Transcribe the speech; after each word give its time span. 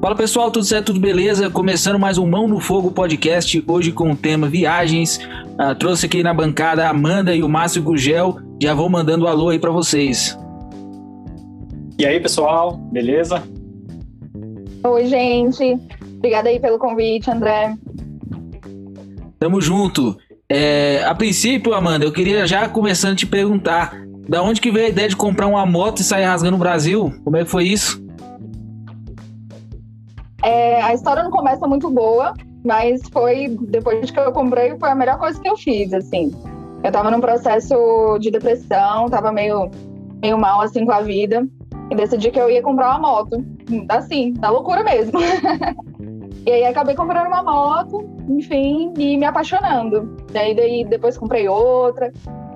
Fala 0.00 0.14
pessoal, 0.14 0.50
tudo 0.50 0.64
certo, 0.64 0.86
tudo 0.86 1.00
beleza? 1.00 1.50
Começando 1.50 1.98
mais 1.98 2.16
um 2.16 2.26
Mão 2.26 2.48
no 2.48 2.58
Fogo 2.58 2.90
podcast, 2.90 3.62
hoje 3.66 3.92
com 3.92 4.10
o 4.10 4.16
tema 4.16 4.48
viagens. 4.48 5.18
Uh, 5.18 5.74
trouxe 5.78 6.06
aqui 6.06 6.22
na 6.22 6.32
bancada 6.32 6.86
a 6.86 6.88
Amanda 6.88 7.36
e 7.36 7.42
o 7.42 7.48
Márcio 7.50 7.82
Gugel. 7.82 8.38
Já 8.58 8.72
vou 8.72 8.88
mandando 8.88 9.26
um 9.26 9.28
alô 9.28 9.50
aí 9.50 9.58
para 9.58 9.70
vocês. 9.70 10.38
E 11.98 12.06
aí 12.06 12.18
pessoal, 12.18 12.78
beleza? 12.90 13.42
Oi 14.82 15.06
gente, 15.06 15.78
obrigada 16.16 16.48
aí 16.48 16.58
pelo 16.58 16.78
convite, 16.78 17.30
André. 17.30 17.76
Tamo 19.38 19.60
junto. 19.60 20.16
É, 20.48 21.04
a 21.04 21.14
princípio, 21.14 21.74
Amanda, 21.74 22.06
eu 22.06 22.12
queria 22.12 22.46
já 22.46 22.66
começando 22.70 23.12
a 23.12 23.16
te 23.16 23.26
perguntar, 23.26 23.94
da 24.26 24.42
onde 24.42 24.62
que 24.62 24.70
veio 24.70 24.86
a 24.86 24.88
ideia 24.88 25.10
de 25.10 25.16
comprar 25.16 25.46
uma 25.46 25.66
moto 25.66 25.98
e 25.98 26.04
sair 26.04 26.24
rasgando 26.24 26.56
o 26.56 26.58
Brasil? 26.58 27.12
Como 27.22 27.36
é 27.36 27.44
que 27.44 27.50
foi 27.50 27.64
isso? 27.64 28.02
É, 30.42 30.80
a 30.82 30.94
história 30.94 31.22
não 31.22 31.30
começa 31.30 31.66
muito 31.66 31.90
boa, 31.90 32.34
mas 32.64 33.00
foi 33.12 33.56
depois 33.68 34.10
que 34.10 34.18
eu 34.18 34.32
comprei 34.32 34.76
foi 34.78 34.90
a 34.90 34.94
melhor 34.94 35.18
coisa 35.18 35.40
que 35.40 35.48
eu 35.48 35.56
fiz, 35.56 35.92
assim. 35.92 36.32
Eu 36.82 36.90
tava 36.90 37.10
num 37.10 37.20
processo 37.20 38.18
de 38.18 38.30
depressão, 38.30 39.08
tava 39.08 39.30
meio 39.30 39.70
meio 40.22 40.38
mal 40.38 40.60
assim 40.60 40.84
com 40.84 40.92
a 40.92 41.00
vida 41.00 41.46
e 41.90 41.94
decidi 41.94 42.30
que 42.30 42.38
eu 42.38 42.48
ia 42.48 42.62
comprar 42.62 42.90
uma 42.90 42.98
moto, 42.98 43.44
assim, 43.88 44.34
na 44.38 44.48
loucura 44.48 44.84
mesmo. 44.84 45.18
e 46.46 46.50
aí 46.50 46.64
acabei 46.64 46.94
comprando 46.94 47.26
uma 47.26 47.42
moto, 47.42 48.08
enfim, 48.28 48.92
e 48.96 49.16
me 49.16 49.24
apaixonando. 49.24 50.16
Daí, 50.32 50.54
daí 50.54 50.84
depois 50.84 51.18
comprei 51.18 51.48
outra, 51.48 52.12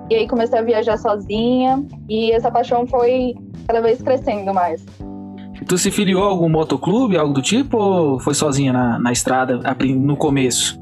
e 0.09 0.15
aí 0.15 0.27
comecei 0.27 0.57
a 0.57 0.61
viajar 0.61 0.97
sozinha, 0.97 1.85
e 2.07 2.31
essa 2.31 2.49
paixão 2.49 2.87
foi 2.87 3.35
cada 3.67 3.81
vez 3.81 4.01
crescendo 4.01 4.53
mais. 4.53 4.85
Tu 5.67 5.77
se 5.77 5.89
filiou 5.89 6.23
a 6.23 6.27
algum 6.27 6.49
motoclube, 6.49 7.17
algo 7.17 7.33
do 7.33 7.41
tipo, 7.41 7.77
ou 7.77 8.19
foi 8.19 8.33
sozinha 8.33 8.73
na, 8.73 8.99
na 8.99 9.11
estrada 9.11 9.59
no 9.95 10.17
começo? 10.17 10.77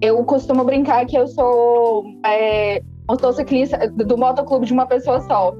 Eu 0.00 0.22
costumo 0.24 0.64
brincar 0.64 1.06
que 1.06 1.16
eu 1.16 1.26
sou 1.26 2.04
é, 2.26 2.82
motociclista 3.08 3.88
do 3.88 4.18
motoclube 4.18 4.66
de 4.66 4.72
uma 4.72 4.86
pessoa 4.86 5.20
só. 5.20 5.54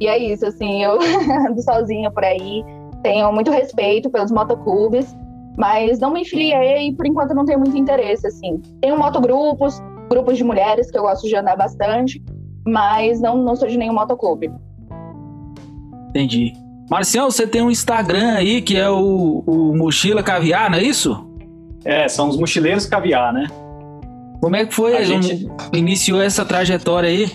E 0.00 0.06
é 0.06 0.18
isso, 0.18 0.46
assim, 0.46 0.82
eu 0.82 0.98
ando 1.48 1.62
sozinha 1.62 2.10
por 2.10 2.24
aí, 2.24 2.64
tenho 3.02 3.32
muito 3.32 3.50
respeito 3.50 4.10
pelos 4.10 4.30
motoclubes, 4.30 5.14
mas 5.56 5.98
não 6.00 6.12
me 6.12 6.24
filiei 6.24 6.88
e 6.88 6.96
por 6.96 7.06
enquanto 7.06 7.34
não 7.34 7.44
tenho 7.44 7.60
muito 7.60 7.76
interesse, 7.76 8.26
assim. 8.26 8.60
Tenho 8.80 8.98
motogrupos, 8.98 9.80
grupos 10.10 10.36
de 10.36 10.44
mulheres 10.44 10.90
que 10.90 10.98
eu 10.98 11.02
gosto 11.02 11.26
de 11.28 11.36
andar 11.36 11.56
bastante, 11.56 12.22
mas 12.66 13.20
não, 13.20 13.36
não 13.36 13.54
sou 13.54 13.68
de 13.68 13.78
nenhum 13.78 13.94
motoclube. 13.94 14.50
Entendi. 16.14 16.52
Marcial, 16.88 17.28
você 17.28 17.46
tem 17.46 17.60
um 17.60 17.70
Instagram 17.70 18.34
aí 18.34 18.62
que 18.62 18.76
é 18.76 18.88
o, 18.88 19.42
o 19.46 19.76
Mochila 19.76 20.22
Caviar, 20.22 20.70
não 20.70 20.78
é 20.78 20.82
isso? 20.82 21.28
É, 21.84 22.08
são 22.08 22.28
os 22.28 22.36
mochileiros 22.36 22.86
caviar, 22.86 23.32
né? 23.32 23.46
Como 24.40 24.54
é 24.54 24.64
que 24.64 24.74
foi? 24.74 24.96
A 24.96 25.02
gente 25.02 25.48
iniciou 25.72 26.22
essa 26.22 26.44
trajetória 26.44 27.08
aí? 27.08 27.30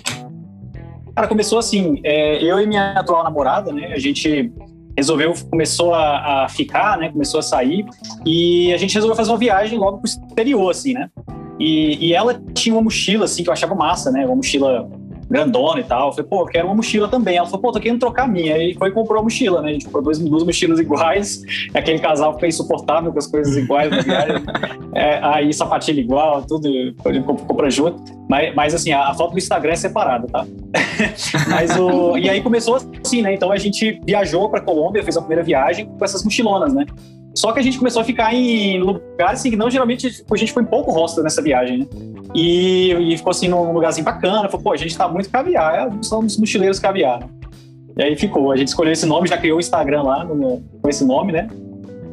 Cara, 1.15 1.27
começou 1.27 1.59
assim, 1.59 1.99
é, 2.03 2.41
eu 2.43 2.59
e 2.59 2.65
minha 2.65 2.93
atual 2.93 3.23
namorada, 3.23 3.73
né? 3.73 3.91
A 3.93 3.99
gente 3.99 4.51
resolveu, 4.95 5.33
começou 5.49 5.93
a, 5.93 6.45
a, 6.45 6.49
ficar, 6.49 6.97
né? 6.97 7.11
Começou 7.11 7.39
a 7.39 7.43
sair 7.43 7.85
e 8.25 8.71
a 8.73 8.77
gente 8.77 8.93
resolveu 8.93 9.15
fazer 9.15 9.31
uma 9.31 9.37
viagem 9.37 9.77
logo 9.77 9.97
pro 9.97 10.07
exterior, 10.07 10.69
assim, 10.71 10.93
né? 10.93 11.09
E, 11.59 12.07
e 12.07 12.13
ela 12.13 12.41
tinha 12.53 12.73
uma 12.73 12.81
mochila, 12.81 13.25
assim, 13.25 13.43
que 13.43 13.49
eu 13.49 13.53
achava 13.53 13.75
massa, 13.75 14.11
né? 14.11 14.25
Uma 14.25 14.35
mochila 14.35 14.89
grandona 15.29 15.79
e 15.79 15.83
tal. 15.83 16.07
Eu 16.07 16.13
falei, 16.13 16.29
pô, 16.29 16.41
eu 16.41 16.45
quero 16.45 16.67
uma 16.67 16.75
mochila 16.75 17.07
também. 17.07 17.37
Ela 17.37 17.45
falou, 17.45 17.61
pô, 17.61 17.71
tô 17.71 17.79
querendo 17.79 17.99
trocar 17.99 18.23
a 18.23 18.27
minha. 18.27 18.57
E 18.57 18.73
foi 18.73 18.89
e 18.89 18.91
comprou 18.91 19.19
a 19.19 19.23
mochila, 19.23 19.61
né? 19.61 19.69
A 19.69 19.73
gente 19.73 19.85
comprou 19.85 20.03
duas, 20.03 20.17
duas 20.17 20.43
mochilas 20.43 20.79
iguais. 20.79 21.43
Aquele 21.73 21.99
casal 21.99 22.33
fica 22.33 22.47
insuportável 22.47 23.11
com 23.11 23.19
as 23.19 23.27
coisas 23.27 23.55
iguais 23.55 23.91
na 23.91 24.01
viagem. 24.01 24.43
É, 24.95 25.19
aí 25.21 25.53
sapatilha 25.53 26.01
igual, 26.01 26.41
tudo, 26.41 26.67
a 27.05 27.13
gente 27.13 27.23
compra 27.23 27.69
junto. 27.69 28.01
Mas, 28.27 28.55
mas 28.55 28.73
assim, 28.73 28.91
a, 28.91 29.09
a, 29.09 29.13
foto 29.13 29.33
do 29.33 29.37
Instagram 29.37 29.73
é 29.73 29.75
separada, 29.75 30.27
tá? 30.27 30.47
mas 31.47 31.77
o, 31.77 32.17
e 32.17 32.27
aí 32.27 32.41
começou 32.41 32.75
assim, 32.75 33.21
né? 33.21 33.35
Então 33.35 33.51
a 33.51 33.57
gente 33.57 34.01
viajou 34.03 34.49
para 34.49 34.61
Colômbia, 34.61 35.03
fez 35.03 35.15
a 35.15 35.21
primeira 35.21 35.43
viagem 35.43 35.85
com 35.85 36.03
essas 36.03 36.23
mochilonas, 36.23 36.73
né? 36.73 36.87
Só 37.35 37.51
que 37.51 37.59
a 37.59 37.63
gente 37.63 37.77
começou 37.77 38.01
a 38.01 38.05
ficar 38.05 38.33
em 38.33 38.79
lugares 38.79 39.39
assim, 39.39 39.49
que 39.49 39.55
não 39.55 39.69
geralmente 39.69 40.07
a 40.29 40.35
gente 40.35 40.51
foi 40.51 40.63
em 40.63 40.65
pouco 40.65 40.91
hostel 40.91 41.23
nessa 41.23 41.41
viagem, 41.41 41.79
né? 41.79 41.87
E, 42.35 42.91
e 42.91 43.17
ficou 43.17 43.31
assim 43.31 43.47
num 43.47 43.71
lugarzinho 43.71 44.05
bacana. 44.05 44.49
Falou, 44.49 44.63
pô, 44.63 44.71
a 44.73 44.77
gente 44.77 44.97
tá 44.97 45.07
muito 45.07 45.29
caviar, 45.29 45.87
é, 45.87 45.91
somos 46.01 46.37
mochileiros 46.37 46.79
caviar. 46.79 47.27
E 47.97 48.03
aí 48.03 48.15
ficou. 48.15 48.51
A 48.51 48.57
gente 48.57 48.69
escolheu 48.69 48.93
esse 48.93 49.05
nome, 49.05 49.27
já 49.27 49.37
criou 49.37 49.57
o 49.57 49.59
Instagram 49.59 50.03
lá 50.03 50.23
no, 50.23 50.61
com 50.81 50.89
esse 50.89 51.05
nome, 51.05 51.31
né? 51.31 51.47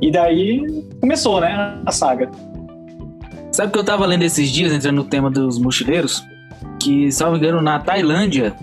E 0.01 0.11
daí 0.11 0.85
começou, 1.01 1.41
né, 1.41 1.79
a 1.85 1.93
saga. 1.93 2.31
Sabe 3.51 3.73
que 3.73 3.79
eu 3.79 3.85
tava 3.85 4.05
lendo 4.05 4.23
esses 4.23 4.51
dias, 4.51 4.73
entrando 4.73 4.97
no 4.97 5.05
tema 5.05 5.31
dos 5.31 5.59
mochileiros, 5.59 6.23
que, 6.79 7.11
me 7.31 7.39
engano, 7.39 7.63
na 7.63 7.79
Tailândia 7.79 8.55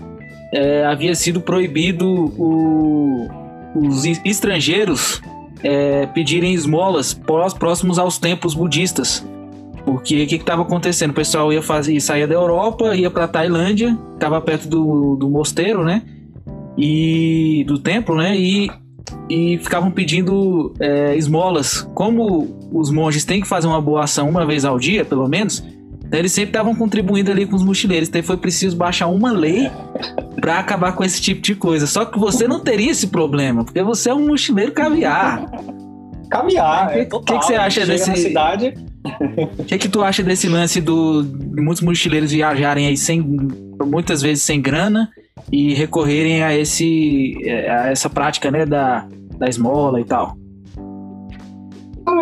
é, 0.52 0.84
havia 0.84 1.14
sido 1.16 1.40
proibido 1.40 2.06
o, 2.38 3.28
os 3.74 4.04
estrangeiros 4.24 5.20
é, 5.64 6.06
pedirem 6.06 6.52
esmolas 6.52 7.18
próximos 7.58 7.98
aos 7.98 8.18
templos 8.18 8.54
budistas. 8.54 9.26
Porque 9.84 10.22
o 10.22 10.26
que 10.26 10.36
estava 10.36 10.62
acontecendo? 10.62 11.10
O 11.10 11.14
pessoal 11.14 11.52
ia 11.52 11.62
fazer, 11.62 11.98
saía 12.00 12.26
da 12.26 12.34
Europa, 12.34 12.94
ia 12.94 13.10
para 13.10 13.26
Tailândia, 13.26 13.98
estava 14.14 14.40
perto 14.40 14.68
do, 14.68 15.16
do 15.16 15.28
mosteiro, 15.28 15.82
né? 15.82 16.02
E 16.76 17.64
do 17.66 17.78
templo, 17.78 18.16
né? 18.16 18.36
E, 18.36 18.70
e 19.28 19.58
ficavam 19.58 19.90
pedindo 19.90 20.74
é, 20.80 21.16
esmolas. 21.16 21.82
Como 21.94 22.58
os 22.72 22.90
monges 22.90 23.24
têm 23.24 23.40
que 23.40 23.48
fazer 23.48 23.66
uma 23.66 23.80
boa 23.80 24.04
ação 24.04 24.28
uma 24.28 24.46
vez 24.46 24.64
ao 24.64 24.78
dia, 24.78 25.04
pelo 25.04 25.28
menos, 25.28 25.62
então 26.14 26.20
eles 26.20 26.30
sempre 26.30 26.50
estavam 26.50 26.76
contribuindo 26.76 27.32
ali 27.32 27.44
com 27.44 27.56
os 27.56 27.64
mochileiros. 27.64 28.08
Então 28.08 28.22
foi 28.22 28.36
preciso 28.36 28.76
baixar 28.76 29.08
uma 29.08 29.32
lei 29.32 29.68
para 30.40 30.60
acabar 30.60 30.92
com 30.92 31.02
esse 31.02 31.20
tipo 31.20 31.40
de 31.40 31.56
coisa. 31.56 31.88
Só 31.88 32.04
que 32.04 32.16
você 32.16 32.46
não 32.46 32.60
teria 32.60 32.92
esse 32.92 33.08
problema, 33.08 33.64
porque 33.64 33.82
você 33.82 34.10
é 34.10 34.14
um 34.14 34.24
mochileiro 34.24 34.70
caviar. 34.70 35.44
Caviar, 36.30 36.96
é, 36.96 37.08
O 37.12 37.20
que, 37.20 37.36
que, 37.36 37.44
você 37.44 37.56
acha 37.56 37.84
desse. 37.84 38.14
cidade. 38.14 38.74
O 39.58 39.64
que, 39.64 39.76
que 39.76 39.88
tu 39.88 40.02
acha 40.02 40.22
desse 40.22 40.48
lance 40.48 40.80
do 40.80 41.22
de 41.22 41.60
muitos 41.60 41.82
mochileiros 41.82 42.30
viajarem 42.30 42.86
aí 42.86 42.96
sem 42.96 43.20
muitas 43.84 44.22
vezes 44.22 44.42
sem 44.42 44.62
grana 44.62 45.10
e 45.52 45.74
recorrerem 45.74 46.42
a 46.42 46.56
esse 46.56 47.36
a 47.68 47.90
essa 47.90 48.08
prática, 48.08 48.50
né, 48.50 48.64
da, 48.64 49.06
da 49.36 49.46
esmola 49.46 50.00
e 50.00 50.04
tal? 50.04 50.38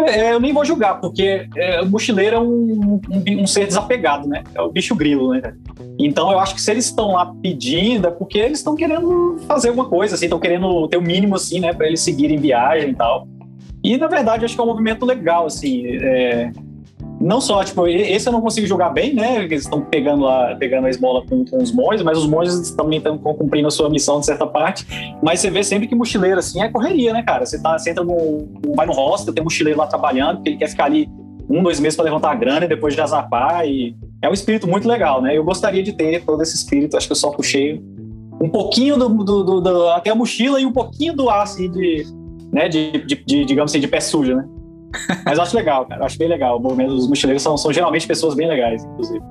É, 0.06 0.32
eu 0.32 0.40
nem 0.40 0.52
vou 0.52 0.64
julgar, 0.64 1.00
porque 1.00 1.46
é, 1.56 1.80
o 1.80 1.86
mochileiro 1.86 2.36
é 2.36 2.38
um, 2.38 3.00
um, 3.10 3.42
um, 3.42 3.46
ser 3.46 3.66
desapegado, 3.66 4.28
né? 4.28 4.44
É 4.54 4.60
o 4.60 4.70
bicho 4.70 4.94
grilo, 4.94 5.32
né? 5.32 5.54
Então 5.98 6.30
eu 6.30 6.38
acho 6.38 6.54
que 6.54 6.60
se 6.60 6.70
eles 6.70 6.86
estão 6.86 7.12
lá 7.12 7.34
pedindo, 7.42 8.06
é 8.06 8.10
porque 8.10 8.38
eles 8.38 8.58
estão 8.58 8.76
querendo 8.76 9.38
fazer 9.46 9.68
alguma 9.68 9.88
coisa, 9.88 10.14
assim, 10.14 10.26
estão 10.26 10.38
querendo 10.38 10.86
ter 10.88 10.96
o 10.96 11.02
mínimo, 11.02 11.34
assim, 11.34 11.60
né? 11.60 11.72
Para 11.72 11.86
eles 11.86 12.00
seguirem 12.00 12.38
viagem 12.38 12.90
e 12.90 12.94
tal. 12.94 13.26
E 13.82 13.96
na 13.96 14.06
verdade 14.06 14.44
acho 14.44 14.54
que 14.54 14.60
é 14.60 14.64
um 14.64 14.68
movimento 14.68 15.04
legal, 15.04 15.46
assim. 15.46 15.84
É, 15.86 16.52
não 17.22 17.40
só, 17.40 17.62
tipo, 17.62 17.86
esse 17.86 18.28
eu 18.28 18.32
não 18.32 18.40
consigo 18.40 18.66
jogar 18.66 18.90
bem, 18.90 19.14
né? 19.14 19.44
Eles 19.44 19.62
estão 19.62 19.80
pegando 19.80 20.24
lá, 20.24 20.56
pegando 20.56 20.88
a 20.88 20.90
esmola 20.90 21.24
com, 21.24 21.44
com, 21.44 21.62
os 21.62 21.70
monges, 21.70 22.02
mas 22.02 22.18
os 22.18 22.26
monges 22.26 22.72
também 22.72 22.98
estão 22.98 23.16
cumprindo 23.16 23.68
a 23.68 23.70
sua 23.70 23.88
missão 23.88 24.18
de 24.18 24.26
certa 24.26 24.44
parte. 24.44 24.84
Mas 25.22 25.38
você 25.38 25.48
vê 25.48 25.62
sempre 25.62 25.86
que 25.86 25.94
mochileiro, 25.94 26.40
assim, 26.40 26.60
é 26.60 26.68
correria, 26.68 27.12
né, 27.12 27.22
cara? 27.22 27.46
Você, 27.46 27.62
tá, 27.62 27.78
você 27.78 27.90
entra 27.90 28.02
no. 28.02 28.48
vai 28.74 28.86
no 28.86 28.92
hostel, 28.92 29.32
tem 29.32 29.40
um 29.40 29.44
mochileiro 29.44 29.78
lá 29.78 29.86
trabalhando, 29.86 30.36
porque 30.36 30.50
ele 30.50 30.56
quer 30.56 30.68
ficar 30.68 30.86
ali 30.86 31.08
um, 31.48 31.62
dois 31.62 31.78
meses 31.78 31.94
para 31.94 32.06
levantar 32.06 32.32
a 32.32 32.34
grana 32.34 32.66
e 32.66 32.68
depois 32.68 32.92
já 32.92 33.06
zapar. 33.06 33.68
E 33.68 33.96
é 34.20 34.28
um 34.28 34.32
espírito 34.32 34.66
muito 34.66 34.88
legal, 34.88 35.22
né? 35.22 35.36
Eu 35.36 35.44
gostaria 35.44 35.82
de 35.82 35.92
ter 35.92 36.24
todo 36.24 36.42
esse 36.42 36.56
espírito, 36.56 36.96
acho 36.96 37.06
que 37.06 37.12
eu 37.12 37.16
só 37.16 37.30
puxei 37.30 37.80
um 38.40 38.48
pouquinho 38.48 38.96
do, 38.96 39.08
do, 39.08 39.44
do, 39.44 39.60
do 39.60 39.88
até 39.90 40.10
a 40.10 40.14
mochila 40.14 40.60
e 40.60 40.66
um 40.66 40.72
pouquinho 40.72 41.14
do 41.14 41.30
ar, 41.30 41.42
assim, 41.42 41.70
de, 41.70 42.04
né, 42.52 42.68
de, 42.68 42.90
de, 43.06 43.14
de 43.24 43.44
digamos 43.44 43.70
assim, 43.70 43.78
de 43.78 43.86
pé 43.86 44.00
sujo, 44.00 44.34
né? 44.34 44.44
Mas 45.24 45.38
eu 45.38 45.42
acho 45.42 45.56
legal, 45.56 45.86
cara. 45.86 46.02
Eu 46.02 46.06
acho 46.06 46.18
bem 46.18 46.28
legal. 46.28 46.60
Os 46.60 47.08
mochileiros 47.08 47.42
são, 47.42 47.56
são 47.56 47.72
geralmente 47.72 48.06
pessoas 48.06 48.34
bem 48.34 48.48
legais, 48.48 48.84
inclusive. 48.84 49.24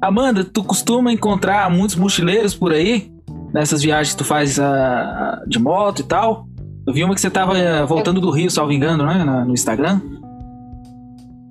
Amanda, 0.00 0.44
tu 0.44 0.64
costuma 0.64 1.12
encontrar 1.12 1.70
muitos 1.70 1.96
mochileiros 1.96 2.54
por 2.54 2.72
aí? 2.72 3.12
Nessas 3.52 3.82
viagens 3.82 4.12
que 4.12 4.18
tu 4.18 4.24
faz 4.24 4.58
uh, 4.58 5.48
de 5.48 5.58
moto 5.58 6.00
e 6.00 6.04
tal? 6.04 6.46
Eu 6.86 6.92
vi 6.92 7.04
uma 7.04 7.14
que 7.14 7.20
você 7.20 7.30
tava 7.30 7.52
uh, 7.52 7.86
voltando 7.86 8.20
do 8.20 8.30
Rio, 8.30 8.50
salvo 8.50 8.72
engano, 8.72 9.06
né? 9.06 9.24
no 9.46 9.52
Instagram. 9.52 10.00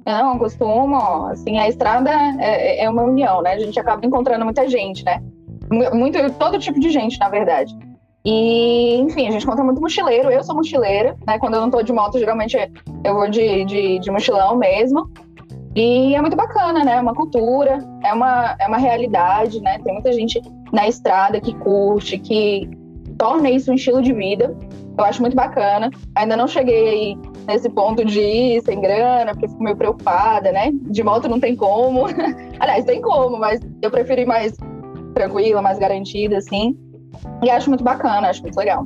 Não, 0.05 0.37
costumo. 0.37 1.27
Assim, 1.27 1.57
a 1.57 1.69
estrada 1.69 2.09
é, 2.39 2.83
é 2.83 2.89
uma 2.89 3.03
união, 3.03 3.41
né? 3.41 3.53
A 3.53 3.59
gente 3.59 3.79
acaba 3.79 4.05
encontrando 4.05 4.43
muita 4.43 4.67
gente, 4.67 5.05
né? 5.05 5.21
Muito, 5.93 6.17
todo 6.33 6.59
tipo 6.59 6.79
de 6.79 6.89
gente, 6.89 7.17
na 7.19 7.29
verdade. 7.29 7.73
E, 8.23 8.97
enfim, 8.97 9.27
a 9.27 9.31
gente 9.31 9.43
encontra 9.43 9.63
muito 9.63 9.81
mochileiro. 9.81 10.29
Eu 10.29 10.43
sou 10.43 10.55
mochileira, 10.55 11.15
né? 11.25 11.39
Quando 11.39 11.55
eu 11.55 11.61
não 11.61 11.71
tô 11.71 11.81
de 11.81 11.91
moto, 11.91 12.19
geralmente 12.19 12.57
eu 13.03 13.13
vou 13.15 13.29
de, 13.29 13.65
de, 13.65 13.99
de 13.99 14.11
mochilão 14.11 14.55
mesmo. 14.55 15.09
E 15.75 16.13
é 16.13 16.21
muito 16.21 16.35
bacana, 16.35 16.83
né? 16.83 16.97
É 16.97 17.01
uma 17.01 17.15
cultura, 17.15 17.79
é 18.03 18.13
uma, 18.13 18.55
é 18.59 18.67
uma 18.67 18.77
realidade, 18.77 19.61
né? 19.61 19.79
Tem 19.79 19.93
muita 19.93 20.11
gente 20.11 20.41
na 20.71 20.87
estrada 20.87 21.39
que 21.39 21.53
curte, 21.55 22.17
que 22.19 22.69
torna 23.17 23.49
isso 23.49 23.71
um 23.71 23.75
estilo 23.75 24.01
de 24.01 24.13
vida. 24.13 24.55
Eu 24.97 25.05
acho 25.05 25.21
muito 25.21 25.35
bacana. 25.35 25.89
Ainda 26.15 26.35
não 26.35 26.47
cheguei 26.47 27.17
nesse 27.47 27.69
ponto 27.69 28.03
de 28.05 28.19
ir 28.19 28.61
sem 28.61 28.81
grana, 28.81 29.31
porque 29.31 29.47
fico 29.47 29.63
meio 29.63 29.77
preocupada, 29.77 30.51
né? 30.51 30.69
De 30.73 31.01
moto 31.03 31.27
não 31.27 31.39
tem 31.39 31.55
como. 31.55 32.05
Aliás, 32.59 32.85
tem 32.85 33.01
como, 33.01 33.39
mas 33.39 33.61
eu 33.81 33.89
prefiro 33.89 34.21
ir 34.21 34.27
mais 34.27 34.53
tranquila, 35.15 35.61
mais 35.61 35.79
garantida, 35.79 36.37
assim. 36.37 36.77
E 37.43 37.49
acho 37.49 37.69
muito 37.69 37.83
bacana, 37.83 38.29
acho 38.29 38.41
muito 38.41 38.57
legal. 38.57 38.85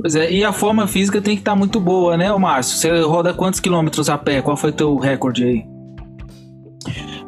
Pois 0.00 0.14
é, 0.14 0.30
e 0.30 0.44
a 0.44 0.52
forma 0.52 0.86
física 0.86 1.20
tem 1.20 1.34
que 1.34 1.40
estar 1.40 1.52
tá 1.52 1.56
muito 1.56 1.80
boa, 1.80 2.16
né, 2.16 2.32
Márcio? 2.32 2.78
Você 2.78 3.00
roda 3.00 3.34
quantos 3.34 3.58
quilômetros 3.58 4.08
a 4.08 4.16
pé? 4.16 4.40
Qual 4.40 4.56
foi 4.56 4.70
teu 4.70 4.96
recorde 4.96 5.44
aí? 5.44 5.66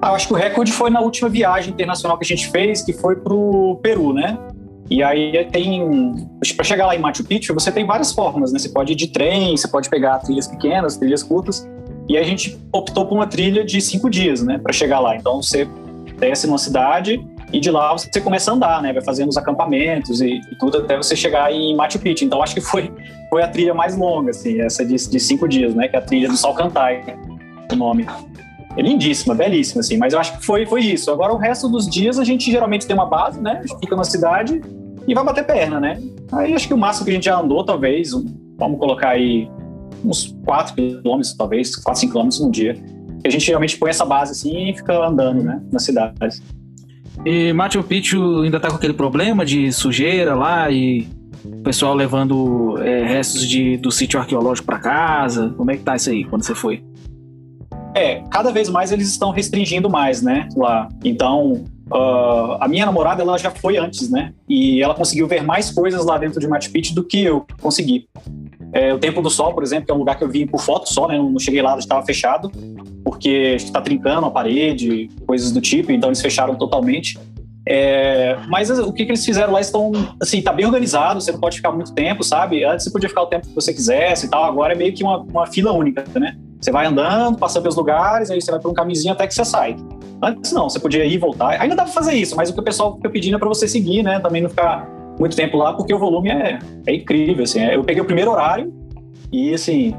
Ah, 0.00 0.12
acho 0.12 0.28
que 0.28 0.32
o 0.32 0.36
recorde 0.36 0.72
foi 0.72 0.88
na 0.88 1.00
última 1.00 1.28
viagem 1.28 1.72
internacional 1.72 2.16
que 2.16 2.24
a 2.24 2.26
gente 2.26 2.48
fez, 2.48 2.82
que 2.82 2.92
foi 2.92 3.16
pro 3.16 3.78
Peru, 3.82 4.12
né? 4.12 4.38
E 4.88 5.02
aí 5.02 5.44
tem. 5.52 6.28
Para 6.56 6.64
chegar 6.64 6.86
lá 6.86 6.96
em 6.96 6.98
Machu 6.98 7.24
Picchu, 7.24 7.52
você 7.52 7.70
tem 7.70 7.84
várias 7.84 8.12
formas, 8.12 8.52
né? 8.52 8.58
Você 8.58 8.68
pode 8.68 8.92
ir 8.92 8.96
de 8.96 9.08
trem, 9.08 9.56
você 9.56 9.68
pode 9.68 9.90
pegar 9.90 10.18
trilhas 10.18 10.46
pequenas, 10.46 10.96
trilhas 10.96 11.22
curtas. 11.22 11.68
E 12.08 12.16
a 12.16 12.22
gente 12.22 12.58
optou 12.72 13.06
por 13.06 13.14
uma 13.14 13.26
trilha 13.26 13.64
de 13.64 13.80
cinco 13.80 14.08
dias, 14.08 14.42
né? 14.42 14.58
Para 14.58 14.72
chegar 14.72 15.00
lá. 15.00 15.14
Então 15.14 15.42
você 15.42 15.68
desce 16.18 16.46
numa 16.46 16.58
cidade 16.58 17.24
e 17.52 17.58
de 17.58 17.70
lá 17.70 17.92
você 17.92 18.20
começa 18.20 18.50
a 18.50 18.54
andar, 18.54 18.82
né? 18.82 18.92
Vai 18.92 19.02
fazendo 19.02 19.28
os 19.28 19.36
acampamentos 19.36 20.20
e, 20.20 20.40
e 20.50 20.56
tudo 20.58 20.78
até 20.78 20.96
você 20.96 21.16
chegar 21.16 21.52
em 21.52 21.74
Machu 21.74 21.98
Picchu. 21.98 22.24
Então 22.24 22.42
acho 22.42 22.54
que 22.54 22.60
foi, 22.60 22.92
foi 23.28 23.42
a 23.42 23.48
trilha 23.48 23.74
mais 23.74 23.96
longa, 23.96 24.30
assim, 24.30 24.60
essa 24.60 24.84
de, 24.84 24.94
de 24.94 25.20
cinco 25.20 25.48
dias, 25.48 25.74
né? 25.74 25.88
Que 25.88 25.96
é 25.96 25.98
a 25.98 26.02
trilha 26.02 26.28
do 26.28 26.36
Salcantay, 26.36 27.02
o 27.72 27.76
nome. 27.76 28.06
É 28.76 28.82
lindíssima, 28.82 29.34
belíssima, 29.34 29.80
assim. 29.80 29.96
Mas 29.96 30.12
eu 30.12 30.20
acho 30.20 30.38
que 30.38 30.46
foi, 30.46 30.64
foi 30.64 30.82
isso. 30.82 31.10
Agora 31.10 31.32
o 31.32 31.36
resto 31.36 31.68
dos 31.68 31.88
dias 31.88 32.18
a 32.18 32.24
gente 32.24 32.50
geralmente 32.50 32.86
tem 32.86 32.94
uma 32.94 33.06
base, 33.06 33.40
né? 33.40 33.62
Fica 33.80 33.96
na 33.96 34.04
cidade 34.04 34.60
e 35.08 35.14
vai 35.14 35.24
bater 35.24 35.44
perna, 35.44 35.80
né? 35.80 36.00
Aí 36.32 36.54
acho 36.54 36.68
que 36.68 36.74
o 36.74 36.78
máximo 36.78 37.04
que 37.04 37.10
a 37.10 37.14
gente 37.14 37.24
já 37.24 37.38
andou, 37.38 37.64
talvez, 37.64 38.12
vamos 38.56 38.78
colocar 38.78 39.10
aí 39.10 39.50
uns 40.04 40.36
4 40.44 40.74
quilômetros, 40.74 41.34
talvez, 41.34 41.74
4, 41.76 42.00
5 42.00 42.12
quilômetros 42.12 42.40
num 42.40 42.50
dia. 42.50 42.76
A 43.24 43.28
gente 43.28 43.46
realmente 43.48 43.76
põe 43.76 43.90
essa 43.90 44.04
base 44.04 44.32
assim 44.32 44.70
e 44.70 44.76
fica 44.76 45.04
andando, 45.04 45.42
né, 45.42 45.60
na 45.70 45.78
cidade. 45.78 46.40
E 47.24 47.52
Machu 47.52 47.82
Picchu 47.82 48.42
ainda 48.42 48.58
tá 48.58 48.68
com 48.68 48.76
aquele 48.76 48.94
problema 48.94 49.44
de 49.44 49.70
sujeira 49.72 50.34
lá 50.34 50.70
e 50.70 51.06
o 51.44 51.62
pessoal 51.62 51.94
levando 51.94 52.78
é, 52.78 53.04
restos 53.04 53.46
de, 53.46 53.76
do 53.76 53.90
sítio 53.90 54.18
arqueológico 54.18 54.66
para 54.66 54.78
casa. 54.78 55.52
Como 55.56 55.70
é 55.70 55.76
que 55.76 55.82
tá 55.82 55.96
isso 55.96 56.10
aí 56.10 56.24
quando 56.24 56.42
você 56.42 56.54
foi? 56.54 56.82
É, 57.94 58.22
cada 58.30 58.50
vez 58.52 58.68
mais 58.68 58.92
eles 58.92 59.08
estão 59.08 59.30
restringindo 59.30 59.90
mais, 59.90 60.22
né, 60.22 60.48
lá. 60.56 60.88
Então, 61.04 61.64
Uh, 61.92 62.54
a 62.60 62.68
minha 62.68 62.86
namorada, 62.86 63.20
ela 63.20 63.36
já 63.36 63.50
foi 63.50 63.76
antes, 63.76 64.08
né? 64.08 64.32
E 64.48 64.80
ela 64.80 64.94
conseguiu 64.94 65.26
ver 65.26 65.42
mais 65.42 65.72
coisas 65.72 66.06
lá 66.06 66.16
dentro 66.18 66.38
de 66.38 66.46
Machu 66.46 66.70
Picchu 66.70 66.94
do 66.94 67.02
que 67.02 67.24
eu 67.24 67.44
consegui. 67.60 68.08
É, 68.72 68.94
o 68.94 68.98
Templo 69.00 69.20
do 69.20 69.28
Sol, 69.28 69.52
por 69.52 69.64
exemplo, 69.64 69.86
que 69.86 69.90
é 69.90 69.94
um 69.94 69.98
lugar 69.98 70.16
que 70.16 70.22
eu 70.22 70.28
vim 70.28 70.46
por 70.46 70.60
foto 70.60 70.88
só, 70.88 71.08
né? 71.08 71.18
Não 71.18 71.38
cheguei 71.40 71.60
lá, 71.60 71.76
estava 71.76 72.06
fechado, 72.06 72.48
porque 73.10 73.56
está 73.56 73.80
trincando 73.80 74.24
a 74.24 74.30
parede, 74.30 75.10
coisas 75.26 75.50
do 75.50 75.60
tipo, 75.60 75.90
então 75.90 76.10
eles 76.10 76.22
fecharam 76.22 76.54
totalmente. 76.54 77.18
É, 77.66 78.38
mas 78.48 78.70
o 78.70 78.92
que, 78.92 79.04
que, 79.04 79.10
eles 79.10 79.24
fizeram 79.24 79.52
lá 79.52 79.60
estão, 79.60 79.90
assim, 80.22 80.40
tá 80.40 80.52
bem 80.52 80.64
organizado, 80.64 81.20
você 81.20 81.32
não 81.32 81.40
pode 81.40 81.56
ficar 81.56 81.72
muito 81.72 81.92
tempo, 81.92 82.22
sabe? 82.22 82.64
Antes 82.64 82.84
você 82.84 82.90
podia 82.92 83.08
ficar 83.08 83.22
o 83.22 83.26
tempo 83.26 83.48
que 83.48 83.54
você 83.54 83.74
quisesse 83.74 84.26
e 84.26 84.30
tal, 84.30 84.44
agora 84.44 84.74
é 84.74 84.76
meio 84.76 84.94
que 84.94 85.02
uma, 85.02 85.18
uma 85.18 85.44
fila 85.48 85.72
única, 85.72 86.04
né? 86.20 86.36
Você 86.60 86.70
vai 86.70 86.86
andando, 86.86 87.36
passando 87.36 87.62
pelos 87.62 87.76
lugares, 87.76 88.30
aí 88.30 88.40
você 88.40 88.48
vai 88.48 88.60
por 88.60 88.70
um 88.70 88.74
caminhozinho 88.74 89.12
até 89.12 89.26
que 89.26 89.34
você 89.34 89.44
sai. 89.44 89.74
Antes 90.22 90.52
não, 90.52 90.68
você 90.68 90.78
podia 90.78 91.04
ir 91.04 91.14
e 91.14 91.18
voltar. 91.18 91.60
Ainda 91.60 91.74
dá 91.74 91.82
pra 91.82 91.92
fazer 91.92 92.14
isso, 92.14 92.36
mas 92.36 92.48
o 92.48 92.54
que 92.54 92.60
o 92.60 92.62
pessoal 92.62 92.94
fica 92.94 93.10
pedindo 93.10 93.34
é 93.34 93.38
pra 93.40 93.48
você 93.48 93.66
seguir, 93.66 94.04
né? 94.04 94.20
Também 94.20 94.40
não 94.40 94.48
ficar 94.48 94.88
muito 95.18 95.34
tempo 95.34 95.56
lá, 95.56 95.72
porque 95.72 95.92
o 95.92 95.98
volume 95.98 96.30
é, 96.30 96.60
é 96.86 96.94
incrível, 96.94 97.42
assim. 97.42 97.60
Eu 97.60 97.82
peguei 97.82 98.00
o 98.00 98.06
primeiro 98.06 98.30
horário 98.30 98.72
e, 99.32 99.52
assim, 99.52 99.96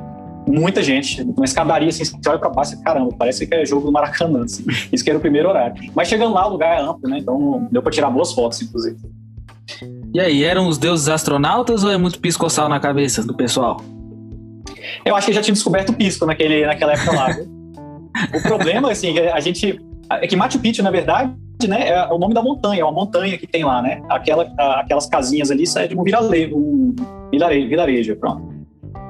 muita 0.47 0.81
gente, 0.81 1.21
uma 1.21 1.45
escadaria, 1.45 1.89
assim, 1.89 2.03
você 2.03 2.29
olha 2.29 2.39
pra 2.39 2.49
baixo 2.49 2.75
e 2.75 2.83
caramba, 2.83 3.13
parece 3.17 3.45
que 3.45 3.53
é 3.53 3.65
jogo 3.65 3.85
do 3.85 3.91
Maracanã, 3.91 4.43
assim. 4.45 4.63
Isso 4.91 5.03
que 5.03 5.09
era 5.09 5.17
o 5.17 5.21
primeiro 5.21 5.49
horário. 5.49 5.91
Mas 5.95 6.07
chegando 6.07 6.33
lá, 6.33 6.47
o 6.47 6.51
lugar 6.51 6.77
é 6.77 6.81
amplo, 6.81 7.09
né? 7.09 7.19
Então 7.19 7.67
deu 7.71 7.81
pra 7.81 7.91
tirar 7.91 8.09
boas 8.09 8.33
fotos, 8.33 8.61
inclusive. 8.61 8.97
E 10.13 10.19
aí, 10.19 10.43
eram 10.43 10.67
os 10.67 10.77
deuses 10.77 11.07
astronautas 11.07 11.83
ou 11.83 11.91
é 11.91 11.97
muito 11.97 12.19
piscoçal 12.19 12.67
na 12.67 12.79
cabeça 12.79 13.23
do 13.23 13.33
pessoal? 13.33 13.81
Eu 15.05 15.15
acho 15.15 15.27
que 15.27 15.33
já 15.33 15.41
tinha 15.41 15.53
descoberto 15.53 15.89
o 15.89 15.93
pisco 15.93 16.25
naquele, 16.25 16.65
naquela 16.65 16.93
época 16.93 17.11
lá. 17.13 17.29
o 18.33 18.41
problema, 18.41 18.91
assim, 18.91 19.17
a 19.17 19.39
gente 19.39 19.79
é 20.19 20.27
que 20.27 20.35
Machu 20.35 20.59
Picchu, 20.59 20.83
na 20.83 20.91
verdade, 20.91 21.33
né, 21.67 21.89
é 21.89 22.07
o 22.11 22.17
nome 22.17 22.33
da 22.33 22.41
montanha, 22.41 22.81
é 22.81 22.83
uma 22.83 22.91
montanha 22.91 23.37
que 23.37 23.47
tem 23.47 23.63
lá, 23.63 23.81
né? 23.81 24.01
Aquela, 24.09 24.43
aquelas 24.79 25.05
casinhas 25.05 25.51
ali, 25.51 25.63
isso 25.63 25.77
é 25.79 25.87
de 25.87 25.97
um 25.97 26.03
vilarejo, 26.03 26.55
um 26.55 26.95
vilarejo, 27.31 27.69
vilarejo, 27.69 28.15
pronto. 28.17 28.50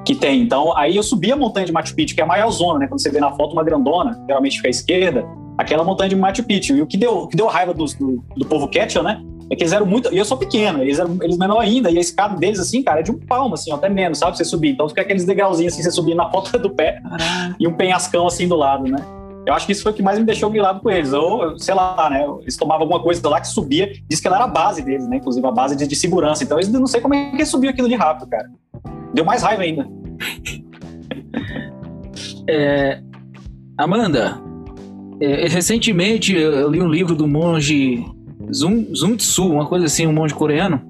Que 0.06 0.16
tem. 0.16 0.42
Então, 0.42 0.76
aí 0.76 0.96
eu 0.96 1.04
subi 1.04 1.32
a 1.32 1.36
montanha 1.36 1.66
de 1.66 1.72
Machu 1.72 1.96
Picchu, 1.96 2.16
que 2.16 2.22
é 2.22 2.24
a 2.24 2.28
maior 2.28 2.50
zona, 2.50 2.80
né? 2.80 2.88
Quando 2.88 3.02
você 3.02 3.10
vê 3.10 3.20
na 3.20 3.32
foto 3.32 3.54
uma 3.54 3.64
grandona, 3.64 4.20
geralmente 4.28 4.58
fica 4.58 4.68
à 4.68 4.72
esquerda, 4.72 5.26
aquela 5.58 5.84
montanha 5.84 6.10
de 6.10 6.16
Machu 6.16 6.44
Picchu. 6.44 6.76
E 6.76 6.82
o 6.82 6.88
que 6.88 6.98
deu, 6.98 7.20
o 7.20 7.28
que 7.28 7.38
deu 7.38 7.48
raiva 7.48 7.74
do, 7.74 7.86
do, 7.86 8.24
do 8.36 8.46
povo 8.46 8.68
Quechua, 8.68 9.04
né? 9.04 9.22
É 9.50 9.56
que 9.56 9.64
eles 9.64 9.74
eram 9.74 9.86
muito. 9.86 10.12
E 10.14 10.18
eu 10.18 10.24
sou 10.24 10.38
pequeno, 10.38 10.82
eles 10.82 10.98
eram 10.98 11.18
eles 11.22 11.38
menor 11.38 11.60
ainda. 11.60 11.92
E 11.92 11.98
a 11.98 12.02
escada 12.02 12.38
deles, 12.38 12.58
assim, 12.58 12.82
cara, 12.82 13.02
é 13.02 13.04
de 13.04 13.12
um 13.12 13.20
palmo, 13.20 13.54
assim, 13.54 13.72
até 13.72 13.90
menos, 13.90 14.18
sabe? 14.18 14.38
Você 14.38 14.46
subir. 14.46 14.70
Então 14.70 14.88
fica 14.88 15.02
aqueles 15.02 15.26
degrauzinhos 15.26 15.74
assim, 15.74 15.84
você 15.84 15.92
subir 15.92 16.16
na 16.16 16.26
ponta 16.26 16.58
do 16.58 16.70
pé 16.70 17.02
e 17.60 17.68
um 17.68 17.74
penhascão 17.74 18.26
assim 18.26 18.48
do 18.48 18.56
lado, 18.56 18.86
né? 18.86 18.98
Eu 19.46 19.54
acho 19.54 19.66
que 19.66 19.72
isso 19.72 19.84
foi 19.84 19.92
o 19.92 19.96
que 19.96 20.04
mais 20.04 20.18
me 20.20 20.24
deixou 20.24 20.50
grilado 20.50 20.80
com 20.80 20.90
eles. 20.90 21.12
Ou, 21.12 21.58
sei 21.60 21.74
lá, 21.74 22.10
né? 22.10 22.26
Eles 22.42 22.56
tomavam 22.56 22.84
alguma 22.84 23.02
coisa 23.02 23.28
lá 23.28 23.42
que 23.42 23.48
subia, 23.48 23.92
diz 24.08 24.22
que 24.22 24.28
ela 24.28 24.38
era 24.38 24.46
a 24.46 24.48
base 24.48 24.82
deles, 24.82 25.06
né? 25.08 25.18
Inclusive 25.18 25.46
a 25.46 25.52
base 25.52 25.76
de, 25.76 25.86
de 25.86 25.96
segurança. 25.98 26.44
Então 26.44 26.58
eles 26.58 26.72
não 26.72 26.88
sei 26.88 27.02
como 27.02 27.14
é 27.14 27.32
que 27.32 27.46
subiam 27.46 27.72
aquilo 27.72 27.90
de 27.90 27.96
rápido, 27.96 28.30
cara. 28.30 28.50
Deu 29.14 29.26
mais 29.26 29.44
raiva 29.44 29.64
ainda. 29.64 29.88
É, 32.48 33.02
Amanda, 33.78 34.42
é, 35.20 35.48
recentemente 35.48 36.36
eu 36.36 36.70
li 36.70 36.82
um 36.82 36.90
livro 36.90 37.16
do 37.16 37.28
monge 37.28 38.06
Sun, 38.52 38.94
Sun 38.94 39.16
Tzu, 39.16 39.52
uma 39.52 39.66
coisa 39.66 39.86
assim, 39.86 40.08
um 40.08 40.14
monge 40.14 40.34
coreano, 40.34 40.82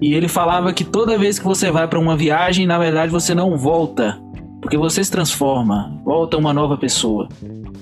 e 0.00 0.14
ele 0.14 0.28
falava 0.28 0.72
que 0.72 0.84
toda 0.84 1.18
vez 1.18 1.38
que 1.38 1.44
você 1.44 1.70
vai 1.70 1.86
para 1.86 1.98
uma 1.98 2.16
viagem, 2.16 2.66
na 2.66 2.78
verdade 2.78 3.10
você 3.10 3.34
não 3.34 3.56
volta, 3.56 4.18
porque 4.60 4.76
você 4.76 5.02
se 5.02 5.10
transforma, 5.10 6.00
volta 6.04 6.36
uma 6.36 6.52
nova 6.52 6.76
pessoa. 6.76 7.28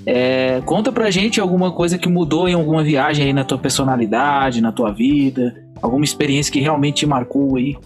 É, 0.04 0.60
conta 0.64 0.92
pra 0.92 1.10
gente 1.10 1.40
alguma 1.40 1.72
coisa 1.72 1.98
que 1.98 2.08
mudou 2.08 2.48
em 2.48 2.54
alguma 2.54 2.82
viagem 2.82 3.26
aí 3.26 3.32
na 3.32 3.44
tua 3.44 3.58
personalidade, 3.58 4.60
na 4.60 4.70
tua 4.70 4.92
vida, 4.92 5.54
alguma 5.82 6.04
experiência 6.04 6.52
que 6.52 6.60
realmente 6.60 6.98
te 6.98 7.06
marcou 7.06 7.56
aí. 7.56 7.76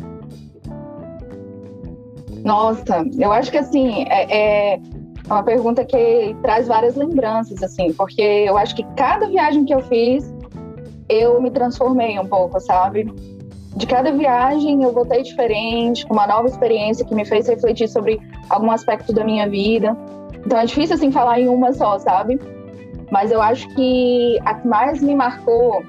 Nossa, 2.44 3.04
eu 3.18 3.32
acho 3.32 3.50
que 3.50 3.58
assim, 3.58 4.04
é, 4.08 4.74
é 4.74 4.80
uma 5.26 5.42
pergunta 5.42 5.84
que 5.84 6.34
traz 6.42 6.66
várias 6.66 6.96
lembranças, 6.96 7.62
assim, 7.62 7.92
porque 7.92 8.22
eu 8.22 8.56
acho 8.56 8.74
que 8.74 8.82
cada 8.96 9.28
viagem 9.28 9.64
que 9.64 9.74
eu 9.74 9.80
fiz, 9.80 10.32
eu 11.08 11.40
me 11.40 11.50
transformei 11.50 12.18
um 12.18 12.26
pouco, 12.26 12.58
sabe? 12.60 13.12
De 13.76 13.86
cada 13.86 14.12
viagem 14.12 14.82
eu 14.82 14.92
voltei 14.92 15.22
diferente, 15.22 16.04
com 16.06 16.14
uma 16.14 16.26
nova 16.26 16.48
experiência 16.48 17.04
que 17.04 17.14
me 17.14 17.24
fez 17.24 17.48
refletir 17.48 17.88
sobre 17.88 18.20
algum 18.48 18.70
aspecto 18.70 19.12
da 19.12 19.24
minha 19.24 19.48
vida. 19.48 19.96
Então 20.44 20.58
é 20.58 20.66
difícil 20.66 20.96
assim 20.96 21.12
falar 21.12 21.40
em 21.40 21.48
uma 21.48 21.72
só, 21.72 21.98
sabe? 21.98 22.40
Mas 23.10 23.30
eu 23.30 23.40
acho 23.40 23.68
que 23.74 24.38
a 24.44 24.54
que 24.54 24.66
mais 24.66 25.02
me 25.02 25.14
marcou 25.14 25.82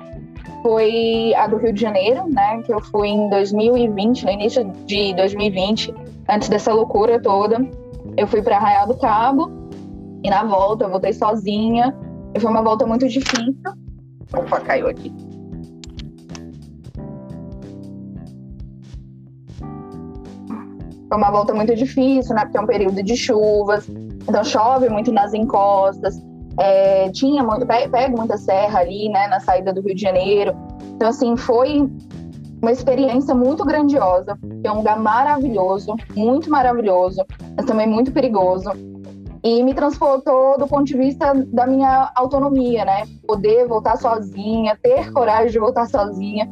foi 0.61 1.33
a 1.35 1.47
do 1.47 1.57
Rio 1.57 1.73
de 1.73 1.81
Janeiro, 1.81 2.27
né? 2.29 2.61
Que 2.63 2.73
eu 2.73 2.81
fui 2.81 3.09
em 3.09 3.29
2020, 3.29 4.25
no 4.25 4.31
início 4.31 4.63
de 4.85 5.13
2020, 5.15 5.93
antes 6.29 6.49
dessa 6.49 6.73
loucura 6.73 7.21
toda. 7.21 7.59
Eu 8.17 8.27
fui 8.27 8.41
para 8.41 8.57
Arraial 8.57 8.87
do 8.87 8.97
Cabo 8.97 9.51
e 10.23 10.29
na 10.29 10.43
volta 10.43 10.85
eu 10.85 10.89
voltei 10.89 11.13
sozinha. 11.13 11.95
Foi 12.39 12.49
uma 12.49 12.61
volta 12.61 12.85
muito 12.85 13.07
difícil. 13.07 13.55
Opa, 14.33 14.59
caiu 14.61 14.87
aqui. 14.87 15.13
Foi 21.09 21.17
uma 21.17 21.29
volta 21.29 21.53
muito 21.53 21.75
difícil, 21.75 22.33
né? 22.35 22.43
Porque 22.43 22.57
é 22.57 22.61
um 22.61 22.65
período 22.65 23.03
de 23.03 23.17
chuvas. 23.17 23.87
Então 23.89 24.43
chove 24.43 24.87
muito 24.89 25.11
nas 25.11 25.33
encostas. 25.33 26.15
É, 26.59 27.09
tinha 27.11 27.43
muito, 27.43 27.65
pega 27.65 28.09
muita 28.09 28.37
serra 28.37 28.79
ali, 28.79 29.09
né, 29.09 29.27
na 29.27 29.39
saída 29.39 29.73
do 29.73 29.81
Rio 29.81 29.95
de 29.95 30.01
Janeiro. 30.01 30.55
Então, 30.95 31.09
assim, 31.09 31.35
foi 31.37 31.89
uma 32.61 32.71
experiência 32.71 33.33
muito 33.33 33.65
grandiosa, 33.65 34.37
é 34.63 34.71
um 34.71 34.77
lugar 34.77 34.99
maravilhoso, 34.99 35.95
muito 36.15 36.49
maravilhoso, 36.49 37.25
mas 37.57 37.65
também 37.65 37.87
muito 37.87 38.11
perigoso. 38.11 38.69
E 39.43 39.63
me 39.63 39.73
transportou 39.73 40.59
do 40.59 40.67
ponto 40.67 40.83
de 40.83 40.95
vista 40.95 41.33
da 41.47 41.65
minha 41.65 42.11
autonomia, 42.15 42.85
né? 42.85 43.07
Poder 43.25 43.67
voltar 43.67 43.97
sozinha, 43.97 44.77
ter 44.83 45.11
coragem 45.11 45.49
de 45.49 45.57
voltar 45.57 45.87
sozinha. 45.87 46.47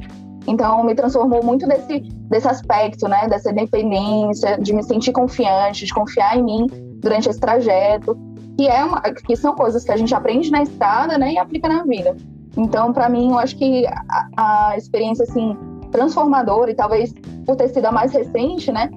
Então, 0.47 0.83
me 0.83 0.95
transformou 0.95 1.43
muito 1.43 1.67
desse, 1.67 1.99
desse 1.99 2.47
aspecto, 2.47 3.07
né? 3.07 3.27
Dessa 3.27 3.51
independência, 3.51 4.57
de 4.57 4.73
me 4.73 4.81
sentir 4.81 5.11
confiante, 5.11 5.85
de 5.85 5.93
confiar 5.93 6.35
em 6.35 6.43
mim 6.43 6.67
durante 6.95 7.29
esse 7.29 7.39
trajeto, 7.39 8.17
que, 8.59 8.67
é 8.67 8.83
uma, 8.83 8.99
que 8.99 9.37
são 9.37 9.55
coisas 9.55 9.85
que 9.85 9.91
a 9.93 9.95
gente 9.95 10.13
aprende 10.13 10.51
na 10.51 10.61
estrada, 10.61 11.17
né? 11.17 11.31
E 11.31 11.37
aplica 11.37 11.69
na 11.69 11.81
vida. 11.83 12.17
Então, 12.57 12.91
para 12.91 13.07
mim, 13.07 13.31
eu 13.31 13.39
acho 13.39 13.55
que 13.55 13.87
a, 13.87 14.71
a 14.71 14.77
experiência, 14.77 15.23
assim, 15.23 15.55
transformadora, 15.93 16.69
e 16.69 16.75
talvez 16.75 17.13
por 17.45 17.55
ter 17.55 17.69
sido 17.69 17.85
a 17.85 17.91
mais 17.93 18.11
recente, 18.11 18.69
né? 18.69 18.89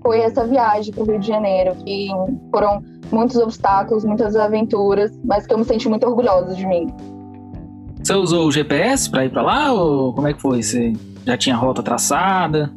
Foi 0.00 0.20
essa 0.20 0.46
viagem 0.46 0.94
para 0.94 1.02
o 1.02 1.06
Rio 1.06 1.18
de 1.18 1.26
Janeiro, 1.26 1.74
que 1.84 2.06
foram 2.52 2.84
muitos 3.10 3.34
obstáculos, 3.34 4.04
muitas 4.04 4.36
aventuras, 4.36 5.10
mas 5.24 5.44
que 5.44 5.54
eu 5.54 5.58
me 5.58 5.64
senti 5.64 5.88
muito 5.88 6.06
orgulhosa 6.06 6.54
de 6.54 6.64
mim. 6.64 6.86
Você 8.00 8.14
usou 8.14 8.46
o 8.46 8.52
GPS 8.52 9.10
para 9.10 9.24
ir 9.24 9.30
para 9.30 9.42
lá 9.42 9.72
ou 9.72 10.14
como 10.14 10.28
é 10.28 10.32
que 10.32 10.40
foi? 10.40 10.62
Você 10.62 10.92
já 11.26 11.36
tinha 11.36 11.56
rota 11.56 11.82
traçada? 11.82 12.70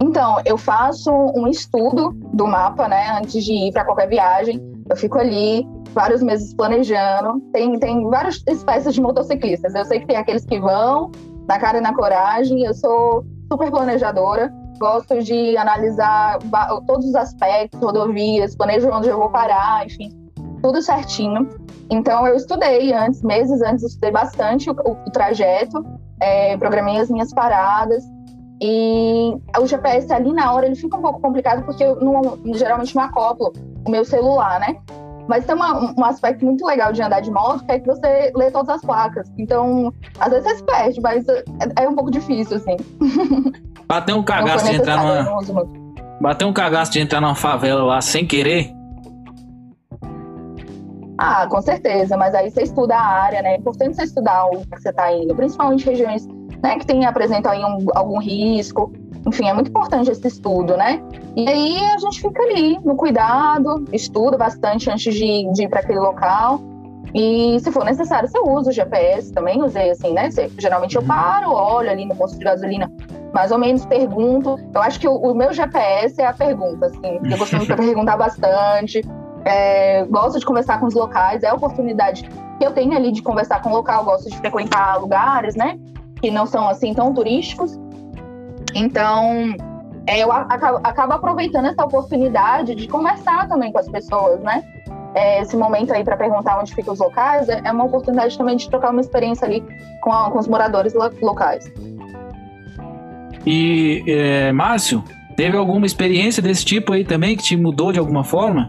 Então, 0.00 0.40
eu 0.44 0.58
faço 0.58 1.10
um 1.10 1.46
estudo 1.46 2.12
do 2.32 2.46
mapa, 2.46 2.86
né, 2.86 3.18
antes 3.18 3.44
de 3.44 3.52
ir 3.52 3.72
para 3.72 3.84
qualquer 3.84 4.08
viagem. 4.08 4.60
Eu 4.88 4.96
fico 4.96 5.18
ali 5.18 5.66
vários 5.94 6.22
meses 6.22 6.52
planejando. 6.54 7.40
Tem, 7.52 7.78
tem 7.78 8.08
várias 8.08 8.42
espécies 8.46 8.94
de 8.94 9.00
motociclistas. 9.00 9.74
Eu 9.74 9.84
sei 9.84 10.00
que 10.00 10.06
tem 10.06 10.16
aqueles 10.16 10.44
que 10.44 10.60
vão 10.60 11.10
na 11.48 11.58
cara 11.58 11.78
e 11.78 11.80
na 11.80 11.94
coragem. 11.94 12.64
Eu 12.64 12.74
sou 12.74 13.24
super 13.50 13.70
planejadora. 13.70 14.52
Gosto 14.78 15.22
de 15.22 15.56
analisar 15.56 16.38
todos 16.86 17.06
os 17.06 17.14
aspectos, 17.14 17.80
rodovias, 17.80 18.54
planejo 18.54 18.90
onde 18.90 19.08
eu 19.08 19.16
vou 19.16 19.30
parar, 19.30 19.86
enfim, 19.86 20.10
tudo 20.62 20.82
certinho. 20.82 21.48
Então, 21.88 22.26
eu 22.26 22.34
estudei 22.34 22.92
antes, 22.92 23.22
meses 23.22 23.62
antes, 23.62 23.84
estudei 23.84 24.10
bastante 24.10 24.68
o, 24.68 24.74
o 24.74 25.10
trajeto, 25.10 25.82
é, 26.20 26.58
programei 26.58 26.98
as 26.98 27.08
minhas 27.08 27.32
paradas. 27.32 28.04
E 28.60 29.36
o 29.58 29.66
GPS 29.66 30.12
ali 30.12 30.32
na 30.32 30.52
hora 30.52 30.66
ele 30.66 30.76
fica 30.76 30.96
um 30.96 31.02
pouco 31.02 31.20
complicado 31.20 31.64
porque 31.64 31.84
eu 31.84 31.96
não, 31.96 32.38
geralmente 32.54 32.94
não 32.96 33.02
acoplo 33.02 33.52
o 33.84 33.90
meu 33.90 34.04
celular, 34.04 34.58
né? 34.60 34.76
Mas 35.28 35.44
tem 35.44 35.54
uma, 35.54 35.94
um 35.98 36.04
aspecto 36.04 36.44
muito 36.44 36.64
legal 36.64 36.92
de 36.92 37.02
andar 37.02 37.20
de 37.20 37.30
moto, 37.30 37.64
que 37.64 37.72
é 37.72 37.80
que 37.80 37.86
você 37.86 38.32
lê 38.34 38.50
todas 38.50 38.68
as 38.68 38.80
placas. 38.80 39.30
Então, 39.36 39.92
às 40.20 40.30
vezes 40.30 40.48
você 40.48 40.56
se 40.56 40.64
perde, 40.64 41.00
mas 41.00 41.28
é, 41.28 41.44
é 41.82 41.88
um 41.88 41.94
pouco 41.94 42.10
difícil, 42.10 42.56
assim. 42.56 42.76
Bater 43.86 44.14
um 44.14 44.22
cagaço 44.22 44.64
de 44.66 44.76
entrar 44.76 44.96
numa. 44.96 45.64
Bater 46.20 46.44
um 46.44 46.52
cagaço 46.52 46.92
de 46.92 47.00
entrar 47.00 47.20
numa 47.20 47.34
favela 47.34 47.84
lá 47.84 48.00
sem 48.00 48.26
querer. 48.26 48.72
Ah, 51.18 51.46
com 51.48 51.60
certeza, 51.62 52.16
mas 52.16 52.34
aí 52.34 52.50
você 52.50 52.62
estuda 52.62 52.94
a 52.94 53.04
área, 53.04 53.42
né? 53.42 53.54
É 53.54 53.56
importante 53.56 53.96
você 53.96 54.04
estudar 54.04 54.46
o 54.46 54.60
que 54.66 54.80
você 54.80 54.90
está 54.90 55.12
indo, 55.12 55.34
principalmente 55.34 55.86
regiões 55.86 56.26
né, 56.62 56.78
que 56.78 56.86
tem, 56.86 57.04
apresentam 57.04 57.52
aí 57.52 57.64
um, 57.64 57.86
algum 57.94 58.18
risco. 58.18 58.92
Enfim, 59.26 59.48
é 59.48 59.52
muito 59.52 59.70
importante 59.70 60.10
esse 60.10 60.26
estudo, 60.26 60.76
né? 60.76 61.02
E 61.34 61.48
aí 61.48 61.84
a 61.84 61.98
gente 61.98 62.20
fica 62.20 62.42
ali 62.42 62.78
no 62.84 62.94
cuidado, 62.94 63.84
estuda 63.92 64.36
bastante 64.36 64.88
antes 64.88 65.12
de, 65.14 65.50
de 65.52 65.64
ir 65.64 65.68
para 65.68 65.80
aquele 65.80 65.98
local. 65.98 66.60
E 67.14 67.58
se 67.60 67.72
for 67.72 67.84
necessário, 67.84 68.28
você 68.28 68.38
usa 68.38 68.70
o 68.70 68.72
GPS 68.72 69.32
também, 69.32 69.62
usei 69.62 69.90
assim, 69.90 70.12
né? 70.12 70.30
Você, 70.30 70.50
geralmente 70.58 70.96
eu 70.96 71.02
paro, 71.02 71.50
olho 71.50 71.90
ali 71.90 72.04
no 72.04 72.14
posto 72.14 72.38
de 72.38 72.44
gasolina, 72.44 72.92
mais 73.32 73.50
ou 73.50 73.58
menos 73.58 73.84
pergunto. 73.86 74.58
Eu 74.74 74.82
acho 74.82 75.00
que 75.00 75.08
o, 75.08 75.14
o 75.14 75.34
meu 75.34 75.52
GPS 75.52 76.20
é 76.20 76.26
a 76.26 76.32
pergunta, 76.32 76.86
assim, 76.86 77.20
eu 77.30 77.38
costumo 77.38 77.66
perguntar 77.74 78.16
bastante. 78.16 79.02
É, 79.44 80.04
gosto 80.06 80.38
de 80.38 80.44
conversar 80.44 80.80
com 80.80 80.86
os 80.86 80.94
locais, 80.94 81.42
é 81.42 81.48
a 81.48 81.54
oportunidade 81.54 82.28
que 82.58 82.66
eu 82.66 82.72
tenho 82.72 82.96
ali 82.96 83.12
de 83.12 83.22
conversar 83.22 83.62
com 83.62 83.70
o 83.70 83.72
local, 83.72 84.04
gosto 84.04 84.28
de 84.28 84.36
frequentar 84.38 85.00
lugares, 85.00 85.54
né? 85.54 85.78
Que 86.20 86.30
não 86.30 86.46
são 86.46 86.68
assim 86.68 86.94
tão 86.94 87.12
turísticos. 87.12 87.78
Então, 88.74 89.54
é, 90.06 90.22
eu 90.22 90.30
acabo, 90.30 90.80
acabo, 90.84 91.12
aproveitando 91.14 91.66
essa 91.66 91.84
oportunidade 91.84 92.74
de 92.74 92.86
conversar 92.86 93.48
também 93.48 93.72
com 93.72 93.78
as 93.78 93.88
pessoas, 93.88 94.40
né? 94.40 94.62
É, 95.14 95.40
esse 95.40 95.56
momento 95.56 95.92
aí 95.92 96.04
para 96.04 96.16
perguntar 96.16 96.60
onde 96.60 96.74
ficam 96.74 96.92
os 96.92 97.00
locais 97.00 97.48
é, 97.48 97.62
é, 97.64 97.72
uma 97.72 97.84
oportunidade 97.84 98.36
também 98.36 98.56
de 98.56 98.68
trocar 98.68 98.90
uma 98.90 99.00
experiência 99.00 99.46
ali 99.46 99.64
com, 100.02 100.12
a, 100.12 100.30
com 100.30 100.38
os 100.38 100.46
moradores 100.46 100.92
locais. 101.22 101.72
E, 103.46 104.04
é, 104.06 104.52
Márcio, 104.52 105.02
teve 105.36 105.56
alguma 105.56 105.86
experiência 105.86 106.42
desse 106.42 106.64
tipo 106.64 106.92
aí 106.92 107.04
também 107.04 107.36
que 107.36 107.42
te 107.42 107.56
mudou 107.56 107.92
de 107.92 107.98
alguma 107.98 108.22
forma? 108.22 108.68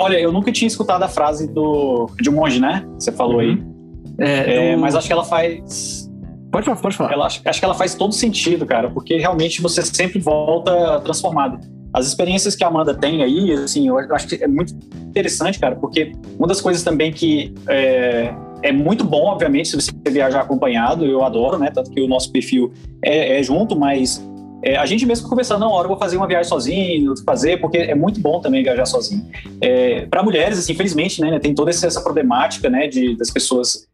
Olha, 0.00 0.18
eu 0.18 0.32
nunca 0.32 0.50
tinha 0.50 0.66
escutado 0.66 1.02
a 1.02 1.08
frase 1.08 1.52
do 1.52 2.08
de 2.20 2.30
um 2.30 2.34
monge, 2.34 2.60
né? 2.60 2.84
Você 2.98 3.12
falou 3.12 3.36
uhum. 3.36 3.40
aí. 3.40 3.73
É, 4.18 4.70
é, 4.72 4.76
Mas 4.76 4.94
acho 4.94 5.06
que 5.06 5.12
ela 5.12 5.24
faz. 5.24 6.10
Pode 6.50 6.66
falar, 6.66 6.76
pode 6.78 6.96
falar. 6.96 7.12
Ela, 7.12 7.26
acho, 7.26 7.40
acho 7.44 7.58
que 7.58 7.64
ela 7.64 7.74
faz 7.74 7.94
todo 7.94 8.12
sentido, 8.12 8.64
cara, 8.64 8.88
porque 8.90 9.16
realmente 9.16 9.60
você 9.60 9.82
sempre 9.82 10.20
volta 10.20 11.00
transformado. 11.00 11.58
As 11.92 12.06
experiências 12.06 12.56
que 12.56 12.64
a 12.64 12.68
Amanda 12.68 12.92
tem 12.94 13.22
aí, 13.22 13.52
assim, 13.52 13.88
eu 13.88 13.96
acho 13.98 14.26
que 14.26 14.42
é 14.42 14.48
muito 14.48 14.74
interessante, 15.06 15.60
cara, 15.60 15.76
porque 15.76 16.12
uma 16.38 16.48
das 16.48 16.60
coisas 16.60 16.82
também 16.82 17.12
que 17.12 17.54
é, 17.68 18.34
é 18.62 18.72
muito 18.72 19.04
bom, 19.04 19.26
obviamente, 19.26 19.68
se 19.68 19.76
você 19.76 19.92
viajar 20.10 20.40
acompanhado, 20.40 21.04
eu 21.04 21.24
adoro, 21.24 21.58
né? 21.58 21.70
Tanto 21.72 21.90
que 21.90 22.00
o 22.00 22.08
nosso 22.08 22.32
perfil 22.32 22.72
é, 23.02 23.38
é 23.38 23.42
junto, 23.42 23.78
mas 23.78 24.24
é, 24.64 24.76
a 24.76 24.86
gente 24.86 25.04
mesmo 25.04 25.28
conversando, 25.28 25.60
não, 25.60 25.70
hora 25.70 25.84
eu 25.84 25.90
vou 25.90 25.98
fazer 25.98 26.16
uma 26.16 26.26
viagem 26.26 26.48
sozinho, 26.48 27.12
fazer, 27.24 27.60
porque 27.60 27.76
é 27.76 27.94
muito 27.94 28.18
bom 28.18 28.40
também 28.40 28.62
viajar 28.62 28.86
sozinho. 28.86 29.26
É, 29.60 30.06
para 30.06 30.22
mulheres, 30.22 30.58
assim, 30.58 30.72
infelizmente, 30.72 31.20
né, 31.20 31.38
tem 31.38 31.54
toda 31.54 31.70
essa 31.70 32.00
problemática, 32.00 32.70
né, 32.70 32.88
de, 32.88 33.14
das 33.14 33.30
pessoas, 33.30 33.86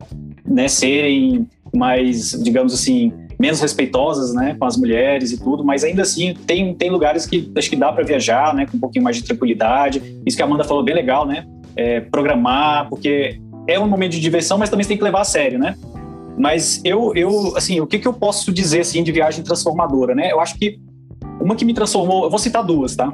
né, 0.47 0.69
serem 0.69 1.49
mais, 1.75 2.41
digamos 2.41 2.73
assim, 2.73 3.13
menos 3.37 3.61
respeitosas, 3.61 4.33
né, 4.33 4.55
com 4.57 4.65
as 4.65 4.77
mulheres 4.77 5.33
e 5.33 5.43
tudo, 5.43 5.65
mas 5.65 5.83
ainda 5.83 6.03
assim 6.03 6.35
tem, 6.47 6.73
tem 6.73 6.89
lugares 6.89 7.27
que 7.27 7.51
acho 7.57 7.69
que 7.69 7.77
dá 7.77 7.93
para 7.93 8.05
viajar, 8.05 8.55
né, 8.55 8.65
com 8.65 8.77
um 8.77 8.81
pouquinho 8.81 9.03
mais 9.03 9.17
de 9.17 9.25
tranquilidade. 9.25 10.21
Isso 10.25 10.37
que 10.37 10.43
a 10.43 10.47
Amanda 10.47 10.63
falou 10.63 10.85
bem 10.85 10.95
legal, 10.95 11.27
né, 11.27 11.47
é, 11.75 11.99
programar, 12.01 12.89
porque 12.89 13.41
é 13.67 13.79
um 13.79 13.89
momento 13.89 14.13
de 14.13 14.21
diversão, 14.21 14.57
mas 14.57 14.71
também 14.71 14.85
você 14.85 14.89
tem 14.91 14.99
que 14.99 15.05
levar 15.05 15.23
a 15.23 15.25
sério, 15.25 15.59
né? 15.59 15.75
Mas 16.41 16.81
eu, 16.85 17.13
eu 17.15 17.55
assim, 17.55 17.81
o 17.81 17.87
que, 17.87 17.99
que 17.99 18.09
eu 18.09 18.15
posso 18.15 18.51
dizer 18.51 18.81
assim 18.81 19.05
de 19.05 19.13
viagem 19.13 19.45
transformadora, 19.45 20.15
né? 20.15 20.33
Eu 20.33 20.41
acho 20.41 20.59
que 20.59 20.81
uma 21.39 21.55
que 21.55 21.67
me 21.67 21.75
transformou, 21.75 22.25
eu 22.25 22.31
vou 22.31 22.39
citar 22.39 22.65
duas, 22.65 22.97
tá? 22.97 23.13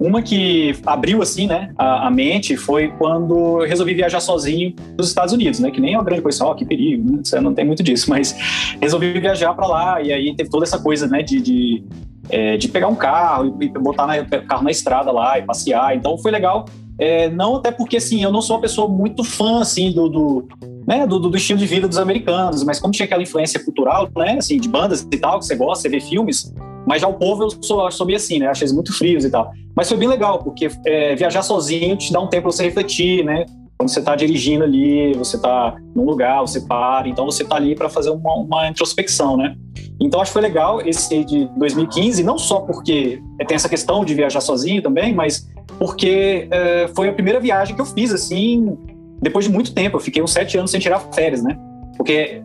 Uma 0.00 0.22
que 0.22 0.74
abriu 0.84 1.22
assim, 1.22 1.46
né, 1.46 1.72
a, 1.78 2.08
a, 2.08 2.10
mente 2.10 2.56
foi 2.56 2.88
quando 2.98 3.60
eu 3.60 3.68
resolvi 3.68 3.94
viajar 3.94 4.18
sozinho 4.18 4.74
dos 4.96 5.08
Estados 5.08 5.32
Unidos, 5.32 5.60
né? 5.60 5.70
Que 5.70 5.80
nem 5.80 5.94
é 5.94 5.98
uma 5.98 6.04
grande 6.04 6.22
coisa, 6.22 6.44
ó, 6.44 6.52
oh, 6.52 6.54
que 6.54 6.64
perigo, 6.64 7.12
né? 7.12 7.20
Você 7.22 7.38
não 7.40 7.52
tem 7.54 7.64
muito 7.64 7.82
disso, 7.82 8.08
mas 8.10 8.34
resolvi 8.80 9.20
viajar 9.20 9.52
para 9.52 9.66
lá 9.66 10.02
e 10.02 10.12
aí 10.12 10.34
teve 10.34 10.48
toda 10.48 10.64
essa 10.64 10.78
coisa, 10.78 11.06
né, 11.06 11.22
de, 11.22 11.40
de, 11.40 11.84
é, 12.30 12.56
de 12.56 12.68
pegar 12.68 12.88
um 12.88 12.96
carro 12.96 13.56
e 13.60 13.68
botar 13.68 14.06
o 14.06 14.46
carro 14.46 14.64
na 14.64 14.70
estrada 14.70 15.12
lá 15.12 15.38
e 15.38 15.42
passear. 15.42 15.94
Então 15.94 16.16
foi 16.16 16.32
legal. 16.32 16.64
É, 16.98 17.28
não 17.30 17.56
até 17.56 17.70
porque 17.70 17.96
assim, 17.96 18.22
eu 18.22 18.30
não 18.30 18.42
sou 18.42 18.56
uma 18.56 18.62
pessoa 18.62 18.86
muito 18.88 19.24
fã 19.24 19.60
assim 19.60 19.90
do, 19.90 20.08
do 20.08 20.48
né, 20.86 21.06
do, 21.06 21.18
do, 21.18 21.36
estilo 21.36 21.58
de 21.58 21.66
vida 21.66 21.88
dos 21.88 21.98
americanos, 21.98 22.64
mas 22.64 22.78
como 22.78 22.92
tinha 22.92 23.06
aquela 23.06 23.22
influência 23.22 23.62
cultural, 23.62 24.08
né, 24.16 24.36
assim, 24.38 24.58
de 24.58 24.68
bandas 24.68 25.06
e 25.10 25.18
tal, 25.18 25.38
que 25.38 25.46
você 25.46 25.56
gosta, 25.56 25.82
você 25.82 25.88
vê 25.88 26.00
filmes, 26.00 26.52
mas 26.86 27.00
já 27.00 27.08
o 27.08 27.14
povo 27.14 27.44
eu 27.44 27.50
sou, 27.62 27.90
sou 27.90 28.06
meio 28.06 28.16
assim, 28.16 28.38
né, 28.38 28.46
achei 28.46 28.64
eles 28.64 28.74
muito 28.74 28.92
frios 28.92 29.24
e 29.24 29.30
tal. 29.30 29.50
Mas 29.74 29.88
foi 29.88 29.96
bem 29.96 30.08
legal, 30.08 30.38
porque 30.40 30.68
é, 30.86 31.14
viajar 31.14 31.42
sozinho 31.42 31.96
te 31.96 32.12
dá 32.12 32.20
um 32.20 32.26
tempo 32.26 32.42
pra 32.42 32.52
você 32.52 32.64
refletir, 32.64 33.24
né, 33.24 33.46
quando 33.82 33.88
você 33.88 33.98
está 33.98 34.14
dirigindo 34.14 34.62
ali, 34.62 35.12
você 35.14 35.34
está 35.34 35.76
num 35.92 36.04
lugar, 36.04 36.40
você 36.40 36.60
para, 36.60 37.08
então 37.08 37.24
você 37.24 37.42
está 37.42 37.56
ali 37.56 37.74
para 37.74 37.88
fazer 37.88 38.10
uma, 38.10 38.32
uma, 38.36 38.68
introspecção, 38.68 39.36
né? 39.36 39.56
Então 40.00 40.20
acho 40.20 40.30
que 40.30 40.34
foi 40.34 40.42
legal 40.42 40.80
esse 40.80 41.24
de 41.24 41.46
2015, 41.56 42.22
não 42.22 42.38
só 42.38 42.60
porque 42.60 43.20
tem 43.48 43.56
essa 43.56 43.68
questão 43.68 44.04
de 44.04 44.14
viajar 44.14 44.40
sozinho 44.40 44.80
também, 44.80 45.12
mas 45.12 45.50
porque 45.80 46.46
é, 46.48 46.88
foi 46.94 47.08
a 47.08 47.12
primeira 47.12 47.40
viagem 47.40 47.74
que 47.74 47.80
eu 47.80 47.86
fiz 47.86 48.12
assim 48.12 48.78
depois 49.20 49.46
de 49.46 49.50
muito 49.50 49.74
tempo, 49.74 49.96
eu 49.96 50.00
fiquei 50.00 50.22
uns 50.22 50.32
sete 50.32 50.56
anos 50.56 50.70
sem 50.70 50.78
tirar 50.78 51.00
férias, 51.12 51.42
né? 51.42 51.58
Porque 51.96 52.40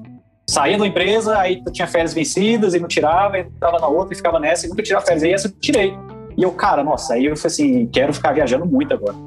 saía 0.49 0.75
da 0.75 0.87
empresa, 0.87 1.37
aí 1.37 1.61
tinha 1.71 1.87
férias 1.87 2.15
vencidas 2.15 2.73
e 2.73 2.79
não 2.79 2.87
tirava, 2.87 3.37
entrava 3.37 3.77
na 3.77 3.87
outra 3.87 4.13
e 4.13 4.17
ficava 4.17 4.39
nessa 4.39 4.65
e 4.65 4.69
nunca 4.69 4.81
tirava 4.81 5.05
férias. 5.05 5.23
Aí 5.23 5.33
essa 5.33 5.47
eu 5.49 5.51
tirei. 5.51 5.93
E 6.35 6.41
eu, 6.41 6.51
cara, 6.51 6.83
nossa, 6.83 7.13
aí 7.13 7.25
eu 7.25 7.37
falei 7.37 7.53
assim, 7.53 7.87
quero 7.87 8.11
ficar 8.11 8.31
viajando 8.31 8.65
muito 8.65 8.91
agora. 8.91 9.26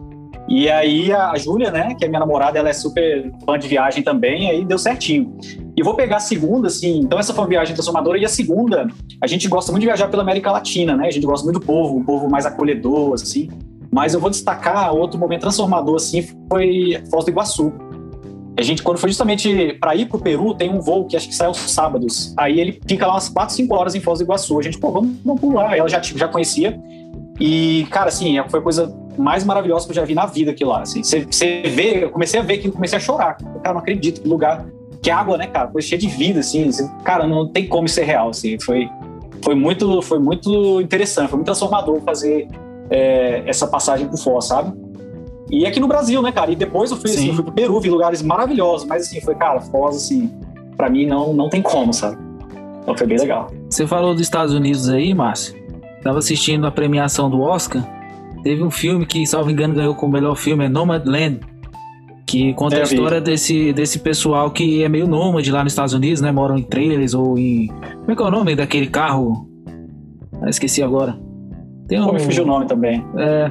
E 0.51 0.69
aí 0.69 1.13
a 1.13 1.37
Júlia, 1.37 1.71
né, 1.71 1.95
que 1.95 2.05
é 2.05 2.09
minha 2.09 2.19
namorada, 2.19 2.59
ela 2.59 2.69
é 2.69 2.73
super 2.73 3.33
fã 3.47 3.57
de 3.57 3.69
viagem 3.69 4.03
também, 4.03 4.51
aí 4.51 4.65
deu 4.65 4.79
certinho. 4.79 5.39
E 5.77 5.83
vou 5.83 5.95
pegar 5.95 6.17
a 6.17 6.21
segunda, 6.21 6.67
assim, 6.67 6.99
então 6.99 7.21
essa 7.21 7.33
foi 7.33 7.45
uma 7.45 7.49
viagem 7.49 7.73
transformadora, 7.73 8.19
e 8.19 8.25
a 8.25 8.29
segunda, 8.29 8.89
a 9.23 9.27
gente 9.29 9.47
gosta 9.47 9.71
muito 9.71 9.83
de 9.83 9.87
viajar 9.87 10.09
pela 10.09 10.25
América 10.25 10.51
Latina, 10.51 10.97
né, 10.97 11.07
a 11.07 11.11
gente 11.11 11.25
gosta 11.25 11.45
muito 11.45 11.61
do 11.61 11.65
povo, 11.65 11.97
um 11.97 12.03
povo 12.03 12.29
mais 12.29 12.47
acolhedor, 12.47 13.15
assim. 13.15 13.49
Mas 13.93 14.13
eu 14.13 14.21
vou 14.21 14.29
destacar 14.29 14.93
outro 14.93 15.19
momento 15.21 15.43
transformador, 15.43 15.95
assim, 15.95 16.23
foi 16.49 17.01
Foz 17.09 17.25
do 17.25 17.31
Iguaçu. 17.31 17.73
A 18.59 18.63
gente, 18.63 18.83
quando 18.83 18.99
foi 18.99 19.09
justamente 19.09 19.79
para 19.81 19.95
ir 19.95 20.07
para 20.07 20.17
o 20.17 20.21
Peru, 20.21 20.53
tem 20.55 20.69
um 20.69 20.81
voo 20.81 21.07
que 21.07 21.17
acho 21.17 21.29
que 21.29 21.35
sai 21.35 21.47
aos 21.47 21.59
sábados. 21.59 22.35
Aí 22.37 22.61
ele 22.61 22.79
fica 22.87 23.07
lá 23.07 23.15
umas 23.15 23.29
4, 23.29 23.55
5 23.55 23.75
horas 23.75 23.95
em 23.95 24.01
Foz 24.01 24.19
do 24.19 24.25
Iguaçu. 24.25 24.59
A 24.59 24.63
gente, 24.63 24.79
pô, 24.79 24.91
vamos, 24.91 25.17
vamos 25.25 25.41
pular. 25.41 25.77
Ela 25.77 25.89
já, 25.89 26.01
já 26.03 26.29
conhecia. 26.29 26.79
E, 27.41 27.87
cara, 27.91 28.09
assim, 28.09 28.37
foi 28.49 28.61
coisa 28.61 28.95
mais 29.21 29.45
maravilhosa 29.45 29.85
que 29.85 29.93
eu 29.93 29.97
já 29.97 30.05
vi 30.05 30.15
na 30.15 30.27
vida 30.27 30.51
aqui 30.51 30.65
lá. 30.65 30.83
Assim. 30.83 31.03
Você, 31.03 31.27
você 31.31 31.63
vê, 31.63 32.05
eu 32.05 32.11
comecei 32.11 32.41
a 32.41 32.43
ver 32.43 32.59
que 32.59 32.71
comecei 32.71 32.97
a 32.97 33.01
chorar. 33.01 33.37
Cara, 33.63 33.75
não 33.75 33.81
acredito 33.81 34.23
que 34.23 34.29
lugar. 34.29 34.67
Que 35.03 35.11
água, 35.11 35.37
né, 35.39 35.47
cara? 35.47 35.69
Coisa 35.69 35.87
cheia 35.87 35.99
de 35.99 36.09
vida, 36.09 36.41
assim. 36.41 36.71
Cara, 37.05 37.27
não 37.27 37.49
tem 37.49 37.67
como 37.67 37.89
ser 37.89 38.05
real, 38.05 38.31
assim. 38.31 38.59
Foi, 38.61 38.89
foi, 39.43 39.55
muito, 39.55 40.03
foi 40.03 40.19
muito 40.19 40.81
interessante, 40.81 41.29
foi 41.29 41.37
muito 41.37 41.47
transformador 41.47 42.01
fazer 42.01 42.49
é, 42.91 43.43
essa 43.47 43.67
passagem 43.67 44.09
por 44.09 44.19
Foz, 44.19 44.47
sabe? 44.47 44.73
E 45.51 45.67
aqui 45.67 45.81
no 45.81 45.89
Brasil, 45.89 46.21
né, 46.23 46.31
cara? 46.31 46.51
E 46.51 46.57
depois 46.57 46.91
eu 46.91 46.97
fui, 46.97 47.11
assim, 47.11 47.35
fui 47.35 47.43
pro 47.43 47.53
Peru, 47.53 47.81
vi 47.81 47.91
lugares 47.91 48.23
maravilhosos, 48.23 48.87
mas 48.87 49.07
assim, 49.07 49.21
foi, 49.21 49.35
cara, 49.35 49.61
Foz, 49.61 49.97
assim, 49.97 50.31
para 50.77 50.89
mim 50.89 51.07
não, 51.07 51.33
não 51.33 51.49
tem 51.49 51.63
como, 51.63 51.93
sabe? 51.93 52.19
Então 52.83 52.97
foi 52.97 53.07
bem 53.07 53.19
legal. 53.19 53.51
Você 53.69 53.87
falou 53.87 54.13
dos 54.13 54.23
Estados 54.23 54.55
Unidos 54.55 54.89
aí, 54.89 55.15
Márcio. 55.15 55.55
Tava 56.03 56.19
assistindo 56.19 56.67
a 56.67 56.71
premiação 56.71 57.29
do 57.29 57.41
Oscar. 57.41 57.85
Teve 58.43 58.63
um 58.63 58.71
filme 58.71 59.05
que, 59.07 59.27
salvo 59.27 59.51
engano, 59.51 59.75
ganhou 59.75 59.95
como 59.95 60.13
melhor 60.13 60.37
filme, 60.37 60.65
é 60.65 60.69
Nomadland. 60.69 61.41
Que 62.27 62.55
conta 62.55 62.77
é, 62.77 62.81
a 62.81 62.83
história 62.85 63.21
desse, 63.21 63.73
desse 63.73 63.99
pessoal 63.99 64.51
que 64.51 64.85
é 64.85 64.89
meio 64.89 65.07
nômade 65.09 65.51
lá 65.51 65.65
nos 65.65 65.73
Estados 65.73 65.93
Unidos, 65.93 66.21
né? 66.21 66.31
Moram 66.31 66.57
em 66.57 66.63
trailers 66.63 67.13
ou 67.13 67.37
em. 67.37 67.67
Como 67.67 68.13
é 68.13 68.17
que 68.17 68.23
é 68.23 68.25
o 68.25 68.31
nome 68.31 68.55
daquele 68.55 68.87
carro? 68.87 69.49
Ah, 70.41 70.49
esqueci 70.49 70.81
agora. 70.83 71.19
Tem 71.89 72.01
um. 72.01 72.13
Me 72.13 72.21
fugiu 72.21 72.45
o 72.45 72.47
nome 72.47 72.67
também. 72.67 73.05
É. 73.19 73.51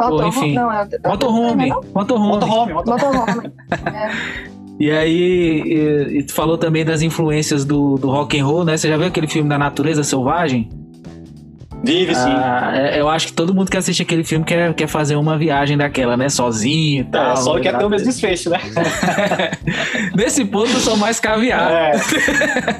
Ou, 0.00 0.26
enfim. 0.26 0.54
Não, 0.54 0.70
é, 0.70 0.86
motorhome. 1.06 1.72
Motorhome. 1.94 2.72
Motorhome. 2.72 2.72
Motorhome. 2.72 3.52
é. 3.86 4.56
E 4.78 4.90
aí, 4.90 5.62
e, 5.64 6.18
e, 6.18 6.22
tu 6.22 6.34
falou 6.34 6.58
também 6.58 6.84
das 6.84 7.00
influências 7.00 7.64
do, 7.64 7.96
do 7.96 8.10
rock 8.10 8.38
and 8.38 8.44
roll, 8.44 8.62
né? 8.62 8.76
Você 8.76 8.88
já 8.88 8.96
viu 8.98 9.06
aquele 9.06 9.26
filme 9.26 9.48
da 9.48 9.56
Natureza 9.56 10.04
Selvagem? 10.04 10.68
Vive, 11.86 12.14
sim. 12.14 12.30
Ah, 12.30 12.72
é, 12.74 13.00
eu 13.00 13.08
acho 13.08 13.28
que 13.28 13.32
todo 13.32 13.54
mundo 13.54 13.70
que 13.70 13.76
assiste 13.76 14.02
aquele 14.02 14.24
filme 14.24 14.44
quer, 14.44 14.74
quer 14.74 14.88
fazer 14.88 15.14
uma 15.14 15.38
viagem 15.38 15.76
daquela, 15.76 16.16
né? 16.16 16.28
Sozinho 16.28 16.98
e 16.98 17.00
é, 17.00 17.04
tal. 17.04 17.32
É, 17.32 17.36
só 17.36 17.60
quer 17.60 17.78
ter 17.78 17.84
o 17.84 17.88
mesmo 17.88 18.08
desfecho, 18.08 18.50
né? 18.50 18.58
Nesse 20.16 20.44
ponto 20.44 20.70
eu 20.70 20.80
sou 20.80 20.96
mais 20.96 21.20
caviar. 21.20 21.70
É. 21.70 21.98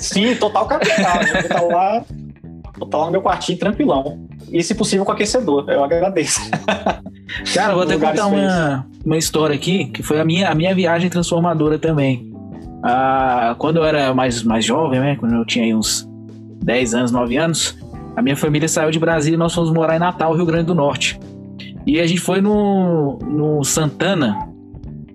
Sim, 0.00 0.34
total 0.34 0.66
caviar. 0.66 1.24
Né? 1.24 1.44
Eu 1.56 1.68
lá, 1.68 2.04
eu 2.80 2.86
tá 2.86 2.98
lá 2.98 3.06
no 3.06 3.12
meu 3.12 3.22
quartinho 3.22 3.58
tranquilão. 3.58 4.26
E 4.50 4.62
se 4.62 4.74
possível 4.74 5.04
com 5.04 5.12
aquecedor. 5.12 5.64
Eu 5.68 5.84
agradeço. 5.84 6.40
Cara, 7.54 7.72
eu 7.72 7.74
vou 7.74 7.84
até 7.84 7.96
contar 7.96 8.26
uma, 8.26 8.86
uma 9.04 9.16
história 9.16 9.54
aqui, 9.54 9.86
que 9.86 10.02
foi 10.02 10.20
a 10.20 10.24
minha, 10.24 10.48
a 10.48 10.54
minha 10.54 10.74
viagem 10.74 11.08
transformadora 11.08 11.78
também. 11.78 12.32
Ah, 12.82 13.54
quando 13.58 13.76
eu 13.76 13.84
era 13.84 14.12
mais, 14.12 14.42
mais 14.42 14.64
jovem, 14.64 14.98
né? 14.98 15.16
Quando 15.16 15.34
eu 15.34 15.44
tinha 15.44 15.76
uns 15.76 16.08
10 16.62 16.94
anos, 16.94 17.12
9 17.12 17.36
anos, 17.36 17.78
a 18.16 18.22
minha 18.22 18.36
família 18.36 18.66
saiu 18.66 18.90
de 18.90 18.98
Brasília 18.98 19.36
e 19.36 19.38
nós 19.38 19.54
fomos 19.54 19.70
morar 19.70 19.94
em 19.94 19.98
Natal, 19.98 20.34
Rio 20.34 20.46
Grande 20.46 20.64
do 20.64 20.74
Norte. 20.74 21.20
E 21.86 22.00
a 22.00 22.06
gente 22.06 22.20
foi 22.20 22.40
no, 22.40 23.18
no 23.18 23.62
Santana, 23.62 24.36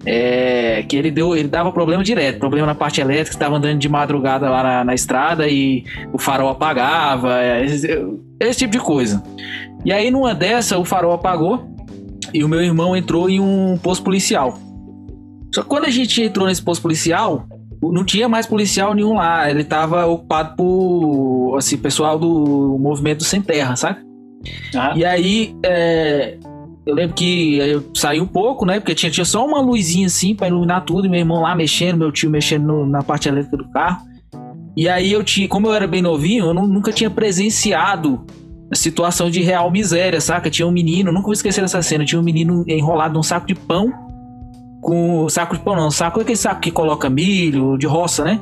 é, 0.06 0.84
que 0.88 0.96
ele 0.96 1.12
deu, 1.12 1.36
ele 1.36 1.48
dava 1.48 1.72
problema 1.72 2.04
direto, 2.04 2.40
problema 2.40 2.68
na 2.68 2.76
parte 2.76 3.02
elétrica, 3.02 3.32
estava 3.32 3.58
andando 3.58 3.80
de 3.80 3.90
madrugada 3.90 4.50
lá 4.50 4.64
na, 4.64 4.84
na, 4.86 4.94
estrada 4.94 5.48
e 5.48 5.84
o 6.14 6.18
farol 6.18 6.50
apagava, 6.50 7.42
é, 7.42 7.66
esse, 7.66 7.88
esse, 8.40 8.60
tipo 8.60 8.72
de 8.72 8.80
coisa. 8.80 9.22
E 9.84 9.92
aí 9.92 10.10
numa 10.10 10.34
dessa 10.34 10.78
o 10.78 10.86
farol 10.86 11.12
apagou 11.12 11.68
e 12.34 12.44
o 12.44 12.48
meu 12.48 12.62
irmão 12.62 12.96
entrou 12.96 13.30
em 13.30 13.40
um 13.40 13.78
posto 13.78 14.04
policial. 14.04 14.58
Só 15.54 15.64
que 15.64 15.68
quando 15.68 15.86
a 15.86 15.90
gente 15.90 16.22
entrou 16.22 16.48
nesse 16.48 16.62
posto 16.62 16.82
policial, 16.82 17.46
não 17.82 18.04
tinha 18.04 18.30
mais 18.30 18.46
policial 18.46 18.94
nenhum 18.94 19.16
lá. 19.16 19.50
Ele 19.50 19.62
estava 19.62 20.06
ocupado 20.06 20.56
por, 20.56 21.56
assim, 21.58 21.78
pessoal 21.78 22.20
do 22.20 22.78
movimento 22.80 23.24
Sem 23.24 23.42
Terra, 23.42 23.76
sabe? 23.76 24.00
Ah. 24.76 24.94
E 24.96 25.06
aí, 25.06 25.56
é, 25.64 26.38
eu 26.86 26.94
lembro 26.94 27.16
que 27.16 27.58
eu 27.58 27.84
saí 27.96 28.20
um 28.20 28.28
pouco, 28.28 28.66
né? 28.66 28.80
Porque 28.80 28.94
tinha, 28.94 29.12
tinha 29.12 29.26
só 29.26 29.46
uma 29.46 29.62
luzinha 29.62 30.08
assim 30.08 30.36
para 30.36 30.48
iluminar 30.48 30.84
tudo. 30.84 31.08
E 31.08 31.10
meu 31.10 31.20
irmão 31.20 31.42
lá 31.42 31.56
mexendo, 31.56 31.98
meu 31.98 32.12
tio 32.12 32.30
mexendo 32.30 32.66
no, 32.66 32.86
na 32.86 33.02
parte 33.02 33.30
elétrica 33.30 33.58
do 33.58 33.70
carro. 33.70 34.06
E 34.76 34.88
aí 34.88 35.12
eu 35.12 35.24
tinha, 35.24 35.48
como 35.48 35.68
eu 35.68 35.74
era 35.74 35.88
bem 35.88 36.02
novinho, 36.02 36.46
eu 36.46 36.54
não, 36.54 36.68
nunca 36.68 36.92
tinha 36.92 37.10
presenciado 37.10 38.26
a 38.72 38.76
situação 38.76 39.30
de 39.30 39.42
real 39.42 39.70
miséria, 39.70 40.22
saca? 40.22 40.50
Tinha 40.50 40.68
um 40.68 40.72
menino, 40.72 41.12
nunca 41.12 41.26
vou 41.26 41.34
esquecer 41.34 41.62
dessa 41.62 41.82
cena, 41.82 42.06
tinha 42.06 42.20
um 42.20 42.24
menino 42.24 42.64
enrolado 42.68 43.14
num 43.14 43.24
saco 43.24 43.46
de 43.46 43.54
pão 43.56 44.11
com 44.82 45.30
saco 45.30 45.56
de 45.56 45.64
pão, 45.64 45.76
não, 45.76 45.92
saco 45.92 46.20
é 46.20 46.24
aquele 46.24 46.38
saco 46.38 46.60
que 46.60 46.72
coloca 46.72 47.10
milho, 47.10 47.78
de 47.78 47.86
roça, 47.86 48.24
né? 48.24 48.40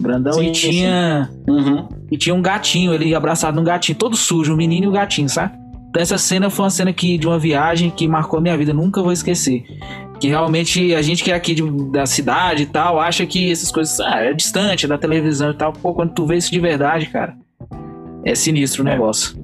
Grandão 0.00 0.32
sim, 0.32 0.46
e 0.46 0.52
tinha. 0.52 1.30
Uhum. 1.46 1.88
E 2.10 2.16
tinha 2.16 2.34
um 2.34 2.40
gatinho, 2.40 2.94
ele 2.94 3.14
abraçado 3.14 3.56
num 3.56 3.64
gatinho, 3.64 3.98
todo 3.98 4.16
sujo, 4.16 4.54
o 4.54 4.56
menino 4.56 4.86
e 4.86 4.88
o 4.88 4.92
gatinho, 4.92 5.28
sabe? 5.28 5.58
Então 5.90 6.00
essa 6.00 6.16
cena 6.16 6.48
foi 6.48 6.64
uma 6.64 6.70
cena 6.70 6.92
que, 6.92 7.18
de 7.18 7.26
uma 7.26 7.38
viagem 7.38 7.90
que 7.90 8.06
marcou 8.06 8.38
a 8.38 8.42
minha 8.42 8.56
vida, 8.56 8.72
nunca 8.72 9.02
vou 9.02 9.12
esquecer. 9.12 9.64
Que 10.20 10.28
realmente 10.28 10.94
a 10.94 11.02
gente 11.02 11.24
que 11.24 11.32
é 11.32 11.34
aqui 11.34 11.54
de, 11.54 11.62
da 11.90 12.06
cidade 12.06 12.62
e 12.62 12.66
tal, 12.66 13.00
acha 13.00 13.26
que 13.26 13.50
essas 13.50 13.70
coisas 13.70 13.98
ah, 14.00 14.20
é 14.20 14.32
distante 14.32 14.86
da 14.86 14.96
televisão 14.96 15.50
e 15.50 15.54
tal. 15.54 15.72
Pô, 15.72 15.92
quando 15.92 16.12
tu 16.12 16.26
vê 16.26 16.36
isso 16.36 16.52
de 16.52 16.60
verdade, 16.60 17.06
cara, 17.06 17.36
é 18.24 18.34
sinistro 18.34 18.84
o 18.84 18.88
é. 18.88 18.92
negócio. 18.92 19.39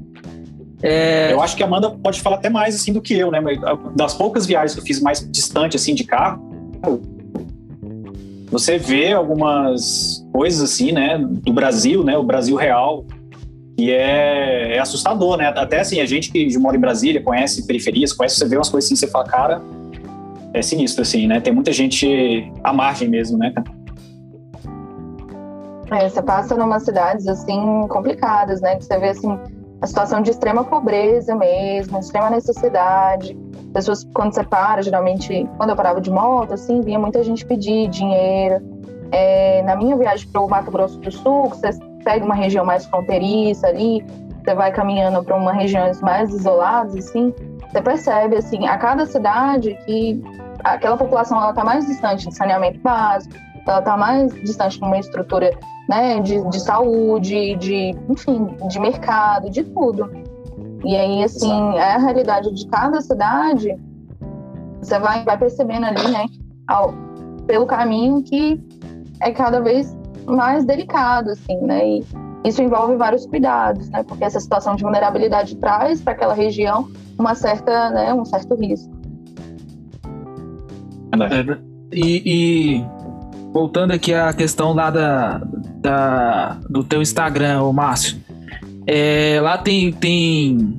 É... 0.82 1.32
Eu 1.32 1.40
acho 1.40 1.56
que 1.56 1.62
a 1.62 1.66
Amanda 1.66 1.90
pode 1.90 2.20
falar 2.20 2.36
até 2.36 2.50
mais 2.50 2.74
assim 2.74 2.92
do 2.92 3.00
que 3.00 3.14
eu, 3.14 3.30
né? 3.30 3.40
Das 3.94 4.14
poucas 4.14 4.46
viagens 4.46 4.74
que 4.74 4.80
eu 4.80 4.84
fiz 4.84 5.00
mais 5.00 5.26
distante 5.30 5.76
assim 5.76 5.94
de 5.94 6.04
carro, 6.04 6.46
você 8.50 8.78
vê 8.78 9.12
algumas 9.12 10.24
coisas 10.32 10.62
assim, 10.62 10.92
né, 10.92 11.18
do 11.18 11.52
Brasil, 11.52 12.04
né, 12.04 12.16
o 12.16 12.22
Brasil 12.22 12.56
real, 12.56 13.04
e 13.78 13.90
é, 13.90 14.76
é, 14.76 14.78
assustador, 14.78 15.36
né? 15.36 15.48
Até 15.48 15.80
assim, 15.80 16.00
a 16.00 16.06
gente 16.06 16.32
que 16.32 16.58
mora 16.58 16.76
em 16.76 16.80
Brasília, 16.80 17.22
conhece 17.22 17.66
periferias, 17.66 18.12
conhece, 18.12 18.36
você 18.36 18.48
vê 18.48 18.56
umas 18.56 18.70
coisas 18.70 18.88
assim, 18.88 18.96
você 18.96 19.06
fala, 19.06 19.24
cara, 19.26 19.62
é 20.54 20.62
sinistro, 20.62 21.02
assim, 21.02 21.26
né? 21.26 21.40
Tem 21.40 21.52
muita 21.52 21.72
gente 21.72 22.50
à 22.64 22.72
margem 22.72 23.08
mesmo, 23.08 23.36
né, 23.36 23.52
É, 25.90 26.08
você 26.08 26.22
passa 26.22 26.54
em 26.54 26.58
umas 26.58 26.84
cidades, 26.84 27.28
assim, 27.28 27.86
complicadas, 27.88 28.60
né? 28.60 28.76
Que 28.76 28.84
você 28.84 28.98
vê, 28.98 29.10
assim, 29.10 29.38
situação 29.86 30.20
de 30.20 30.30
extrema 30.30 30.64
pobreza 30.64 31.34
mesmo, 31.34 31.98
extrema 31.98 32.30
necessidade. 32.30 33.36
Pessoas, 33.72 34.04
quando 34.14 34.34
você 34.34 34.44
para, 34.44 34.82
geralmente, 34.82 35.48
quando 35.56 35.70
eu 35.70 35.76
parava 35.76 36.00
de 36.00 36.10
moto, 36.10 36.54
assim, 36.54 36.80
vinha 36.80 36.98
muita 36.98 37.22
gente 37.22 37.44
pedir 37.44 37.88
dinheiro. 37.88 38.62
É, 39.12 39.62
na 39.62 39.76
minha 39.76 39.96
viagem 39.96 40.28
para 40.28 40.40
o 40.40 40.48
Mato 40.48 40.70
Grosso 40.70 40.98
do 40.98 41.10
Sul, 41.10 41.48
você 41.48 41.70
pega 42.04 42.24
uma 42.24 42.34
região 42.34 42.64
mais 42.64 42.86
fronteiriça 42.86 43.66
ali, 43.66 44.04
você 44.42 44.54
vai 44.54 44.72
caminhando 44.72 45.22
para 45.24 45.36
uma 45.36 45.52
regiões 45.52 46.00
mais 46.00 46.32
isoladas, 46.32 46.94
assim, 46.96 47.34
você 47.68 47.82
percebe, 47.82 48.36
assim, 48.36 48.66
a 48.66 48.78
cada 48.78 49.04
cidade 49.06 49.74
que 49.84 50.22
aquela 50.62 50.96
população 50.96 51.38
ela 51.38 51.50
está 51.50 51.64
mais 51.64 51.86
distante 51.86 52.28
de 52.28 52.34
saneamento 52.34 52.80
básico, 52.80 53.34
ela 53.66 53.80
está 53.80 53.96
mais 53.96 54.32
distante 54.42 54.78
de 54.78 54.84
uma 54.84 54.98
estrutura 54.98 55.50
né, 55.88 56.20
de, 56.20 56.42
de 56.48 56.60
saúde, 56.60 57.56
de, 57.56 57.94
enfim, 58.08 58.56
de 58.68 58.80
mercado, 58.80 59.50
de 59.50 59.64
tudo. 59.64 60.10
E 60.84 60.94
aí, 60.96 61.22
assim, 61.24 61.76
é 61.76 61.94
a 61.94 61.98
realidade 61.98 62.52
de 62.54 62.66
cada 62.68 63.00
cidade, 63.00 63.76
você 64.80 64.98
vai, 64.98 65.24
vai 65.24 65.36
percebendo 65.36 65.86
ali, 65.86 66.10
né, 66.10 66.26
ao, 66.68 66.92
pelo 67.46 67.66
caminho 67.66 68.22
que 68.22 68.60
é 69.20 69.30
cada 69.32 69.60
vez 69.60 69.96
mais 70.26 70.64
delicado, 70.64 71.30
assim, 71.30 71.56
né, 71.62 71.88
e 71.88 72.04
isso 72.44 72.62
envolve 72.62 72.96
vários 72.96 73.26
cuidados, 73.26 73.88
né, 73.90 74.04
porque 74.04 74.24
essa 74.24 74.38
situação 74.38 74.76
de 74.76 74.82
vulnerabilidade 74.82 75.56
traz 75.56 76.00
para 76.00 76.12
aquela 76.12 76.34
região 76.34 76.88
uma 77.18 77.34
certa, 77.34 77.90
né, 77.90 78.14
um 78.14 78.24
certo 78.24 78.54
risco. 78.54 78.94
É, 81.14 81.58
e, 81.92 82.22
e 82.24 82.95
voltando 83.56 83.92
aqui 83.92 84.12
à 84.12 84.34
questão 84.34 84.74
lá 84.74 84.90
da, 84.90 85.40
da, 85.80 86.58
do 86.68 86.84
teu 86.84 87.00
Instagram, 87.00 87.62
o 87.62 87.72
Márcio. 87.72 88.20
É, 88.86 89.40
lá 89.40 89.56
tem, 89.56 89.90
tem 89.90 90.78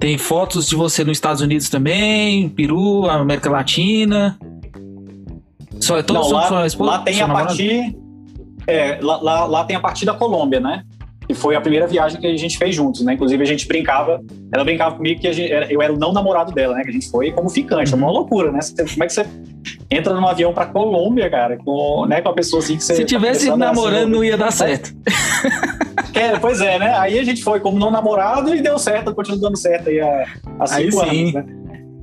tem 0.00 0.18
fotos 0.18 0.68
de 0.68 0.74
você 0.74 1.04
nos 1.04 1.16
Estados 1.16 1.40
Unidos 1.40 1.68
também, 1.68 2.48
Peru, 2.48 3.08
América 3.08 3.48
Latina. 3.48 4.36
Só 5.78 5.96
é 5.96 6.02
todo 6.02 6.18
Não, 6.18 6.30
lá, 6.30 6.66
lá 6.78 6.98
tem 6.98 7.22
a 7.22 7.28
partir 7.28 7.96
é, 8.66 8.98
lá, 9.00 9.22
lá, 9.22 9.44
lá, 9.44 9.64
tem 9.64 9.76
a 9.76 9.80
partir 9.80 10.04
da 10.04 10.14
Colômbia, 10.14 10.58
né? 10.58 10.82
Que 11.28 11.34
foi 11.34 11.54
a 11.54 11.60
primeira 11.60 11.86
viagem 11.86 12.18
que 12.20 12.26
a 12.26 12.36
gente 12.36 12.56
fez 12.56 12.74
juntos, 12.74 13.02
né? 13.02 13.12
Inclusive 13.12 13.42
a 13.42 13.46
gente 13.46 13.68
brincava, 13.68 14.20
ela 14.50 14.64
brincava 14.64 14.96
comigo 14.96 15.20
que 15.20 15.30
gente, 15.30 15.52
eu 15.70 15.82
era 15.82 15.92
o 15.92 15.98
não 15.98 16.12
namorado 16.12 16.52
dela, 16.52 16.74
né? 16.74 16.82
Que 16.82 16.88
a 16.88 16.92
gente 16.92 17.10
foi 17.10 17.30
como 17.30 17.50
ficante, 17.50 17.92
é 17.92 17.96
uma 17.96 18.10
loucura, 18.10 18.50
né? 18.50 18.60
Como 18.76 19.04
é 19.04 19.06
que 19.06 19.12
você 19.12 19.26
entra 19.90 20.14
num 20.14 20.26
avião 20.26 20.52
pra 20.52 20.66
Colômbia, 20.66 21.28
cara, 21.30 21.58
com, 21.58 22.06
né, 22.06 22.20
com 22.20 22.28
a 22.30 22.32
pessoa 22.32 22.62
assim 22.62 22.76
que 22.76 22.84
você. 22.84 22.94
Se 22.94 23.02
tá 23.02 23.06
tivesse 23.06 23.54
namorando, 23.54 24.02
assim, 24.02 24.10
não 24.10 24.24
ia 24.24 24.36
dar 24.36 24.50
certo. 24.50 24.94
É, 26.14 26.36
pois 26.38 26.60
é, 26.60 26.78
né? 26.78 26.96
Aí 26.98 27.18
a 27.18 27.22
gente 27.22 27.44
foi 27.44 27.60
como 27.60 27.78
não 27.78 27.90
namorado 27.90 28.52
e 28.54 28.60
deu 28.60 28.78
certo, 28.78 29.14
continua 29.14 29.38
dando 29.38 29.56
certo 29.56 29.88
aí 29.88 30.00
há, 30.00 30.26
há 30.58 30.66
cinco 30.66 31.00
aí 31.00 31.20
anos, 31.20 31.32
né? 31.34 31.44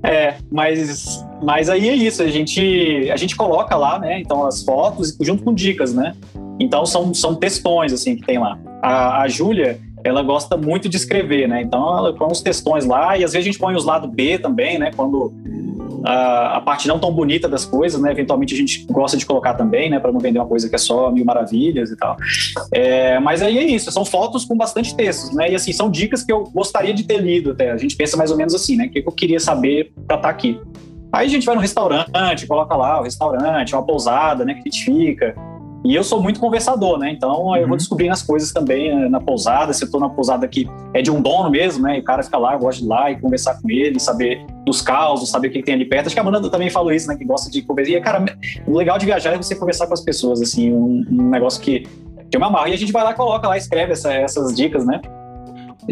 É, 0.03 0.35
mas, 0.51 1.25
mas 1.41 1.69
aí 1.69 1.89
é 1.89 1.93
isso, 1.93 2.21
a 2.21 2.27
gente, 2.27 3.09
a 3.11 3.17
gente 3.17 3.35
coloca 3.35 3.75
lá, 3.75 3.97
né? 3.97 4.19
Então 4.19 4.45
as 4.45 4.63
fotos 4.63 5.17
junto 5.19 5.43
com 5.43 5.53
dicas, 5.53 5.93
né? 5.93 6.13
Então 6.59 6.85
são, 6.85 7.13
são 7.13 7.35
textões 7.35 7.93
assim 7.93 8.15
que 8.15 8.25
tem 8.25 8.39
lá. 8.39 8.57
A, 8.81 9.21
a 9.21 9.27
Júlia, 9.27 9.79
ela 10.03 10.21
gosta 10.21 10.55
muito 10.55 10.87
de 10.87 10.97
escrever, 10.97 11.47
né? 11.47 11.61
Então 11.61 11.97
ela 11.97 12.13
põe 12.13 12.27
uns 12.27 12.41
textões 12.41 12.85
lá 12.85 13.17
e 13.17 13.23
às 13.23 13.33
vezes 13.33 13.47
a 13.47 13.51
gente 13.51 13.59
põe 13.59 13.75
os 13.75 13.85
lados 13.85 14.09
B 14.09 14.37
também, 14.37 14.77
né? 14.77 14.91
Quando 14.95 15.33
a, 16.05 16.57
a, 16.57 16.61
parte 16.61 16.87
não 16.87 16.99
tão 16.99 17.11
bonita 17.11 17.49
das 17.49 17.65
coisas, 17.65 17.99
né? 17.99 18.11
Eventualmente 18.11 18.53
a 18.53 18.57
gente 18.57 18.85
gosta 18.85 19.17
de 19.17 19.25
colocar 19.25 19.55
também, 19.55 19.89
né? 19.89 19.99
Para 19.99 20.11
não 20.11 20.19
vender 20.19 20.39
uma 20.39 20.47
coisa 20.47 20.69
que 20.69 20.75
é 20.75 20.77
só 20.77 21.09
mil 21.09 21.25
maravilhas 21.25 21.89
e 21.89 21.97
tal. 21.97 22.15
É, 22.71 23.19
mas 23.19 23.41
aí 23.41 23.57
é 23.57 23.63
isso, 23.63 23.91
são 23.91 24.05
fotos 24.05 24.45
com 24.45 24.55
bastante 24.55 24.95
textos, 24.95 25.35
né? 25.35 25.51
E 25.51 25.55
assim, 25.55 25.73
são 25.73 25.89
dicas 25.89 26.23
que 26.23 26.31
eu 26.31 26.43
gostaria 26.53 26.93
de 26.93 27.03
ter 27.03 27.17
lido 27.17 27.51
até. 27.51 27.71
A 27.71 27.77
gente 27.77 27.95
pensa 27.95 28.15
mais 28.15 28.29
ou 28.29 28.37
menos 28.37 28.53
assim, 28.53 28.75
né? 28.75 28.85
O 28.85 28.89
que 28.91 29.03
eu 29.05 29.11
queria 29.11 29.39
saber 29.39 29.91
para 30.07 30.17
estar 30.17 30.27
tá 30.27 30.29
aqui. 30.29 30.59
Aí 31.11 31.27
a 31.27 31.29
gente 31.29 31.45
vai 31.45 31.55
no 31.55 31.61
restaurante, 31.61 32.45
coloca 32.45 32.75
lá 32.75 32.99
o 32.99 33.03
restaurante, 33.03 33.73
uma 33.73 33.83
pousada, 33.83 34.45
né? 34.45 34.53
Que 34.53 34.59
a 34.59 34.63
gente 34.63 34.85
fica. 34.85 35.35
E 35.85 35.93
eu 35.93 36.03
sou 36.03 36.19
muito 36.21 36.39
conversador, 36.39 36.97
né? 36.97 37.11
Então 37.11 37.29
uhum. 37.29 37.55
eu 37.55 37.61
vou 37.61 37.71
uhum. 37.71 37.77
descobrindo 37.77 38.11
as 38.11 38.23
coisas 38.23 38.51
também 38.51 38.93
né, 38.93 39.07
na 39.07 39.21
pousada. 39.21 39.71
Se 39.71 39.85
eu 39.85 39.91
tô 39.91 39.99
na 39.99 40.09
pousada 40.09 40.47
que 40.47 40.67
é 40.93 41.01
de 41.01 41.11
um 41.11 41.21
dono 41.21 41.49
mesmo, 41.51 41.83
né? 41.83 41.97
E 41.97 41.99
o 42.01 42.03
cara 42.03 42.23
fica 42.23 42.37
lá, 42.39 42.53
eu 42.53 42.59
gosto 42.59 42.79
de 42.79 42.85
ir 42.85 42.89
lá 42.89 43.11
e 43.11 43.19
conversar 43.19 43.61
com 43.61 43.69
ele, 43.69 43.99
saber 43.99 44.45
dos 44.65 44.81
causos, 44.81 45.29
saber 45.29 45.49
o 45.49 45.51
que, 45.51 45.61
tem 45.61 45.75
ali 45.75 45.85
perto. 45.85 46.07
Acho 46.07 46.15
que 46.15 46.19
a 46.19 46.23
Amanda 46.23 46.49
também 46.49 46.71
falou 46.71 46.91
isso, 46.91 47.07
né? 47.07 47.15
Que 47.15 47.23
gosta 47.23 47.51
de 47.51 47.61
conversar. 47.61 47.91
E, 47.91 48.01
cara, 48.01 48.25
o 48.65 48.75
legal 48.75 48.97
de 48.97 49.05
viajar 49.05 49.33
é 49.33 49.37
você 49.37 49.55
conversar 49.55 49.85
com 49.85 49.93
as 49.93 50.01
pessoas, 50.01 50.41
assim, 50.41 50.73
um, 50.73 51.05
um 51.07 51.29
negócio 51.29 51.61
que, 51.61 51.81
que 52.31 52.35
eu 52.35 52.39
me 52.39 52.47
amarro. 52.47 52.67
E 52.67 52.73
a 52.73 52.77
gente 52.77 52.91
vai 52.91 53.03
lá, 53.03 53.13
coloca 53.13 53.47
lá, 53.47 53.55
escreve 53.55 53.91
essa, 53.91 54.11
essas 54.11 54.55
dicas, 54.55 54.85
né? 54.85 54.99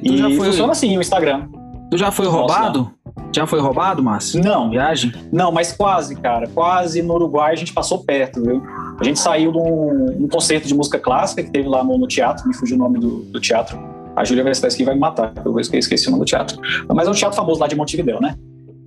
E, 0.01 0.13
e 0.13 0.17
já 0.17 0.29
foi... 0.31 0.47
funciona 0.47 0.71
assim 0.71 0.97
o 0.97 1.01
Instagram. 1.01 1.47
Tu 1.91 1.97
já 1.99 2.09
foi 2.09 2.25
roubado? 2.25 2.91
Já 3.35 3.47
foi 3.47 3.59
roubado, 3.59 4.03
Márcio? 4.03 4.43
Não. 4.43 4.69
Viagem? 4.69 5.11
Não, 5.31 5.51
mas 5.51 5.71
quase, 5.71 6.15
cara. 6.15 6.47
Quase 6.47 7.01
no 7.01 7.15
Uruguai 7.15 7.53
a 7.53 7.55
gente 7.55 7.73
passou 7.73 8.03
perto, 8.03 8.41
viu? 8.41 8.61
A 8.99 9.03
gente 9.03 9.19
saiu 9.19 9.51
de 9.51 9.57
um, 9.57 10.23
um 10.23 10.27
concerto 10.27 10.67
de 10.67 10.73
música 10.75 10.99
clássica 10.99 11.41
que 11.41 11.49
teve 11.49 11.67
lá 11.67 11.83
no, 11.83 11.97
no 11.97 12.07
teatro, 12.07 12.47
me 12.47 12.53
fugiu 12.53 12.75
o 12.75 12.79
nome 12.79 12.99
do, 12.99 13.23
do 13.23 13.39
teatro. 13.39 13.77
A 14.15 14.23
Júlia 14.23 14.43
aqui 14.43 14.83
vai 14.83 14.93
me 14.93 14.99
matar, 14.99 15.33
eu 15.43 15.59
esqueci 15.59 16.07
o 16.07 16.11
nome 16.11 16.23
do 16.23 16.27
teatro. 16.27 16.59
Mas 16.93 17.07
é 17.07 17.09
um 17.11 17.13
teatro 17.13 17.35
famoso 17.35 17.59
lá 17.59 17.67
de 17.67 17.75
Montevideo, 17.75 18.21
né? 18.21 18.35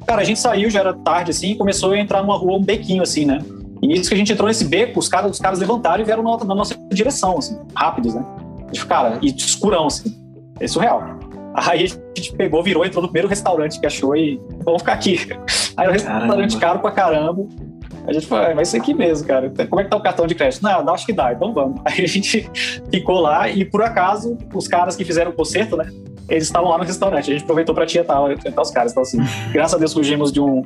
Cara, 0.06 0.22
a 0.22 0.24
gente 0.24 0.38
saiu, 0.38 0.70
já 0.70 0.80
era 0.80 0.94
tarde 0.94 1.32
assim, 1.32 1.50
e 1.50 1.56
começou 1.56 1.90
a 1.90 1.98
entrar 1.98 2.22
numa 2.22 2.36
rua, 2.36 2.56
um 2.56 2.62
bequinho 2.62 3.02
assim, 3.02 3.24
né? 3.24 3.40
E 3.82 3.92
isso 3.92 4.08
que 4.08 4.14
a 4.14 4.16
gente 4.18 4.32
entrou 4.32 4.46
nesse 4.46 4.64
beco, 4.64 5.00
os 5.00 5.08
caras, 5.08 5.32
os 5.32 5.40
caras 5.40 5.58
levantaram 5.58 6.00
e 6.02 6.04
vieram 6.04 6.22
na, 6.22 6.44
na 6.44 6.54
nossa 6.54 6.76
direção, 6.92 7.38
assim, 7.38 7.58
rápidos, 7.74 8.14
né? 8.14 8.24
Cara, 8.88 9.18
e 9.20 9.34
escurão, 9.34 9.86
assim. 9.86 10.14
É 10.60 10.66
surreal. 10.66 11.18
Aí 11.56 11.84
a 11.84 11.86
gente 11.86 12.36
pegou, 12.36 12.62
virou, 12.62 12.84
entrou 12.84 13.00
no 13.00 13.08
primeiro 13.08 13.28
restaurante 13.28 13.80
que 13.80 13.86
achou 13.86 14.14
e 14.14 14.38
vamos 14.62 14.82
ficar 14.82 14.92
aqui. 14.92 15.18
Aí 15.74 15.88
o 15.88 15.90
restaurante 15.90 16.58
caro 16.58 16.80
pra 16.80 16.90
caramba. 16.90 17.46
A 18.06 18.12
gente 18.12 18.26
falou, 18.26 18.44
ah, 18.44 18.54
vai 18.54 18.64
ser 18.64 18.76
aqui 18.76 18.92
mesmo, 18.92 19.26
cara. 19.26 19.50
Como 19.68 19.80
é 19.80 19.84
que 19.84 19.90
tá 19.90 19.96
o 19.96 20.02
cartão 20.02 20.26
de 20.26 20.34
crédito? 20.34 20.62
Não, 20.62 20.92
acho 20.92 21.06
que 21.06 21.14
dá, 21.14 21.32
então 21.32 21.54
vamos. 21.54 21.80
Aí 21.86 22.04
a 22.04 22.06
gente 22.06 22.48
ficou 22.90 23.20
lá 23.20 23.48
e, 23.48 23.64
por 23.64 23.82
acaso, 23.82 24.36
os 24.54 24.68
caras 24.68 24.94
que 24.94 25.04
fizeram 25.04 25.30
o 25.30 25.34
concerto, 25.34 25.76
né? 25.78 25.90
Eles 26.28 26.44
estavam 26.44 26.68
lá 26.68 26.78
no 26.78 26.84
restaurante. 26.84 27.30
A 27.30 27.32
gente 27.32 27.44
aproveitou 27.44 27.74
para 27.74 27.86
tietar, 27.86 28.36
tietar 28.36 28.62
os 28.62 28.70
caras. 28.70 28.92
Então, 28.92 29.02
assim, 29.02 29.18
graças 29.50 29.74
a 29.74 29.78
Deus 29.78 29.94
fugimos 29.94 30.30
de 30.30 30.40
um, 30.40 30.62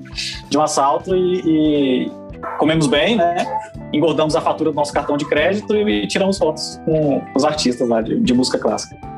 de 0.49 0.59
um 0.59 0.63
assalto 0.63 1.15
e, 1.15 1.41
e 1.47 2.13
comemos 2.59 2.89
bem, 2.89 3.17
né? 3.17 3.47
Engordamos 3.93 4.35
a 4.35 4.41
fatura 4.41 4.71
do 4.71 4.77
nosso 4.77 4.93
cartão 4.93 5.17
de 5.17 5.25
crédito 5.25 5.75
e, 5.75 6.05
e 6.05 6.07
tiramos 6.09 6.37
fotos 6.37 6.81
com 6.85 7.23
os 7.35 7.45
artistas 7.45 7.89
lá 7.89 8.03
de, 8.03 8.19
de 8.19 8.35
música 8.35 8.59
clássica. 8.59 9.10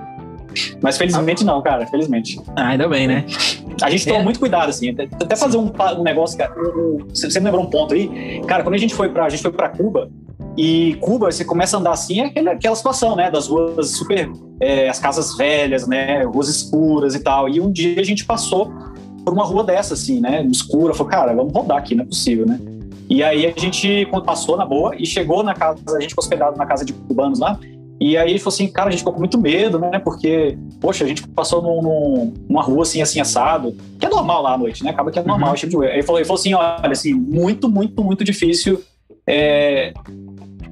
Mas 0.81 0.97
felizmente 0.97 1.45
não, 1.45 1.61
cara, 1.62 1.87
felizmente. 1.87 2.41
Ah, 2.57 2.69
ainda 2.69 2.88
bem, 2.88 3.07
né? 3.07 3.25
A 3.83 3.91
gente 3.91 4.07
toma 4.07 4.21
é. 4.21 4.23
muito 4.23 4.38
cuidado, 4.38 4.69
assim. 4.69 4.91
Até 4.91 5.37
fazer 5.37 5.57
um, 5.57 5.73
um 5.99 6.03
negócio, 6.03 6.37
cara. 6.37 6.53
Um, 6.59 7.07
você 7.09 7.38
me 7.41 7.47
lembrou 7.47 7.65
um 7.65 7.71
ponto 7.71 7.95
aí? 7.95 8.41
Cara, 8.47 8.62
quando 8.62 8.75
a 8.75 8.79
gente 8.79 8.95
foi 8.95 9.09
pra, 9.09 9.25
a 9.25 9.29
gente 9.29 9.43
foi 9.43 9.53
pra 9.53 9.69
Cuba, 9.69 10.11
e 10.57 10.97
Cuba, 11.01 11.31
você 11.31 11.45
começa 11.45 11.77
a 11.77 11.81
andar 11.81 11.93
assim, 11.93 12.21
é 12.21 12.27
aquela, 12.27 12.53
aquela 12.53 12.77
situação, 12.77 13.17
né? 13.17 13.31
Das 13.31 13.49
ruas 13.49 13.91
super. 13.91 14.31
É, 14.61 14.88
as 14.88 14.99
casas 14.99 15.37
velhas, 15.37 15.87
né? 15.87 16.25
Ruas 16.25 16.49
escuras 16.49 17.15
e 17.15 17.21
tal. 17.21 17.49
E 17.49 17.61
um 17.61 17.73
dia 17.73 18.01
a 18.01 18.05
gente 18.05 18.25
passou 18.25 18.71
por 19.25 19.33
uma 19.33 19.45
rua 19.45 19.65
dessa, 19.65 19.95
assim, 19.95 20.21
né? 20.21 20.43
Escura. 20.45 20.93
Falou, 20.93 21.11
cara, 21.11 21.35
vamos 21.35 21.53
rodar 21.53 21.79
aqui, 21.79 21.95
não 21.95 22.05
é 22.05 22.07
possível, 22.07 22.47
né? 22.47 22.61
E 23.09 23.23
aí 23.23 23.47
a 23.47 23.59
gente 23.59 24.07
passou 24.25 24.57
na 24.57 24.65
boa 24.65 24.95
e 24.97 25.07
chegou 25.07 25.43
na 25.43 25.55
casa, 25.55 25.79
a 25.97 26.01
gente 26.01 26.11
ficou 26.11 26.23
hospedado 26.23 26.57
na 26.57 26.67
casa 26.67 26.85
de 26.85 26.93
cubanos 26.93 27.38
lá. 27.38 27.59
E 28.05 28.17
aí 28.17 28.31
ele 28.31 28.41
falou 28.41 28.53
assim, 28.53 28.67
cara, 28.67 28.88
a 28.88 28.91
gente 28.91 28.99
ficou 28.99 29.12
com 29.12 29.21
muito 29.21 29.41
medo, 29.41 29.79
né? 29.79 29.97
Porque, 30.01 30.59
poxa, 30.81 31.05
a 31.05 31.07
gente 31.07 31.25
passou 31.29 31.62
num, 31.62 31.81
num, 31.81 32.35
numa 32.49 32.61
rua 32.61 32.83
assim, 32.83 33.01
assim, 33.01 33.21
assado, 33.21 33.77
que 33.97 34.05
é 34.05 34.09
normal 34.09 34.43
lá 34.43 34.55
à 34.55 34.59
noite, 34.59 34.83
né? 34.83 34.91
Acaba 34.91 35.12
que 35.12 35.21
é 35.21 35.23
normal 35.23 35.51
uhum. 35.51 35.55
tipo 35.55 35.81
de. 35.81 35.87
Aí 35.87 35.95
ele 35.95 36.03
falou, 36.03 36.19
ele 36.19 36.27
falou 36.27 36.41
assim, 36.41 36.53
olha, 36.53 36.91
assim, 36.91 37.15
muito, 37.15 37.69
muito, 37.69 38.03
muito 38.03 38.25
difícil 38.25 38.83
é, 39.25 39.93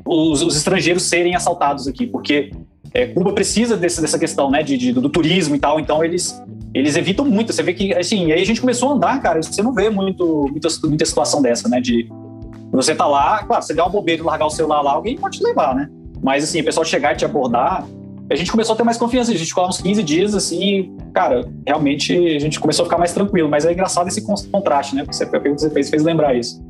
os, 0.04 0.42
os, 0.42 0.56
estrangeiros 0.56 1.04
serem 1.04 1.36
assaltados 1.36 1.86
aqui, 1.86 2.04
porque 2.04 2.50
é, 2.92 3.06
Cuba 3.06 3.32
precisa 3.32 3.76
desse, 3.76 4.00
dessa 4.00 4.18
questão, 4.18 4.50
né, 4.50 4.64
de, 4.64 4.76
de, 4.76 4.92
do 4.92 5.08
turismo 5.08 5.54
e 5.54 5.60
tal, 5.60 5.78
então 5.78 6.04
eles 6.04 6.42
eles 6.74 6.96
evitam 6.96 7.24
muito. 7.24 7.52
Você 7.52 7.62
vê 7.62 7.74
que, 7.74 7.94
assim, 7.94 8.32
aí 8.32 8.42
a 8.42 8.46
gente 8.46 8.60
começou 8.60 8.90
a 8.90 8.94
andar, 8.94 9.22
cara, 9.22 9.40
você 9.40 9.62
não 9.62 9.72
vê 9.72 9.88
muito, 9.88 10.48
muita, 10.50 10.68
muita 10.82 11.04
situação 11.04 11.40
dessa, 11.40 11.68
né, 11.68 11.80
de 11.80 12.08
você 12.72 12.92
tá 12.92 13.06
lá, 13.06 13.44
claro, 13.44 13.62
você 13.62 13.72
der 13.72 13.82
uma 13.82 13.88
bobeira 13.88 14.20
e 14.20 14.24
largar 14.24 14.46
o 14.46 14.50
celular 14.50 14.80
lá, 14.80 14.92
alguém 14.94 15.16
pode 15.16 15.38
te 15.38 15.44
levar, 15.44 15.76
né? 15.76 15.88
Mas, 16.22 16.44
assim, 16.44 16.60
o 16.60 16.64
pessoal 16.64 16.84
chegar 16.84 17.12
e 17.12 17.16
te 17.16 17.24
abordar, 17.24 17.86
a 18.30 18.36
gente 18.36 18.50
começou 18.50 18.74
a 18.74 18.76
ter 18.76 18.84
mais 18.84 18.96
confiança. 18.96 19.32
A 19.32 19.34
gente 19.34 19.48
ficou 19.48 19.66
uns 19.66 19.80
15 19.80 20.02
dias, 20.02 20.34
assim, 20.34 20.96
cara, 21.12 21.48
realmente 21.66 22.14
a 22.14 22.38
gente 22.38 22.60
começou 22.60 22.84
a 22.84 22.86
ficar 22.86 22.98
mais 22.98 23.12
tranquilo. 23.12 23.48
Mas 23.48 23.64
é 23.64 23.72
engraçado 23.72 24.08
esse 24.08 24.24
contraste, 24.50 24.94
né? 24.94 25.04
Porque 25.04 25.22
a 25.22 25.26
pergunta 25.26 25.56
que 25.56 25.60
você 25.62 25.70
fez 25.70 25.90
fez 25.90 26.02
lembrar 26.02 26.34
isso. 26.34 26.62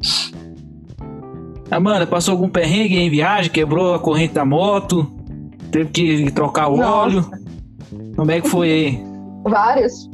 Amanda, 1.70 2.06
passou 2.06 2.32
algum 2.32 2.48
perrengue 2.48 2.96
em 2.96 3.10
viagem? 3.10 3.50
Quebrou 3.50 3.94
a 3.94 3.98
corrente 3.98 4.34
da 4.34 4.44
moto? 4.44 5.06
Teve 5.70 5.90
que 5.90 6.30
trocar 6.32 6.68
o 6.68 6.76
Nossa. 6.76 6.90
óleo? 6.90 7.30
Como 8.16 8.30
é 8.30 8.40
que 8.40 8.48
foi 8.48 8.72
aí? 8.72 9.04
Vários. 9.44 10.10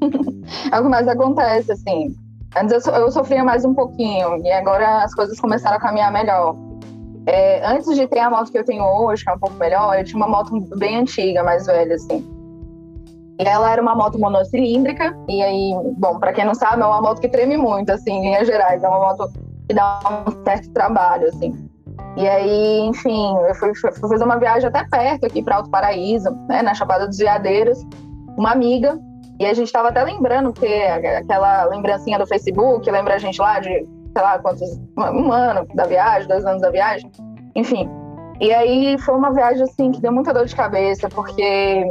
é 0.70 0.78
o 0.78 0.82
que 0.82 0.88
mais 0.88 1.08
acontece, 1.08 1.72
assim. 1.72 2.14
Antes 2.56 2.86
eu, 2.86 2.94
eu 2.94 3.10
sofria 3.10 3.42
mais 3.42 3.64
um 3.64 3.74
pouquinho, 3.74 4.36
e 4.44 4.52
agora 4.52 5.02
as 5.02 5.14
coisas 5.14 5.40
começaram 5.40 5.76
a 5.76 5.80
caminhar 5.80 6.12
melhor. 6.12 6.54
É, 7.26 7.64
antes 7.64 7.94
de 7.94 8.06
ter 8.06 8.18
a 8.18 8.30
moto 8.30 8.50
que 8.50 8.58
eu 8.58 8.64
tenho 8.64 8.84
hoje, 8.84 9.22
que 9.24 9.30
é 9.30 9.34
um 9.34 9.38
pouco 9.38 9.56
melhor, 9.56 9.96
eu 9.96 10.04
tinha 10.04 10.16
uma 10.16 10.28
moto 10.28 10.58
bem 10.76 10.98
antiga, 10.98 11.42
mais 11.42 11.66
velha, 11.66 11.94
assim. 11.94 12.26
E 13.40 13.44
ela 13.44 13.70
era 13.70 13.80
uma 13.80 13.94
moto 13.94 14.18
monocilíndrica, 14.18 15.16
e 15.28 15.42
aí, 15.42 15.74
bom, 15.98 16.18
para 16.18 16.32
quem 16.32 16.44
não 16.44 16.54
sabe, 16.54 16.82
é 16.82 16.86
uma 16.86 17.00
moto 17.00 17.20
que 17.20 17.28
treme 17.28 17.56
muito, 17.56 17.90
assim, 17.90 18.12
em 18.12 18.22
linhas 18.22 18.46
gerais. 18.46 18.82
É 18.82 18.88
uma 18.88 18.98
moto 18.98 19.32
que 19.68 19.74
dá 19.74 20.00
um 20.26 20.44
certo 20.44 20.70
trabalho, 20.72 21.28
assim. 21.28 21.54
E 22.16 22.28
aí, 22.28 22.80
enfim, 22.80 23.36
eu 23.48 23.54
fui, 23.54 23.74
fui 23.74 24.08
fazer 24.08 24.24
uma 24.24 24.38
viagem 24.38 24.68
até 24.68 24.84
perto 24.84 25.26
aqui 25.26 25.42
para 25.42 25.56
Alto 25.56 25.70
Paraíso, 25.70 26.30
né, 26.48 26.60
na 26.62 26.74
Chapada 26.74 27.06
dos 27.06 27.18
Veadeiros, 27.18 27.78
uma 28.36 28.52
amiga, 28.52 28.98
e 29.40 29.46
a 29.46 29.54
gente 29.54 29.66
estava 29.66 29.88
até 29.88 30.02
lembrando, 30.02 30.52
porque 30.52 30.66
aquela 30.66 31.64
lembrancinha 31.64 32.18
do 32.18 32.26
Facebook 32.26 32.88
lembra 32.90 33.14
a 33.14 33.18
gente 33.18 33.40
lá 33.40 33.60
de 33.60 33.86
sei 34.12 34.22
lá 34.22 34.38
quantos, 34.38 34.80
um 34.96 35.32
ano 35.32 35.66
da 35.74 35.84
viagem, 35.84 36.28
dois 36.28 36.44
anos 36.44 36.62
da 36.62 36.70
viagem, 36.70 37.10
enfim. 37.54 37.88
E 38.40 38.52
aí 38.52 38.98
foi 38.98 39.14
uma 39.14 39.32
viagem 39.32 39.62
assim 39.62 39.92
que 39.92 40.00
deu 40.00 40.12
muita 40.12 40.32
dor 40.32 40.46
de 40.46 40.54
cabeça, 40.54 41.08
porque 41.08 41.84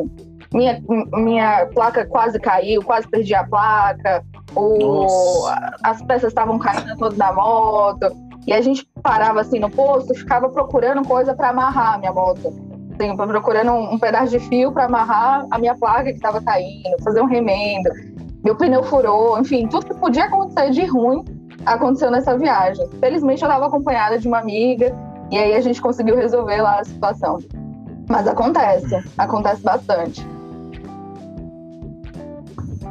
minha, 0.53 0.81
minha 1.13 1.65
placa 1.67 2.05
quase 2.05 2.39
caiu, 2.39 2.84
quase 2.84 3.07
perdi 3.07 3.34
a 3.34 3.45
placa, 3.45 4.23
o, 4.55 5.47
as 5.84 6.01
peças 6.03 6.29
estavam 6.29 6.60
caindo 6.60 6.95
todas 6.97 7.17
da 7.17 7.31
moto. 7.31 8.07
E 8.47 8.53
a 8.53 8.60
gente 8.60 8.88
parava 9.03 9.41
assim 9.41 9.60
no 9.60 9.69
posto, 9.69 10.13
ficava 10.15 10.49
procurando 10.49 11.07
coisa 11.07 11.34
para 11.34 11.49
amarrar 11.49 11.93
a 11.93 11.97
minha 11.99 12.12
moto. 12.12 12.53
Assim, 12.99 13.15
procurando 13.15 13.71
um, 13.71 13.93
um 13.93 13.99
pedaço 13.99 14.31
de 14.31 14.39
fio 14.39 14.71
para 14.71 14.86
amarrar 14.86 15.45
a 15.49 15.57
minha 15.57 15.75
placa 15.75 16.05
que 16.05 16.15
estava 16.15 16.41
caindo, 16.41 17.01
fazer 17.03 17.21
um 17.21 17.25
remendo. 17.25 17.89
Meu 18.43 18.55
pneu 18.55 18.84
furou, 18.84 19.39
enfim, 19.39 19.67
tudo 19.67 19.86
que 19.86 19.93
podia 19.93 20.25
acontecer 20.25 20.71
de 20.71 20.86
ruim 20.86 21.23
aconteceu 21.65 22.12
nessa 22.12 22.38
viagem. 22.38 22.88
Felizmente 23.00 23.41
eu 23.41 23.47
estava 23.47 23.67
acompanhada 23.67 24.17
de 24.17 24.28
uma 24.28 24.39
amiga 24.39 24.95
e 25.32 25.38
aí 25.38 25.54
a 25.54 25.62
gente 25.62 25.82
conseguiu 25.82 26.15
resolver 26.15 26.62
lá 26.62 26.80
a 26.80 26.84
situação. 26.84 27.39
Mas 28.10 28.28
acontece, 28.28 29.04
acontece 29.17 29.62
bastante. 29.62 30.26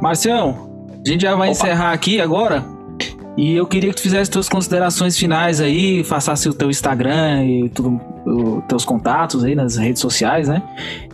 Marcião, 0.01 0.71
a 1.05 1.07
gente 1.07 1.21
já 1.21 1.35
vai 1.35 1.49
Opa. 1.49 1.51
encerrar 1.51 1.91
aqui 1.91 2.19
agora. 2.19 2.65
E 3.37 3.55
eu 3.55 3.65
queria 3.65 3.91
que 3.91 3.95
tu 3.95 4.01
fizesse 4.01 4.29
tuas 4.29 4.49
considerações 4.49 5.17
finais 5.17 5.61
aí, 5.61 6.03
façasse 6.03 6.49
o 6.49 6.53
teu 6.53 6.69
Instagram 6.69 7.45
e 7.45 7.69
tudo, 7.69 7.99
os 8.25 8.63
teus 8.65 8.83
contatos 8.83 9.43
aí 9.45 9.55
nas 9.55 9.77
redes 9.77 10.01
sociais, 10.01 10.49
né? 10.49 10.61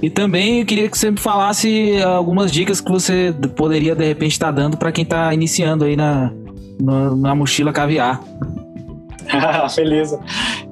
E 0.02 0.10
também 0.10 0.62
eu 0.62 0.66
queria 0.66 0.90
que 0.90 0.98
você 0.98 1.12
me 1.12 1.20
falasse 1.20 2.02
algumas 2.02 2.52
dicas 2.52 2.82
que 2.82 2.92
você 2.92 3.34
poderia 3.56 3.96
de 3.96 4.04
repente 4.04 4.32
estar 4.32 4.48
tá 4.48 4.52
dando 4.52 4.78
para 4.78 4.92
quem 4.92 5.04
está 5.04 5.32
iniciando 5.32 5.86
aí 5.86 5.96
na, 5.96 6.32
na, 6.80 7.16
na 7.16 7.36
mochila 7.36 7.72
caviar. 7.72 8.22
Beleza. 9.76 10.20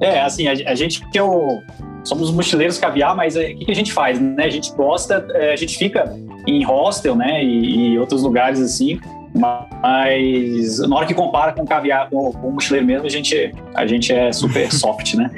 É, 0.00 0.20
assim, 0.22 0.48
a, 0.48 0.52
a 0.52 0.74
gente 0.74 1.06
que 1.10 1.18
é 1.18 1.22
o, 1.22 1.60
somos 2.04 2.30
mochileiros 2.30 2.78
caviar, 2.78 3.14
mas 3.14 3.36
é, 3.36 3.50
o 3.50 3.58
que, 3.58 3.64
que, 3.66 3.72
a 3.72 3.74
gente 3.74 3.92
faz, 3.92 4.20
né? 4.20 4.44
A 4.44 4.50
gente 4.50 4.72
gosta, 4.74 5.26
é, 5.34 5.52
a 5.52 5.56
gente 5.56 5.76
fica 5.76 6.16
em 6.46 6.64
hostel, 6.64 7.16
né, 7.16 7.42
e, 7.42 7.92
e, 7.92 7.98
outros 7.98 8.22
lugares 8.22 8.60
assim, 8.60 9.00
mas 9.34 10.78
na 10.78 10.96
hora 10.96 11.06
que 11.06 11.12
compara 11.12 11.52
com 11.52 11.66
caviar, 11.66 12.08
com, 12.08 12.32
com 12.32 12.48
o 12.48 12.52
mochileiro 12.52 12.86
mesmo, 12.86 13.06
a 13.06 13.10
gente, 13.10 13.52
a 13.74 13.86
gente 13.86 14.12
é 14.12 14.32
super 14.32 14.70
soft, 14.72 15.14
né? 15.14 15.30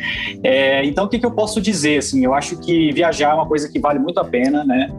É, 0.44 0.84
então, 0.84 1.06
o 1.06 1.08
que, 1.08 1.18
que 1.18 1.26
eu 1.26 1.30
posso 1.30 1.60
dizer, 1.60 1.98
assim, 1.98 2.24
eu 2.24 2.34
acho 2.34 2.58
que 2.60 2.92
viajar 2.92 3.30
é 3.30 3.34
uma 3.34 3.46
coisa 3.46 3.68
que 3.70 3.78
vale 3.78 3.98
muito 3.98 4.20
a 4.20 4.24
pena, 4.24 4.64
né? 4.64 4.90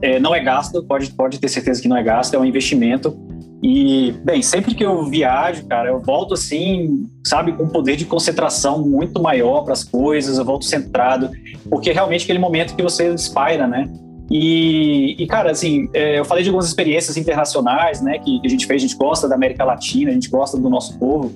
É, 0.00 0.20
não 0.20 0.34
é 0.34 0.40
gasto, 0.40 0.82
pode, 0.84 1.10
pode 1.10 1.38
ter 1.38 1.48
certeza 1.48 1.82
que 1.82 1.88
não 1.88 1.96
é 1.96 2.02
gasto, 2.02 2.34
é 2.34 2.38
um 2.38 2.44
investimento. 2.44 3.18
E, 3.68 4.12
bem, 4.22 4.42
sempre 4.42 4.76
que 4.76 4.84
eu 4.84 5.04
viajo, 5.06 5.66
cara, 5.66 5.88
eu 5.88 6.00
volto 6.00 6.34
assim, 6.34 7.10
sabe, 7.24 7.52
com 7.52 7.64
um 7.64 7.68
poder 7.68 7.96
de 7.96 8.04
concentração 8.04 8.80
muito 8.86 9.20
maior 9.20 9.64
para 9.64 9.72
as 9.72 9.82
coisas, 9.82 10.38
eu 10.38 10.44
volto 10.44 10.64
centrado, 10.64 11.28
porque 11.68 11.90
é 11.90 11.92
realmente 11.92 12.22
aquele 12.22 12.38
momento 12.38 12.76
que 12.76 12.82
você 12.82 13.12
inspira, 13.12 13.66
né? 13.66 13.92
E, 14.30 15.14
e, 15.22 15.26
cara, 15.26 15.52
assim, 15.52 15.88
é, 15.92 16.18
eu 16.18 16.24
falei 16.24 16.42
de 16.42 16.50
algumas 16.50 16.66
experiências 16.66 17.16
internacionais, 17.16 18.00
né, 18.00 18.18
que, 18.18 18.40
que, 18.40 18.46
a 18.46 18.50
gente 18.50 18.66
fez, 18.66 18.82
a 18.82 18.86
gente 18.86 18.96
gosta 18.96 19.28
da 19.28 19.36
América 19.36 19.64
Latina, 19.64 20.10
a 20.10 20.14
gente 20.14 20.28
gosta 20.28 20.58
do 20.58 20.68
nosso 20.68 20.98
povo, 20.98 21.32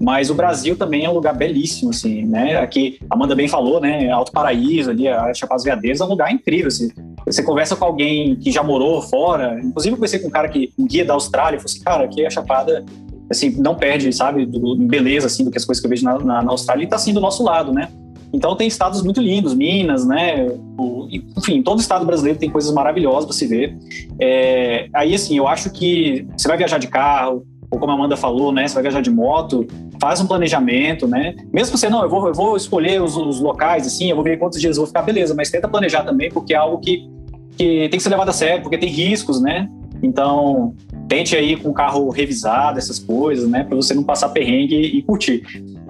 mas 0.00 0.28
o 0.28 0.34
Brasil 0.34 0.76
também 0.76 1.04
é 1.04 1.10
um 1.10 1.14
lugar 1.14 1.36
belíssimo, 1.36 1.90
assim, 1.90 2.24
né, 2.24 2.56
aqui, 2.56 2.98
Amanda 3.08 3.36
bem 3.36 3.46
falou, 3.46 3.80
né, 3.80 4.10
Alto 4.10 4.32
Paraíso, 4.32 4.90
ali, 4.90 5.06
a 5.06 5.32
Chapada 5.32 5.62
Veadeiros 5.62 6.00
é 6.00 6.04
um 6.04 6.08
lugar 6.08 6.32
incrível, 6.32 6.66
assim, 6.66 6.90
você 7.24 7.44
conversa 7.44 7.76
com 7.76 7.84
alguém 7.84 8.34
que 8.34 8.50
já 8.50 8.62
morou 8.62 9.00
fora, 9.02 9.60
inclusive 9.62 9.92
eu 9.92 9.96
conversei 9.96 10.18
com 10.18 10.26
um 10.26 10.32
cara 10.32 10.48
que, 10.48 10.72
um 10.76 10.84
guia 10.84 11.04
da 11.04 11.14
Austrália, 11.14 11.60
falou 11.60 11.70
assim, 11.70 11.84
cara, 11.84 12.04
aqui 12.04 12.26
a 12.26 12.30
Chapada, 12.30 12.84
assim, 13.30 13.50
não 13.50 13.76
perde, 13.76 14.12
sabe, 14.12 14.46
do, 14.46 14.74
beleza, 14.76 15.28
assim, 15.28 15.44
do 15.44 15.50
que 15.52 15.58
as 15.58 15.64
coisas 15.64 15.80
que 15.80 15.86
eu 15.86 15.90
vejo 15.90 16.04
na, 16.04 16.18
na, 16.18 16.42
na 16.42 16.50
Austrália, 16.50 16.82
e 16.82 16.88
tá 16.88 16.96
assim 16.96 17.14
do 17.14 17.20
nosso 17.20 17.44
lado, 17.44 17.72
né, 17.72 17.88
então 18.32 18.56
tem 18.56 18.66
estados 18.66 19.02
muito 19.02 19.20
lindos, 19.20 19.54
Minas, 19.54 20.06
né? 20.06 20.48
O, 20.78 21.06
enfim, 21.36 21.62
todo 21.62 21.80
estado 21.80 22.04
brasileiro 22.06 22.38
tem 22.38 22.48
coisas 22.48 22.72
maravilhosas 22.72 23.26
para 23.26 23.34
se 23.34 23.46
ver. 23.46 23.76
É, 24.18 24.88
aí, 24.94 25.14
assim, 25.14 25.36
eu 25.36 25.46
acho 25.46 25.70
que 25.70 26.26
você 26.36 26.48
vai 26.48 26.56
viajar 26.56 26.78
de 26.78 26.88
carro, 26.88 27.46
ou 27.70 27.78
como 27.78 27.92
a 27.92 27.94
Amanda 27.94 28.16
falou, 28.16 28.50
né? 28.50 28.66
Você 28.66 28.74
vai 28.74 28.84
viajar 28.84 29.02
de 29.02 29.10
moto, 29.10 29.66
faz 30.00 30.20
um 30.20 30.26
planejamento, 30.26 31.06
né? 31.06 31.34
Mesmo 31.52 31.76
você, 31.76 31.88
não, 31.88 32.02
eu 32.02 32.08
vou, 32.08 32.28
eu 32.28 32.34
vou 32.34 32.56
escolher 32.56 33.02
os, 33.02 33.16
os 33.16 33.40
locais, 33.40 33.86
assim, 33.86 34.10
eu 34.10 34.16
vou 34.16 34.24
ver 34.24 34.38
quantos 34.38 34.60
dias 34.60 34.76
eu 34.76 34.82
vou 34.82 34.86
ficar, 34.86 35.02
beleza, 35.02 35.34
mas 35.34 35.50
tenta 35.50 35.68
planejar 35.68 36.02
também, 36.02 36.30
porque 36.30 36.54
é 36.54 36.56
algo 36.56 36.78
que, 36.78 37.08
que 37.56 37.88
tem 37.88 37.90
que 37.90 38.02
ser 38.02 38.10
levado 38.10 38.30
a 38.30 38.32
sério, 38.32 38.62
porque 38.62 38.78
tem 38.78 38.88
riscos, 38.88 39.40
né? 39.40 39.68
Então, 40.02 40.74
tente 41.06 41.36
aí 41.36 41.56
com 41.56 41.68
o 41.68 41.72
carro 41.72 42.10
revisado, 42.10 42.78
essas 42.78 42.98
coisas, 42.98 43.48
né? 43.48 43.62
Para 43.62 43.76
você 43.76 43.94
não 43.94 44.02
passar 44.02 44.30
perrengue 44.30 44.74
e 44.74 45.02
curtir. 45.02 45.42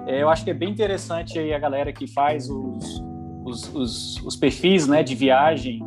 É, 0.05 0.21
eu 0.21 0.29
acho 0.29 0.43
que 0.43 0.51
é 0.51 0.53
bem 0.53 0.69
interessante 0.69 1.39
aí 1.39 1.53
a 1.53 1.59
galera 1.59 1.93
que 1.93 2.07
faz 2.07 2.49
os, 2.49 3.03
os, 3.45 3.73
os, 3.73 4.21
os 4.23 4.35
perfis 4.35 4.87
né, 4.87 5.03
de 5.03 5.15
viagem, 5.15 5.81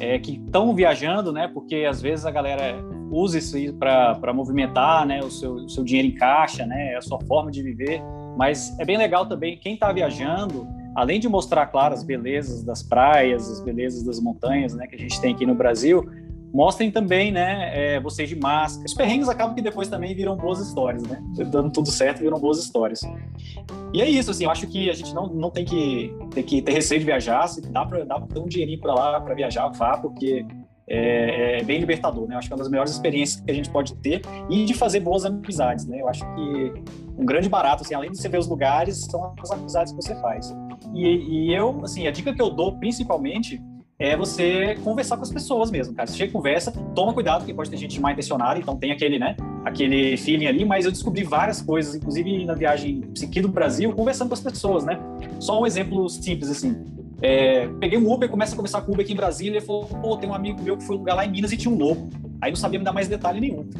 é, 0.00 0.18
que 0.18 0.32
estão 0.32 0.74
viajando, 0.74 1.32
né? 1.32 1.48
Porque 1.48 1.84
às 1.88 2.00
vezes 2.02 2.26
a 2.26 2.30
galera 2.30 2.76
usa 3.10 3.38
isso 3.38 3.56
para 3.74 4.32
movimentar 4.32 5.06
né, 5.06 5.20
o, 5.20 5.30
seu, 5.30 5.54
o 5.54 5.68
seu 5.68 5.84
dinheiro 5.84 6.08
em 6.08 6.14
caixa, 6.14 6.66
né? 6.66 6.92
É 6.92 6.96
a 6.96 7.00
sua 7.00 7.20
forma 7.20 7.50
de 7.50 7.62
viver. 7.62 8.02
Mas 8.36 8.76
é 8.78 8.84
bem 8.84 8.96
legal 8.96 9.26
também 9.26 9.58
quem 9.58 9.74
está 9.74 9.92
viajando, 9.92 10.66
além 10.94 11.20
de 11.20 11.28
mostrar, 11.28 11.66
claro, 11.66 11.94
as 11.94 12.02
belezas 12.02 12.64
das 12.64 12.82
praias, 12.82 13.48
as 13.48 13.60
belezas 13.60 14.02
das 14.02 14.18
montanhas 14.20 14.74
né, 14.74 14.86
que 14.86 14.96
a 14.96 14.98
gente 14.98 15.20
tem 15.20 15.34
aqui 15.34 15.44
no 15.44 15.54
Brasil, 15.54 16.08
mostrem 16.52 16.90
também, 16.90 17.32
né, 17.32 17.70
é, 17.72 18.00
vocês 18.00 18.28
de 18.28 18.36
máscara. 18.36 18.84
Os 18.84 18.94
perrengues 18.94 19.28
acabam 19.28 19.54
que 19.54 19.62
depois 19.62 19.88
também 19.88 20.14
viram 20.14 20.36
boas 20.36 20.60
histórias, 20.60 21.02
né? 21.04 21.22
Dando 21.50 21.70
tudo 21.70 21.90
certo, 21.90 22.20
viram 22.20 22.38
boas 22.38 22.58
histórias. 22.58 23.00
E 23.92 24.02
é 24.02 24.08
isso, 24.08 24.30
assim, 24.30 24.44
eu 24.44 24.50
acho 24.50 24.66
que 24.66 24.90
a 24.90 24.92
gente 24.92 25.14
não, 25.14 25.26
não 25.28 25.50
tem, 25.50 25.64
que, 25.64 26.14
tem 26.30 26.42
que 26.42 26.62
ter 26.62 26.72
receio 26.72 27.00
de 27.00 27.06
viajar, 27.06 27.46
se 27.46 27.60
dá 27.60 27.84
para 27.84 28.04
dar 28.04 28.22
um 28.36 28.46
dinheirinho 28.46 28.80
para 28.80 28.94
lá 28.94 29.20
para 29.20 29.34
viajar, 29.34 29.68
vá, 29.68 29.96
porque 29.96 30.46
é, 30.86 31.60
é, 31.60 31.64
bem 31.64 31.80
libertador, 31.80 32.28
né? 32.28 32.34
Eu 32.34 32.38
acho 32.38 32.48
que 32.48 32.52
é 32.52 32.56
uma 32.56 32.62
das 32.62 32.70
melhores 32.70 32.92
experiências 32.92 33.40
que 33.40 33.50
a 33.50 33.54
gente 33.54 33.70
pode 33.70 33.94
ter 33.96 34.20
e 34.50 34.64
de 34.64 34.74
fazer 34.74 35.00
boas 35.00 35.24
amizades, 35.24 35.86
né? 35.86 36.00
Eu 36.00 36.08
acho 36.08 36.22
que 36.34 36.72
um 37.16 37.24
grande 37.24 37.48
barato, 37.48 37.82
assim, 37.82 37.94
além 37.94 38.10
de 38.10 38.18
você 38.18 38.28
ver 38.28 38.38
os 38.38 38.48
lugares, 38.48 39.06
são 39.10 39.32
as 39.40 39.50
amizades 39.50 39.92
que 39.92 40.02
você 40.02 40.14
faz. 40.20 40.54
E, 40.92 41.06
e 41.06 41.54
eu, 41.54 41.80
assim, 41.82 42.06
a 42.06 42.10
dica 42.10 42.34
que 42.34 42.42
eu 42.42 42.50
dou 42.50 42.78
principalmente 42.78 43.62
é 44.02 44.16
você 44.16 44.74
conversar 44.82 45.16
com 45.16 45.22
as 45.22 45.30
pessoas 45.30 45.70
mesmo, 45.70 45.94
cara. 45.94 46.08
Você 46.08 46.16
chega 46.16 46.30
e 46.30 46.32
conversa, 46.32 46.72
toma 46.92 47.14
cuidado, 47.14 47.38
porque 47.38 47.54
pode 47.54 47.70
ter 47.70 47.76
gente 47.76 48.00
mal 48.00 48.10
intencionada, 48.10 48.58
então 48.58 48.76
tem 48.76 48.90
aquele, 48.90 49.16
né, 49.16 49.36
aquele 49.64 50.16
feeling 50.16 50.46
ali, 50.46 50.64
mas 50.64 50.84
eu 50.84 50.90
descobri 50.90 51.22
várias 51.22 51.62
coisas, 51.62 51.94
inclusive 51.94 52.44
na 52.44 52.54
viagem 52.54 53.04
aqui 53.22 53.40
do 53.40 53.46
Brasil, 53.46 53.92
conversando 53.92 54.26
com 54.26 54.34
as 54.34 54.40
pessoas, 54.40 54.84
né? 54.84 54.98
Só 55.38 55.62
um 55.62 55.64
exemplo 55.64 56.08
simples, 56.08 56.50
assim. 56.50 56.84
É, 57.20 57.68
peguei 57.78 57.96
um 57.96 58.12
Uber, 58.12 58.28
começa 58.28 58.54
a 58.54 58.56
conversar 58.56 58.80
com 58.80 58.90
o 58.90 58.94
Uber 58.94 59.04
aqui 59.04 59.12
em 59.12 59.16
Brasília, 59.16 59.58
ele 59.58 59.64
falou, 59.64 59.84
pô, 59.84 60.16
tem 60.16 60.28
um 60.28 60.34
amigo 60.34 60.60
meu 60.60 60.76
que 60.76 60.82
foi 60.82 60.96
um 60.96 60.98
lugar 60.98 61.14
lá 61.14 61.24
em 61.24 61.30
Minas 61.30 61.52
e 61.52 61.56
tinha 61.56 61.72
um 61.72 61.78
lobo. 61.78 62.10
Aí 62.42 62.50
não 62.50 62.56
sabia 62.56 62.76
me 62.76 62.84
dar 62.84 62.92
mais 62.92 63.06
detalhe 63.06 63.40
nenhum. 63.40 63.70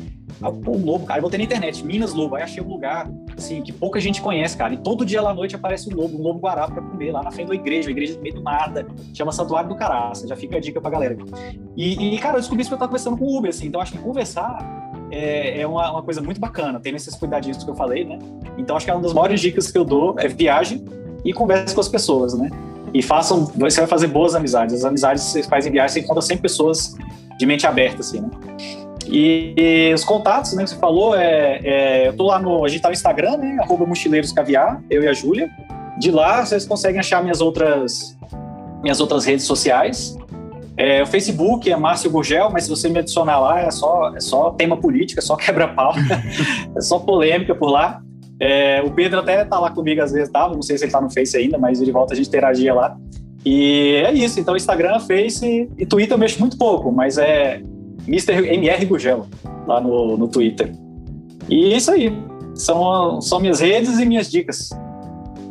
Aí, 0.40 0.52
pô, 0.52 0.76
lobo, 0.76 1.04
cara, 1.04 1.18
eu 1.18 1.22
botei 1.22 1.36
na 1.36 1.44
internet, 1.44 1.84
Minas 1.84 2.14
Lobo, 2.14 2.36
aí 2.36 2.44
achei 2.44 2.62
um 2.62 2.68
lugar, 2.68 3.10
assim, 3.36 3.60
que 3.60 3.72
pouca 3.72 3.98
gente 4.00 4.22
conhece, 4.22 4.56
cara, 4.56 4.72
e 4.72 4.76
todo 4.76 5.04
dia 5.04 5.20
lá 5.20 5.30
à 5.30 5.34
noite 5.34 5.56
aparece 5.56 5.92
um 5.92 5.96
lobo, 5.96 6.16
um 6.16 6.22
lobo 6.22 6.38
guará 6.38 6.68
pra 6.68 6.80
comer, 6.80 7.10
lá 7.10 7.22
na 7.24 7.30
frente 7.32 7.48
da 7.48 7.54
igreja, 7.56 7.88
a 7.88 7.90
igreja 7.90 8.18
meio 8.20 8.36
do 8.36 8.42
nada, 8.42 8.86
chama 9.12 9.32
Santuário 9.32 9.68
do 9.68 9.74
Caraça, 9.74 10.28
já 10.28 10.36
fica 10.36 10.56
a 10.56 10.60
dica 10.60 10.80
pra 10.80 10.90
galera. 10.90 11.16
E, 11.76 12.14
e 12.14 12.18
cara, 12.18 12.36
eu 12.36 12.40
descobri 12.40 12.62
isso 12.62 12.70
que 12.70 12.74
eu 12.74 12.78
tava 12.78 12.88
conversando 12.88 13.16
com 13.16 13.24
o 13.24 13.36
Uber, 13.36 13.50
assim, 13.50 13.66
então 13.66 13.80
acho 13.80 13.92
que 13.92 13.98
conversar 13.98 14.58
é, 15.10 15.60
é 15.60 15.66
uma, 15.66 15.90
uma, 15.90 16.02
coisa 16.02 16.22
muito 16.22 16.40
bacana, 16.40 16.78
tem 16.78 16.94
esses 16.94 17.16
cuidadinhos 17.16 17.62
que 17.62 17.68
eu 17.68 17.74
falei, 17.74 18.04
né? 18.04 18.18
Então 18.56 18.76
acho 18.76 18.86
que 18.86 18.90
é 18.90 18.94
uma 18.94 19.02
das 19.02 19.12
maiores 19.12 19.40
dicas 19.40 19.70
que 19.70 19.76
eu 19.76 19.84
dou 19.84 20.14
é 20.18 20.28
viagem 20.28 20.84
e 21.24 21.32
converse 21.32 21.74
com 21.74 21.80
as 21.80 21.88
pessoas, 21.88 22.34
né? 22.34 22.48
E 22.94 23.02
façam, 23.02 23.44
você 23.44 23.80
vai 23.80 23.88
fazer 23.88 24.06
boas 24.06 24.34
amizades. 24.34 24.76
As 24.76 24.84
amizades 24.84 25.24
que 25.24 25.30
você 25.30 25.42
faz 25.44 25.66
em 25.66 25.70
viagem, 25.70 25.94
você 25.94 26.00
encontra 26.00 26.22
sempre 26.22 26.42
pessoas 26.42 26.94
de 27.42 27.46
mente 27.46 27.66
aberta, 27.66 28.00
assim, 28.00 28.20
né? 28.20 28.30
E, 29.04 29.52
e, 29.56 29.92
os 29.92 30.04
contatos, 30.04 30.52
né, 30.52 30.62
que 30.62 30.70
você 30.70 30.76
falou, 30.76 31.16
é, 31.16 31.60
é, 31.64 32.08
eu 32.08 32.12
tô 32.12 32.26
lá 32.26 32.38
no, 32.38 32.64
a 32.64 32.68
gente 32.68 32.80
tá 32.80 32.88
no 32.88 32.94
Instagram, 32.94 33.36
né, 33.36 33.56
arroba 33.60 33.84
Mochileiros 33.84 34.30
Caviar, 34.30 34.80
eu 34.88 35.02
e 35.02 35.08
a 35.08 35.12
Júlia. 35.12 35.50
De 35.98 36.12
lá, 36.12 36.46
vocês 36.46 36.64
conseguem 36.64 37.00
achar 37.00 37.20
minhas 37.20 37.40
outras, 37.40 38.16
minhas 38.80 39.00
outras 39.00 39.24
redes 39.24 39.44
sociais. 39.44 40.16
É, 40.76 41.02
o 41.02 41.06
Facebook 41.06 41.70
é 41.70 41.76
Márcio 41.76 42.10
Gurgel, 42.10 42.48
mas 42.50 42.64
se 42.64 42.70
você 42.70 42.88
me 42.88 43.00
adicionar 43.00 43.40
lá, 43.40 43.60
é 43.60 43.70
só, 43.72 44.14
é 44.14 44.20
só 44.20 44.52
tema 44.52 44.76
política, 44.76 45.20
é 45.20 45.22
só 45.22 45.34
quebra-pau, 45.36 45.94
é 46.76 46.80
só 46.80 47.00
polêmica 47.00 47.56
por 47.56 47.70
lá. 47.70 48.00
É, 48.38 48.80
o 48.82 48.90
Pedro 48.92 49.18
até 49.18 49.44
tá 49.44 49.58
lá 49.58 49.70
comigo 49.70 50.00
às 50.00 50.12
vezes, 50.12 50.30
tá? 50.30 50.48
Não 50.48 50.62
sei 50.62 50.78
se 50.78 50.84
ele 50.84 50.92
tá 50.92 51.00
no 51.00 51.10
Face 51.10 51.36
ainda, 51.36 51.58
mas 51.58 51.80
ele 51.80 51.90
volta, 51.90 52.14
a 52.14 52.16
gente 52.16 52.28
interagia 52.28 52.72
lá. 52.72 52.96
E 53.44 54.02
é 54.06 54.12
isso, 54.12 54.38
então 54.38 54.56
Instagram, 54.56 55.00
Face 55.00 55.68
e 55.76 55.86
Twitter 55.86 56.14
eu 56.14 56.18
mexo 56.18 56.38
muito 56.38 56.56
pouco, 56.56 56.92
mas 56.92 57.18
é 57.18 57.60
Mr. 58.06 58.46
MR 58.54 58.84
Gugelo, 58.84 59.26
lá 59.66 59.80
no, 59.80 60.16
no 60.16 60.28
Twitter. 60.28 60.72
E 61.48 61.72
é 61.72 61.76
isso 61.76 61.90
aí. 61.90 62.12
São, 62.54 63.20
são 63.20 63.40
minhas 63.40 63.60
redes 63.60 63.98
e 63.98 64.04
minhas 64.04 64.30
dicas. 64.30 64.70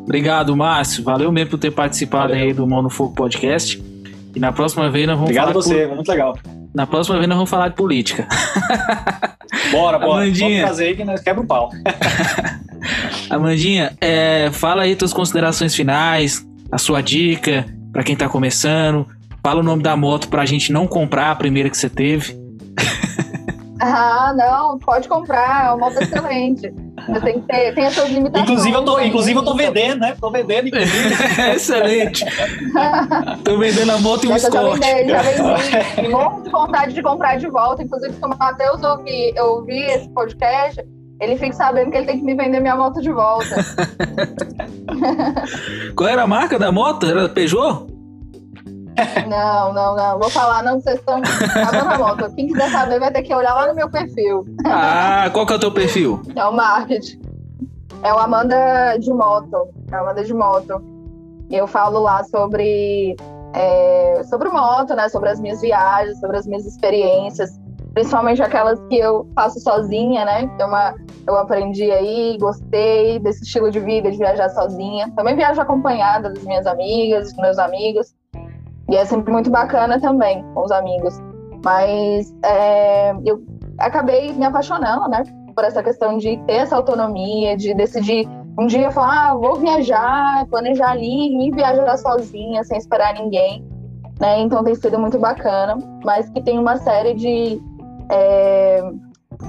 Obrigado, 0.03 0.55
Márcio. 0.55 1.03
Valeu 1.03 1.31
mesmo 1.31 1.51
por 1.51 1.59
ter 1.59 1.71
participado 1.71 2.29
Valeu. 2.29 2.47
aí 2.47 2.53
do 2.53 2.65
Mão 2.65 2.81
no 2.81 2.89
Fogo 2.89 3.13
Podcast. 3.13 3.81
E 4.33 4.39
na 4.39 4.53
próxima 4.53 4.89
vez 4.89 5.05
nós 5.05 5.15
vamos 5.15 5.29
Obrigado 5.29 5.47
falar. 5.47 5.59
Obrigado 5.59 5.75
a 5.75 5.81
você, 5.81 5.87
por... 5.87 5.95
muito 5.95 6.09
legal. 6.09 6.37
Na 6.73 6.87
próxima 6.87 7.17
vez 7.17 7.27
nós 7.27 7.35
vamos 7.35 7.49
falar 7.49 7.67
de 7.67 7.75
política. 7.75 8.27
Bora, 9.69 9.99
bora. 9.99 10.23
Amandinha. 10.23 10.61
Vamos 10.61 10.69
fazer 10.69 10.85
aí 10.85 10.95
que 10.95 11.03
nós 11.03 11.21
quebra 11.21 11.43
o 11.43 11.45
pau. 11.45 11.69
Amandinha, 13.29 13.93
é, 13.99 14.49
fala 14.51 14.83
aí 14.83 14.95
tuas 14.95 15.13
considerações 15.13 15.75
finais, 15.75 16.45
a 16.71 16.77
sua 16.77 17.01
dica 17.01 17.65
para 17.91 18.03
quem 18.03 18.15
tá 18.15 18.29
começando. 18.29 19.07
Fala 19.43 19.59
o 19.59 19.63
nome 19.63 19.81
da 19.81 19.95
moto 19.95 20.27
pra 20.27 20.45
gente 20.45 20.71
não 20.71 20.85
comprar 20.85 21.31
a 21.31 21.35
primeira 21.35 21.69
que 21.69 21.77
você 21.77 21.89
teve. 21.89 22.39
Ah, 23.83 24.31
não, 24.37 24.77
pode 24.77 25.07
comprar, 25.07 25.65
é 25.65 25.69
uma 25.69 25.89
moto 25.89 25.99
excelente. 25.99 26.71
Mas 27.09 27.23
tem, 27.23 27.41
que 27.41 27.47
ter, 27.47 27.73
tem 27.73 27.87
as 27.87 27.95
suas 27.95 28.11
limitações. 28.11 28.47
Inclusive 28.47 28.75
eu 28.75 28.85
tô, 28.85 28.99
inclusive 28.99 29.39
eu 29.39 29.43
tô 29.43 29.55
vendendo, 29.55 30.01
né? 30.01 30.15
Tô 30.21 30.29
vendendo, 30.29 30.69
excelente. 31.55 32.23
tô 33.43 33.57
vendendo 33.57 33.91
a 33.91 33.97
moto 33.97 34.25
e 34.25 34.29
um 34.29 34.37
Scott. 34.37 34.53
Já 34.53 34.93
vendi, 34.93 35.09
já 35.09 35.21
vendi. 35.23 36.09
Morro 36.09 36.43
de 36.43 36.51
vontade 36.51 36.93
de 36.93 37.01
comprar 37.01 37.37
de 37.37 37.49
volta. 37.49 37.81
Inclusive, 37.81 38.13
se 38.13 38.23
o 38.23 38.29
Matheus 38.29 38.83
ouvir, 38.83 39.33
ouvir 39.39 39.83
esse 39.85 40.09
podcast, 40.09 40.79
ele 41.21 41.37
fica 41.37 41.53
sabendo 41.53 41.91
que 41.91 41.97
ele 41.97 42.07
tem 42.07 42.17
que 42.17 42.25
me 42.25 42.33
vender 42.33 42.59
minha 42.59 42.75
moto 42.75 42.99
de 42.99 43.11
volta. 43.11 43.55
Qual 45.95 46.09
era 46.09 46.23
a 46.23 46.27
marca 46.27 46.57
da 46.57 46.71
moto? 46.71 47.05
Era 47.05 47.29
Peugeot? 47.29 47.85
Não, 49.29 49.71
não, 49.71 49.95
não. 49.95 50.19
Vou 50.19 50.31
falar, 50.31 50.63
não, 50.63 50.81
vocês 50.81 50.97
estão 50.99 51.21
acabando 51.21 51.93
a 51.93 51.97
moto. 51.99 52.35
Quem 52.35 52.47
quiser 52.47 52.71
saber 52.71 52.99
vai 52.99 53.11
ter 53.11 53.21
que 53.21 53.33
olhar 53.35 53.53
lá 53.53 53.67
no 53.67 53.75
meu 53.75 53.87
perfil. 53.87 54.45
Ah, 54.65 55.29
qual 55.31 55.45
que 55.45 55.53
é 55.53 55.57
o 55.57 55.59
teu 55.59 55.71
perfil? 55.71 56.19
É 56.35 56.43
o 56.43 56.51
marketing. 56.51 57.21
É 58.01 58.11
o 58.11 58.17
Amanda 58.17 58.97
de 58.97 59.13
Moto. 59.13 59.69
É 59.91 59.95
o 59.95 59.99
Amanda 59.99 60.23
de 60.23 60.33
Moto. 60.33 60.83
Eu 61.51 61.67
falo 61.67 61.99
lá 61.99 62.23
sobre, 62.23 63.15
é, 63.53 64.23
sobre 64.23 64.49
moto, 64.49 64.95
né? 64.95 65.07
Sobre 65.07 65.29
as 65.29 65.39
minhas 65.39 65.61
viagens, 65.61 66.19
sobre 66.19 66.37
as 66.37 66.47
minhas 66.47 66.65
experiências. 66.65 67.51
Principalmente 67.93 68.41
aquelas 68.41 68.79
que 68.87 68.97
eu 68.97 69.27
faço 69.35 69.59
sozinha, 69.59 70.23
né? 70.23 70.47
Que 70.47 70.61
é 70.61 70.65
uma, 70.65 70.95
eu 71.27 71.35
aprendi 71.35 71.91
aí, 71.91 72.37
gostei 72.39 73.19
desse 73.19 73.43
estilo 73.43 73.69
de 73.69 73.79
vida, 73.79 74.09
de 74.09 74.17
viajar 74.17 74.49
sozinha. 74.49 75.11
Também 75.15 75.35
viajo 75.35 75.59
acompanhada 75.59 76.29
das 76.29 76.43
minhas 76.43 76.65
amigas, 76.65 77.29
dos 77.29 77.37
meus 77.37 77.59
amigos. 77.59 78.15
E 78.89 78.95
é 78.95 79.05
sempre 79.05 79.31
muito 79.31 79.49
bacana 79.49 79.99
também 79.99 80.43
com 80.53 80.63
os 80.63 80.71
amigos. 80.71 81.19
Mas 81.63 82.33
é, 82.43 83.13
eu 83.25 83.43
acabei 83.77 84.31
me 84.33 84.45
apaixonando, 84.45 85.09
né? 85.09 85.23
Por 85.53 85.65
essa 85.65 85.83
questão 85.83 86.17
de 86.17 86.37
ter 86.45 86.53
essa 86.53 86.77
autonomia, 86.77 87.57
de 87.57 87.73
decidir 87.73 88.25
um 88.57 88.67
dia 88.67 88.91
falar, 88.91 89.31
ah, 89.31 89.35
vou 89.35 89.55
viajar, 89.55 90.45
planejar 90.49 90.91
ali 90.91 91.47
e 91.47 91.51
viajar 91.51 91.97
sozinha, 91.97 92.63
sem 92.63 92.77
esperar 92.77 93.13
ninguém. 93.13 93.65
Né? 94.19 94.41
Então 94.41 94.63
tem 94.63 94.75
sido 94.75 94.99
muito 94.99 95.17
bacana, 95.17 95.77
mas 96.03 96.29
que 96.29 96.41
tem 96.41 96.59
uma 96.59 96.77
série 96.77 97.13
de. 97.13 97.61
É, 98.11 98.81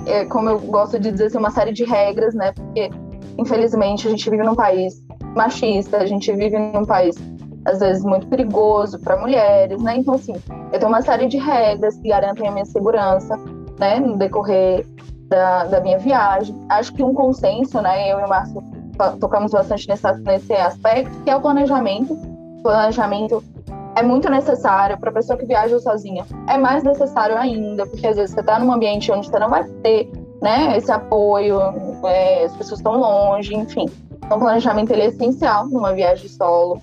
é, 0.06 0.24
como 0.26 0.48
eu 0.48 0.58
gosto 0.60 0.98
de 0.98 1.10
dizer, 1.10 1.26
assim, 1.26 1.38
uma 1.38 1.50
série 1.50 1.72
de 1.72 1.84
regras, 1.84 2.34
né? 2.34 2.52
Porque, 2.52 2.90
infelizmente, 3.38 4.06
a 4.06 4.10
gente 4.10 4.28
vive 4.30 4.42
num 4.42 4.54
país 4.54 5.02
machista, 5.34 5.98
a 5.98 6.06
gente 6.06 6.32
vive 6.32 6.58
num 6.58 6.84
país 6.84 7.16
às 7.64 7.78
vezes 7.78 8.02
muito 8.02 8.26
perigoso 8.26 8.98
para 8.98 9.16
mulheres, 9.16 9.80
né? 9.82 9.96
Então, 9.96 10.14
assim, 10.14 10.34
eu 10.72 10.78
tenho 10.78 10.88
uma 10.88 11.02
série 11.02 11.26
de 11.26 11.38
regras 11.38 11.96
que 11.96 12.08
garantem 12.08 12.46
a 12.48 12.50
minha 12.50 12.64
segurança, 12.64 13.36
né, 13.78 14.00
no 14.00 14.16
decorrer 14.16 14.86
da, 15.28 15.64
da 15.64 15.80
minha 15.80 15.98
viagem. 15.98 16.54
Acho 16.68 16.92
que 16.92 17.02
um 17.02 17.14
consenso, 17.14 17.80
né, 17.80 18.12
eu 18.12 18.20
e 18.20 18.24
o 18.24 18.28
Márcio 18.28 18.62
tocamos 19.20 19.52
bastante 19.52 19.88
nesse, 19.88 20.12
nesse 20.20 20.52
aspecto, 20.52 21.10
que 21.22 21.30
é 21.30 21.36
o 21.36 21.40
planejamento. 21.40 22.16
Planejamento 22.62 23.42
é 23.94 24.02
muito 24.02 24.30
necessário 24.30 24.98
para 24.98 25.12
pessoa 25.12 25.38
que 25.38 25.44
viaja 25.44 25.78
sozinha. 25.78 26.24
É 26.48 26.56
mais 26.56 26.82
necessário 26.82 27.36
ainda, 27.36 27.86
porque 27.86 28.06
às 28.06 28.16
vezes 28.16 28.34
você 28.34 28.40
está 28.40 28.58
num 28.58 28.72
ambiente 28.72 29.10
onde 29.12 29.28
você 29.28 29.38
não 29.38 29.50
vai 29.50 29.64
ter 29.82 30.10
né, 30.40 30.76
esse 30.76 30.90
apoio, 30.90 31.60
é, 32.04 32.44
as 32.44 32.56
pessoas 32.56 32.80
estão 32.80 32.98
longe, 32.98 33.54
enfim. 33.54 33.86
Então, 34.24 34.38
o 34.38 34.40
planejamento 34.40 34.90
ele 34.92 35.02
é 35.02 35.06
essencial 35.06 35.66
numa 35.68 35.92
viagem 35.92 36.28
solo. 36.28 36.80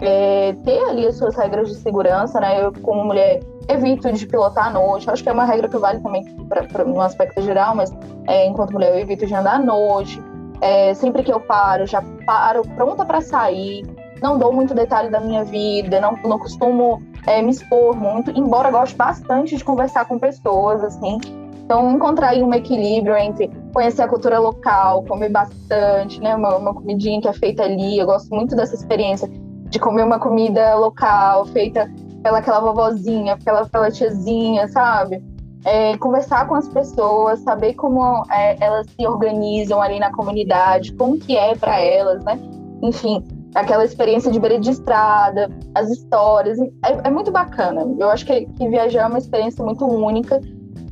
É, 0.00 0.54
ter 0.64 0.78
ali 0.84 1.06
as 1.06 1.16
suas 1.16 1.36
regras 1.36 1.68
de 1.68 1.76
segurança, 1.76 2.40
né? 2.40 2.64
Eu, 2.64 2.72
como 2.82 3.04
mulher, 3.04 3.40
evito 3.68 4.12
de 4.12 4.26
pilotar 4.26 4.66
à 4.66 4.70
noite. 4.70 5.08
Acho 5.08 5.22
que 5.22 5.28
é 5.28 5.32
uma 5.32 5.44
regra 5.44 5.68
que 5.68 5.76
vale 5.76 6.00
também 6.00 6.24
para 6.48 6.84
um 6.84 7.00
aspecto 7.00 7.40
geral, 7.42 7.74
mas 7.74 7.92
é, 8.26 8.46
enquanto 8.46 8.72
mulher, 8.72 8.94
eu 8.94 9.00
evito 9.00 9.26
de 9.26 9.34
andar 9.34 9.54
à 9.54 9.58
noite. 9.58 10.20
É, 10.60 10.94
sempre 10.94 11.22
que 11.22 11.32
eu 11.32 11.40
paro, 11.40 11.86
já 11.86 12.02
paro 12.26 12.62
pronta 12.76 13.04
para 13.04 13.20
sair. 13.20 13.84
Não 14.22 14.38
dou 14.38 14.52
muito 14.52 14.72
detalhe 14.72 15.10
da 15.10 15.18
minha 15.18 15.44
vida, 15.44 16.00
não, 16.00 16.16
não 16.24 16.38
costumo 16.38 17.02
é, 17.26 17.42
me 17.42 17.50
expor 17.50 17.96
muito, 17.96 18.30
embora 18.30 18.70
goste 18.70 18.94
bastante 18.94 19.56
de 19.56 19.64
conversar 19.64 20.04
com 20.04 20.18
pessoas, 20.18 20.84
assim. 20.84 21.18
Então, 21.64 21.90
encontrar 21.90 22.28
aí 22.28 22.42
um 22.42 22.52
equilíbrio 22.52 23.16
entre 23.16 23.50
conhecer 23.72 24.02
a 24.02 24.08
cultura 24.08 24.38
local, 24.38 25.04
comer 25.04 25.30
bastante, 25.30 26.20
né? 26.20 26.36
Uma, 26.36 26.56
uma 26.56 26.74
comidinha 26.74 27.20
que 27.20 27.28
é 27.28 27.32
feita 27.32 27.62
ali. 27.62 27.98
Eu 27.98 28.06
gosto 28.06 28.32
muito 28.34 28.54
dessa 28.54 28.74
experiência 28.74 29.28
de 29.68 29.78
comer 29.78 30.04
uma 30.04 30.18
comida 30.18 30.74
local, 30.74 31.46
feita 31.46 31.90
pela 32.22 32.38
aquela 32.38 32.60
vovozinha, 32.60 33.38
pela, 33.44 33.66
pela 33.66 33.90
tiazinha, 33.90 34.68
sabe? 34.68 35.24
É, 35.64 35.96
conversar 35.96 36.46
com 36.46 36.54
as 36.54 36.68
pessoas, 36.68 37.40
saber 37.40 37.74
como 37.74 38.22
é, 38.30 38.56
elas 38.60 38.86
se 38.88 39.06
organizam 39.06 39.80
ali 39.80 39.98
na 39.98 40.12
comunidade, 40.12 40.92
como 40.92 41.18
que 41.18 41.36
é 41.36 41.54
para 41.54 41.80
elas, 41.80 42.22
né? 42.24 42.38
Enfim, 42.82 43.24
aquela 43.54 43.84
experiência 43.84 44.30
de 44.30 44.40
beira 44.40 44.58
de 44.58 44.70
estrada, 44.70 45.50
as 45.74 45.90
histórias, 45.90 46.58
é, 46.58 46.68
é 47.04 47.10
muito 47.10 47.30
bacana. 47.30 47.82
Eu 47.98 48.10
acho 48.10 48.24
que, 48.24 48.46
que 48.46 48.68
viajar 48.68 49.02
é 49.02 49.06
uma 49.06 49.18
experiência 49.18 49.64
muito 49.64 49.84
única 49.84 50.40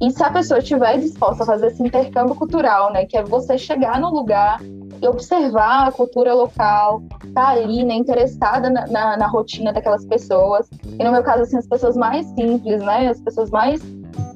e 0.00 0.10
se 0.10 0.22
a 0.22 0.30
pessoa 0.30 0.58
estiver 0.60 0.98
disposta 0.98 1.42
a 1.42 1.46
fazer 1.46 1.66
esse 1.66 1.82
intercâmbio 1.82 2.34
cultural, 2.34 2.90
né, 2.90 3.04
que 3.04 3.18
é 3.18 3.22
você 3.22 3.58
chegar 3.58 4.00
no 4.00 4.10
lugar 4.10 4.58
e 4.62 5.06
observar 5.06 5.88
a 5.88 5.92
cultura 5.92 6.32
local, 6.32 7.02
tá 7.34 7.48
ali, 7.48 7.84
né, 7.84 7.94
interessada 7.94 8.70
na, 8.70 8.86
na, 8.86 9.16
na, 9.18 9.26
rotina 9.26 9.74
daquelas 9.74 10.04
pessoas. 10.06 10.68
E 10.98 11.04
no 11.04 11.12
meu 11.12 11.22
caso, 11.22 11.42
assim, 11.42 11.58
as 11.58 11.66
pessoas 11.66 11.96
mais 11.96 12.26
simples, 12.28 12.82
né, 12.82 13.08
as 13.08 13.20
pessoas 13.20 13.50
mais 13.50 13.82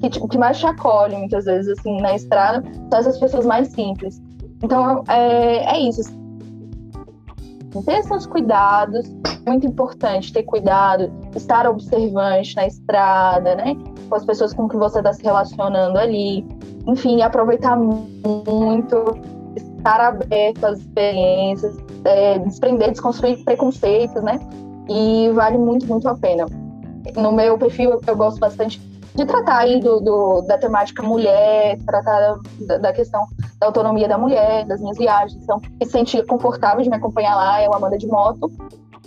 que, 0.01 0.27
que 0.27 0.37
mais 0.37 0.59
te 0.59 0.67
acolhem 0.67 1.19
muitas 1.19 1.45
vezes 1.45 1.79
assim 1.79 1.99
na 1.99 2.15
estrada 2.15 2.63
são 2.89 2.99
essas 2.99 3.19
pessoas 3.19 3.45
mais 3.45 3.69
simples. 3.69 4.21
Então 4.63 5.03
é, 5.07 5.77
é 5.77 5.79
isso. 5.79 6.03
Ter 7.83 8.03
seus 8.03 8.25
cuidados, 8.25 9.05
muito 9.45 9.67
importante 9.67 10.33
ter 10.33 10.43
cuidado, 10.43 11.11
estar 11.35 11.67
observante 11.67 12.55
na 12.55 12.67
estrada, 12.67 13.55
né? 13.55 13.75
Com 14.09 14.15
as 14.15 14.25
pessoas 14.25 14.53
com 14.53 14.67
que 14.67 14.77
você 14.77 14.99
está 14.99 15.13
se 15.13 15.23
relacionando 15.23 15.97
ali. 15.97 16.45
Enfim, 16.87 17.21
aproveitar 17.21 17.75
muito, 17.77 19.03
estar 19.55 19.99
aberto 19.99 20.63
às 20.65 20.79
experiências, 20.79 21.75
é, 22.05 22.39
desprender, 22.39 22.91
desconstruir 22.91 23.43
preconceitos, 23.43 24.21
né? 24.23 24.39
E 24.89 25.29
vale 25.33 25.57
muito, 25.57 25.85
muito 25.87 26.07
a 26.07 26.15
pena. 26.15 26.45
No 27.15 27.31
meu 27.31 27.57
perfil, 27.57 27.99
eu 28.05 28.15
gosto 28.15 28.39
bastante 28.39 28.79
de 29.15 29.25
tratar 29.25 29.59
aí 29.59 29.79
do, 29.79 29.99
do, 30.01 30.41
da 30.41 30.57
temática 30.57 31.01
mulher, 31.01 31.77
tratar 31.85 32.35
da, 32.67 32.77
da, 32.77 32.93
questão 32.93 33.25
da 33.59 33.67
autonomia 33.67 34.07
da 34.07 34.17
mulher, 34.17 34.65
das 34.65 34.81
minhas 34.81 34.97
viagens. 34.97 35.41
Então, 35.41 35.61
me 35.79 35.85
sentir 35.85 36.25
confortável 36.25 36.83
de 36.83 36.89
me 36.89 36.97
acompanhar 36.97 37.35
lá, 37.35 37.61
é 37.61 37.69
o 37.69 37.73
Amanda 37.73 37.97
de 37.97 38.07
Moto. 38.07 38.51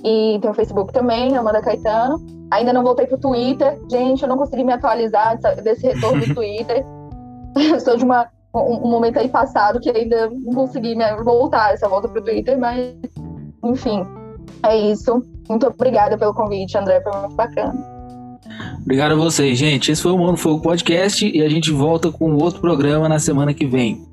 E 0.02 0.38
tem 0.40 0.50
o 0.50 0.54
Facebook 0.54 0.92
também, 0.92 1.36
Amanda 1.36 1.60
Caetano. 1.60 2.24
Ainda 2.50 2.72
não 2.72 2.82
voltei 2.82 3.06
pro 3.06 3.18
Twitter. 3.18 3.78
Gente, 3.90 4.22
eu 4.22 4.28
não 4.28 4.38
consegui 4.38 4.64
me 4.64 4.72
atualizar 4.72 5.38
desse 5.62 5.86
retorno 5.86 6.26
do 6.26 6.34
Twitter. 6.34 6.86
Estou 7.76 7.96
de 7.96 8.04
uma, 8.04 8.28
um, 8.54 8.86
um, 8.86 8.90
momento 8.90 9.18
aí 9.18 9.28
passado 9.28 9.78
que 9.78 9.90
ainda 9.90 10.30
não 10.30 10.54
consegui 10.54 10.96
voltar 11.22 11.74
essa 11.74 11.86
volta 11.86 12.08
pro 12.08 12.22
Twitter, 12.22 12.58
mas 12.58 12.94
enfim, 13.62 14.06
é 14.62 14.74
isso. 14.74 15.22
Muito 15.48 15.66
obrigada 15.66 16.16
pelo 16.16 16.32
convite, 16.32 16.78
André, 16.78 17.02
foi 17.02 17.12
muito 17.20 17.34
bacana. 17.34 17.97
Obrigado 18.80 19.12
a 19.12 19.16
vocês, 19.16 19.58
gente. 19.58 19.92
Esse 19.92 20.02
foi 20.02 20.12
o 20.12 20.18
Mundo 20.18 20.37
Fogo 20.37 20.61
Podcast 20.61 21.26
e 21.26 21.42
a 21.42 21.48
gente 21.48 21.70
volta 21.70 22.11
com 22.11 22.32
outro 22.34 22.61
programa 22.61 23.08
na 23.08 23.18
semana 23.18 23.52
que 23.52 23.66
vem. 23.66 24.07